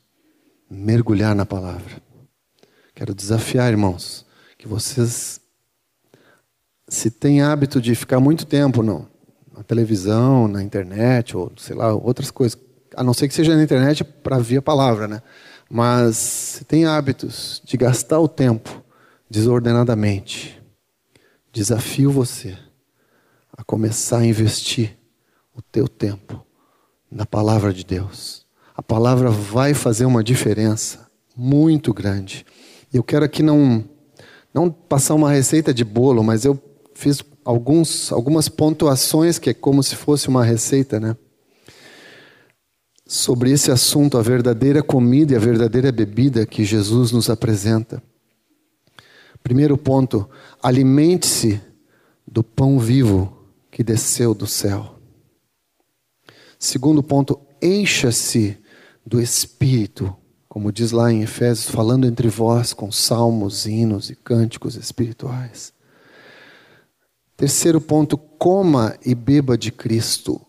mergulhar 0.67 1.35
na 1.35 1.45
palavra. 1.45 2.01
Quero 2.95 3.13
desafiar, 3.13 3.69
irmãos, 3.69 4.25
que 4.57 4.67
vocês, 4.67 5.39
se 6.87 7.11
têm 7.11 7.43
hábito 7.43 7.79
de 7.79 7.93
ficar 7.93 8.19
muito 8.19 8.47
tempo 8.47 8.81
no, 8.81 9.07
na 9.55 9.61
televisão, 9.61 10.47
na 10.47 10.63
internet, 10.63 11.37
ou 11.37 11.51
sei 11.55 11.75
lá, 11.75 11.93
outras 11.93 12.31
coisas, 12.31 12.57
a 12.99 13.03
não 13.03 13.13
ser 13.13 13.29
que 13.29 13.33
seja 13.33 13.55
na 13.55 13.63
internet 13.63 14.03
para 14.03 14.37
ver 14.39 14.57
a 14.57 14.61
palavra, 14.61 15.07
né? 15.07 15.21
Mas 15.69 16.17
se 16.17 16.65
tem 16.65 16.85
hábitos 16.85 17.61
de 17.63 17.77
gastar 17.77 18.19
o 18.19 18.27
tempo 18.27 18.83
desordenadamente, 19.29 20.61
desafio 21.49 22.11
você 22.11 22.57
a 23.55 23.63
começar 23.63 24.17
a 24.17 24.25
investir 24.25 24.97
o 25.55 25.61
teu 25.61 25.87
tempo 25.87 26.45
na 27.09 27.25
palavra 27.25 27.71
de 27.73 27.85
Deus. 27.85 28.45
A 28.75 28.83
palavra 28.83 29.29
vai 29.29 29.73
fazer 29.73 30.03
uma 30.03 30.21
diferença 30.21 31.09
muito 31.37 31.93
grande. 31.93 32.45
Eu 32.93 33.01
quero 33.01 33.23
aqui 33.23 33.41
não 33.41 33.85
não 34.53 34.69
passar 34.69 35.13
uma 35.13 35.31
receita 35.31 35.73
de 35.73 35.85
bolo, 35.85 36.21
mas 36.21 36.43
eu 36.43 36.61
fiz 36.93 37.23
alguns 37.45 38.11
algumas 38.11 38.49
pontuações 38.49 39.39
que 39.39 39.51
é 39.51 39.53
como 39.53 39.81
se 39.81 39.95
fosse 39.95 40.27
uma 40.27 40.43
receita, 40.43 40.99
né? 40.99 41.15
Sobre 43.09 43.49
esse 43.49 43.71
assunto, 43.71 44.19
a 44.19 44.21
verdadeira 44.21 44.83
comida 44.83 45.33
e 45.33 45.35
a 45.35 45.39
verdadeira 45.39 45.91
bebida 45.91 46.45
que 46.45 46.63
Jesus 46.63 47.11
nos 47.11 47.27
apresenta. 47.27 48.03
Primeiro 49.41 49.75
ponto: 49.75 50.29
alimente-se 50.61 51.59
do 52.27 52.43
pão 52.43 52.77
vivo 52.77 53.35
que 53.71 53.83
desceu 53.83 54.35
do 54.35 54.45
céu. 54.45 54.99
Segundo 56.59 57.01
ponto: 57.01 57.41
encha-se 57.59 58.55
do 59.03 59.19
Espírito, 59.19 60.15
como 60.47 60.71
diz 60.71 60.91
lá 60.91 61.11
em 61.11 61.23
Efésios, 61.23 61.67
falando 61.73 62.05
entre 62.05 62.27
vós 62.27 62.73
com 62.73 62.91
salmos, 62.91 63.65
hinos 63.65 64.11
e 64.11 64.15
cânticos 64.15 64.75
espirituais. 64.75 65.73
Terceiro 67.35 67.81
ponto: 67.81 68.19
coma 68.19 68.95
e 69.03 69.15
beba 69.15 69.57
de 69.57 69.71
Cristo, 69.71 70.39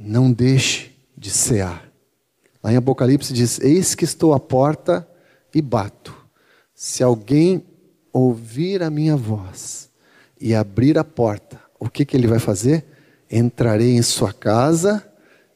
não 0.00 0.32
deixe 0.32 0.96
de 1.14 1.28
cear. 1.28 1.87
Lá 2.68 2.74
em 2.74 2.76
Apocalipse 2.76 3.32
diz: 3.32 3.58
Eis 3.60 3.94
que 3.94 4.04
estou 4.04 4.34
à 4.34 4.38
porta 4.38 5.08
e 5.54 5.62
bato. 5.62 6.14
Se 6.74 7.02
alguém 7.02 7.64
ouvir 8.12 8.82
a 8.82 8.90
minha 8.90 9.16
voz 9.16 9.90
e 10.38 10.54
abrir 10.54 10.98
a 10.98 11.02
porta, 11.02 11.58
o 11.80 11.88
que, 11.88 12.04
que 12.04 12.14
ele 12.14 12.26
vai 12.26 12.38
fazer? 12.38 12.84
Entrarei 13.30 13.96
em 13.96 14.02
sua 14.02 14.34
casa 14.34 15.02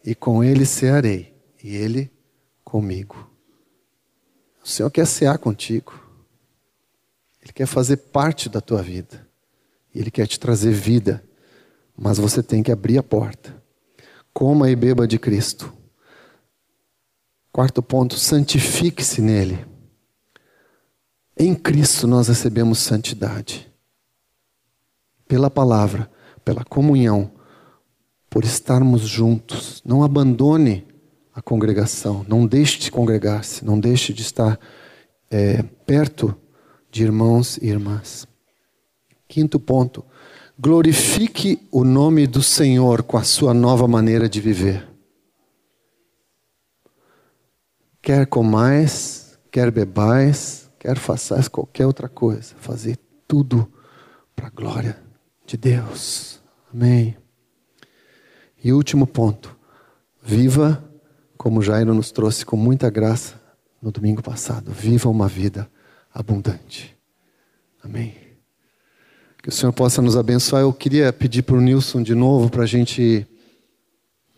e 0.03 0.15
com 0.15 0.43
ele 0.43 0.65
cearei, 0.65 1.35
e 1.63 1.77
ele 1.77 2.11
comigo. 2.65 3.31
O 4.65 4.67
Senhor 4.67 4.91
quer 4.91 5.07
cear 5.07 5.37
contigo. 5.37 5.93
Ele 7.43 7.53
quer 7.53 7.67
fazer 7.67 7.99
parte 7.99 8.49
da 8.49 8.63
tua 8.63 8.83
vida. 8.83 9.29
Ele 9.95 10.11
quer 10.11 10.27
te 10.27 10.41
trazer 10.41 10.73
vida. 10.73 11.23
Mas 11.95 12.17
você 12.17 12.43
tem 12.43 12.63
que 12.63 12.73
abrir 12.73 12.97
a 12.97 13.03
porta. 13.03 13.55
Coma 14.33 14.71
e 14.71 14.75
beba 14.75 15.07
de 15.07 15.19
Cristo. 15.19 15.82
Quarto 17.53 17.83
ponto, 17.83 18.17
santifique-se 18.17 19.21
nele. 19.21 19.67
Em 21.37 21.55
Cristo 21.55 22.07
nós 22.07 22.29
recebemos 22.29 22.79
santidade. 22.79 23.71
Pela 25.29 25.51
palavra, 25.51 26.11
pela 26.43 26.65
comunhão, 26.65 27.31
por 28.31 28.45
estarmos 28.45 29.03
juntos. 29.03 29.83
Não 29.85 30.03
abandone 30.03 30.87
a 31.35 31.43
congregação, 31.43 32.25
não 32.27 32.47
deixe 32.47 32.79
de 32.79 32.91
congregar-se, 32.91 33.65
não 33.65 33.79
deixe 33.79 34.15
de 34.15 34.23
estar 34.23 34.59
é, 35.31 35.63
perto 35.63 36.35
de 36.91 37.03
irmãos 37.03 37.59
e 37.59 37.67
irmãs. 37.67 38.27
Quinto 39.29 39.61
ponto, 39.61 40.03
glorifique 40.59 41.67
o 41.71 41.85
nome 41.85 42.27
do 42.27 42.43
Senhor 42.43 43.03
com 43.03 43.19
a 43.19 43.23
sua 43.23 43.53
nova 43.53 43.87
maneira 43.87 44.27
de 44.29 44.41
viver. 44.41 44.92
Quer 48.03 48.27
comais, 48.27 49.39
quer 49.49 49.71
bebais, 49.71 50.69
quer 50.77 50.99
façais 50.99 51.47
qualquer 51.47 51.87
outra 51.87 52.09
coisa, 52.09 52.55
fazer 52.59 52.99
tudo 53.29 53.73
para 54.35 54.49
a 54.49 54.51
glória 54.51 55.01
de 55.47 55.57
Deus. 55.57 56.43
Amém. 56.75 57.17
E 58.65 58.73
último 58.73 59.07
ponto, 59.07 59.57
viva 60.21 60.83
como 61.37 61.63
Jairo 61.63 61.95
nos 61.95 62.11
trouxe 62.11 62.45
com 62.45 62.57
muita 62.57 62.91
graça 62.91 63.41
no 63.81 63.93
domingo 63.93 64.23
passado, 64.23 64.73
viva 64.73 65.09
uma 65.09 65.29
vida 65.29 65.71
abundante. 66.13 66.97
Amém. 67.85 68.15
Que 69.43 69.49
o 69.49 69.53
Senhor 69.53 69.73
possa 69.73 70.03
nos 70.03 70.17
abençoar. 70.17 70.63
Eu 70.63 70.73
queria 70.73 71.13
pedir 71.13 71.43
para 71.43 71.57
o 71.57 71.61
Nilson 71.61 72.03
de 72.03 72.15
novo 72.15 72.49
para 72.49 72.63
a 72.63 72.67
gente 72.67 73.27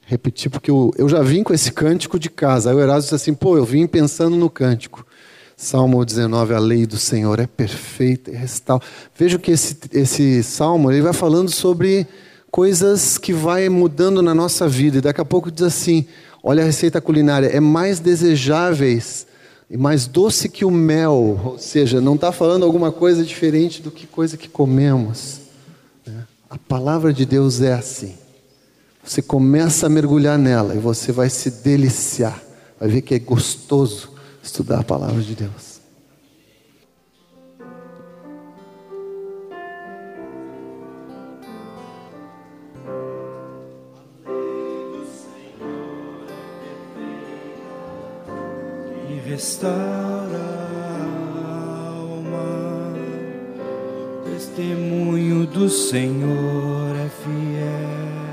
repetir, 0.07 0.50
porque 0.50 0.70
eu, 0.70 0.92
eu 0.96 1.09
já 1.09 1.22
vim 1.22 1.42
com 1.42 1.52
esse 1.52 1.72
cântico 1.72 2.18
de 2.18 2.28
casa. 2.28 2.70
Aí 2.70 2.76
o 2.76 2.80
Erasmo 2.80 3.02
disse 3.02 3.14
assim: 3.14 3.34
pô, 3.34 3.57
eu 3.57 3.64
vim 3.64 3.86
pensando 3.86 4.36
no 4.36 4.50
cântico. 4.50 5.07
Salmo 5.57 6.05
19, 6.05 6.52
a 6.52 6.59
lei 6.59 6.84
do 6.84 6.96
Senhor 6.96 7.38
é 7.38 7.46
perfeita 7.46 8.30
e 8.30 8.34
restaura. 8.34 8.84
Veja 9.16 9.38
que 9.38 9.52
esse, 9.52 9.76
esse 9.92 10.42
salmo 10.42 10.90
ele 10.90 11.00
vai 11.00 11.12
falando 11.12 11.48
sobre 11.48 12.07
coisas 12.50 13.18
que 13.18 13.32
vai 13.32 13.68
mudando 13.68 14.20
na 14.20 14.34
nossa 14.34 14.68
vida. 14.68 14.98
E 14.98 15.00
daqui 15.00 15.20
a 15.20 15.24
pouco 15.24 15.50
diz 15.50 15.62
assim: 15.62 16.07
olha 16.42 16.62
a 16.62 16.66
receita 16.66 17.00
culinária, 17.00 17.46
é 17.46 17.61
mais 17.61 18.00
desejáveis 18.00 19.26
e 19.70 19.76
mais 19.76 20.07
doce 20.07 20.48
que 20.48 20.64
o 20.64 20.70
mel. 20.70 21.40
Ou 21.44 21.59
seja, 21.59 22.00
não 22.00 22.16
está 22.16 22.32
falando 22.32 22.64
alguma 22.64 22.90
coisa 22.90 23.24
diferente 23.24 23.80
do 23.80 23.90
que 23.90 24.07
coisa 24.07 24.36
que 24.36 24.48
comemos. 24.48 25.40
Né? 26.05 26.24
A 26.50 26.59
palavra 26.59 27.12
de 27.12 27.24
Deus 27.24 27.61
é 27.61 27.72
assim. 27.72 28.24
Você 29.05 29.20
começa 29.20 29.86
a 29.86 29.90
mergulhar 29.90 30.38
nela 30.38 30.74
e 30.74 30.78
você 30.78 31.12
vai 31.12 31.28
se 31.28 31.50
deliciar. 31.62 32.42
Vai 32.80 32.88
ver 32.88 33.02
que 33.02 33.14
é 33.14 33.18
gostoso 33.18 34.14
estudar 34.42 34.80
a 34.80 34.82
palavra 34.82 35.22
de 35.22 35.34
Deus. 35.34 35.74
Me 49.07 49.20
restaura 49.20 50.38
a 50.86 51.09
alma, 51.90 52.94
testemunho 54.32 55.46
do 55.46 55.68
Senhor 55.68 56.96
é 56.96 57.09
fiel, 57.22 58.24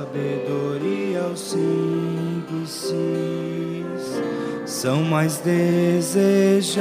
sabedoria 0.00 1.20
aos 1.24 1.40
simples 1.40 2.94
são 4.64 5.02
mais 5.02 5.38
desejáveis 5.38 6.80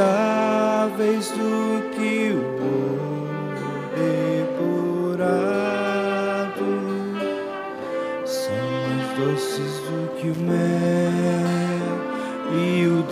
do 1.32 1.82
que 1.92 2.32
o 2.32 2.40
ouro 2.64 3.90
depurado, 4.56 5.36
são 8.26 8.56
mais 8.88 9.10
doces 9.18 9.74
do 9.82 10.00
que 10.16 10.28
o 10.30 10.36
mel 10.38 12.00
e 12.54 12.88
o 12.88 13.04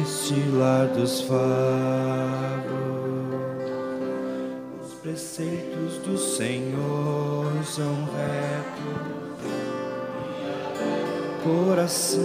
destilar 0.00 0.86
dos 0.88 1.20
favos. 1.20 1.46
Os 4.82 4.92
preceitos 4.94 5.98
do 5.98 6.18
Senhor 6.18 7.26
são 7.64 7.94
retos, 8.16 8.55
coração. 11.46 12.22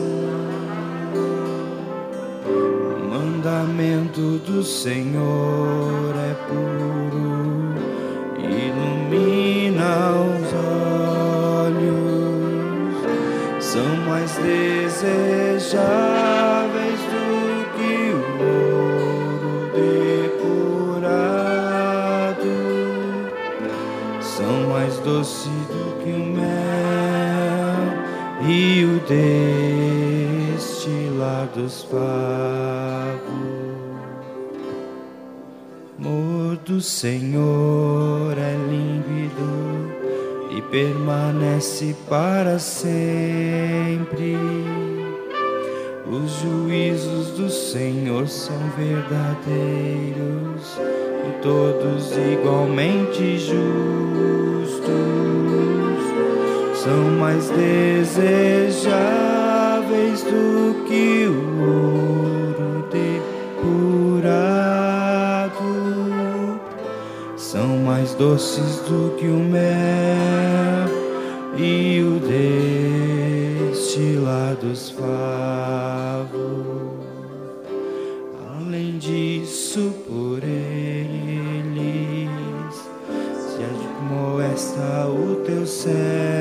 Mandamento 3.10 4.40
do 4.40 4.64
Senhor 4.64 6.16
é 6.16 6.34
puro, 6.48 7.76
ilumina 8.40 9.94
os 10.12 10.54
olhos, 11.68 12.16
são 13.60 13.96
mais 14.08 14.32
desejáveis 14.38 15.72
do 17.12 17.66
que 17.76 17.94
o 18.14 18.20
ouro 18.44 19.54
depurado, 20.32 20.82
são 24.22 24.54
mais 24.70 24.98
doces 25.00 25.61
destilar 30.58 31.48
dos 31.56 31.84
favos. 31.84 32.02
Amor 36.00 36.56
do 36.66 36.82
Senhor 36.82 38.36
é 38.38 38.56
límpido 38.70 39.92
e 40.58 40.62
permanece 40.64 41.96
para 42.10 42.60
sempre. 42.60 44.36
Os 46.12 46.42
juízos 46.42 47.28
do 47.38 47.50
Senhor 47.50 48.28
são 48.28 48.58
verdadeiros 48.78 50.78
e 51.28 51.32
todos 51.42 52.12
igualmente 52.18 53.38
justos. 53.38 55.31
São 56.84 57.12
mais 57.20 57.48
desejáveis 57.52 58.90
do 60.24 60.84
que 60.88 61.28
o 61.28 61.62
ouro 61.62 62.84
depurado. 62.90 64.42
São 67.38 67.78
mais 67.86 68.16
doces 68.16 68.78
do 68.78 69.16
que 69.16 69.28
o 69.28 69.38
mel 69.38 70.90
e 71.56 72.02
o 72.02 72.20
destilar 73.70 74.56
dos 74.56 74.90
favos. 74.90 75.12
Além 78.58 78.98
disso, 78.98 79.94
por 80.08 80.44
eles 80.44 81.70
se 83.38 83.64
admoesta 83.64 85.08
o 85.08 85.36
teu 85.46 85.68
servo, 85.68 86.41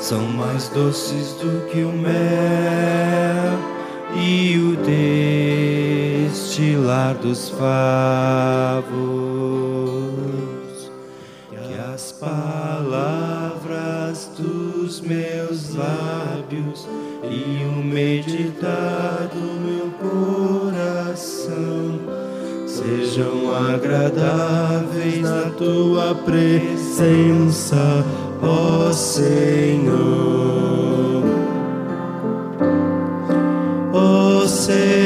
São 0.00 0.22
mais 0.22 0.68
doces 0.70 1.34
do 1.34 1.66
que 1.70 1.82
o 1.82 1.92
mel 1.92 3.58
e 4.16 4.58
o 4.58 4.76
destilar 6.26 7.14
dos 7.14 7.50
favos. 7.50 8.90
Que 11.50 11.74
as 11.94 12.10
palavras 12.12 13.56
dos 14.36 15.00
meus 15.00 15.74
lábios 15.74 16.88
e 17.24 17.64
o 17.64 17.72
meditar 17.84 18.95
sejam 23.16 23.50
agradáveis 23.72 25.22
na 25.22 25.50
tua 25.56 26.14
presença, 26.14 28.04
ó 28.42 28.92
Senhor. 28.92 29.96
Ó 33.94 34.46
Senhor, 34.46 35.05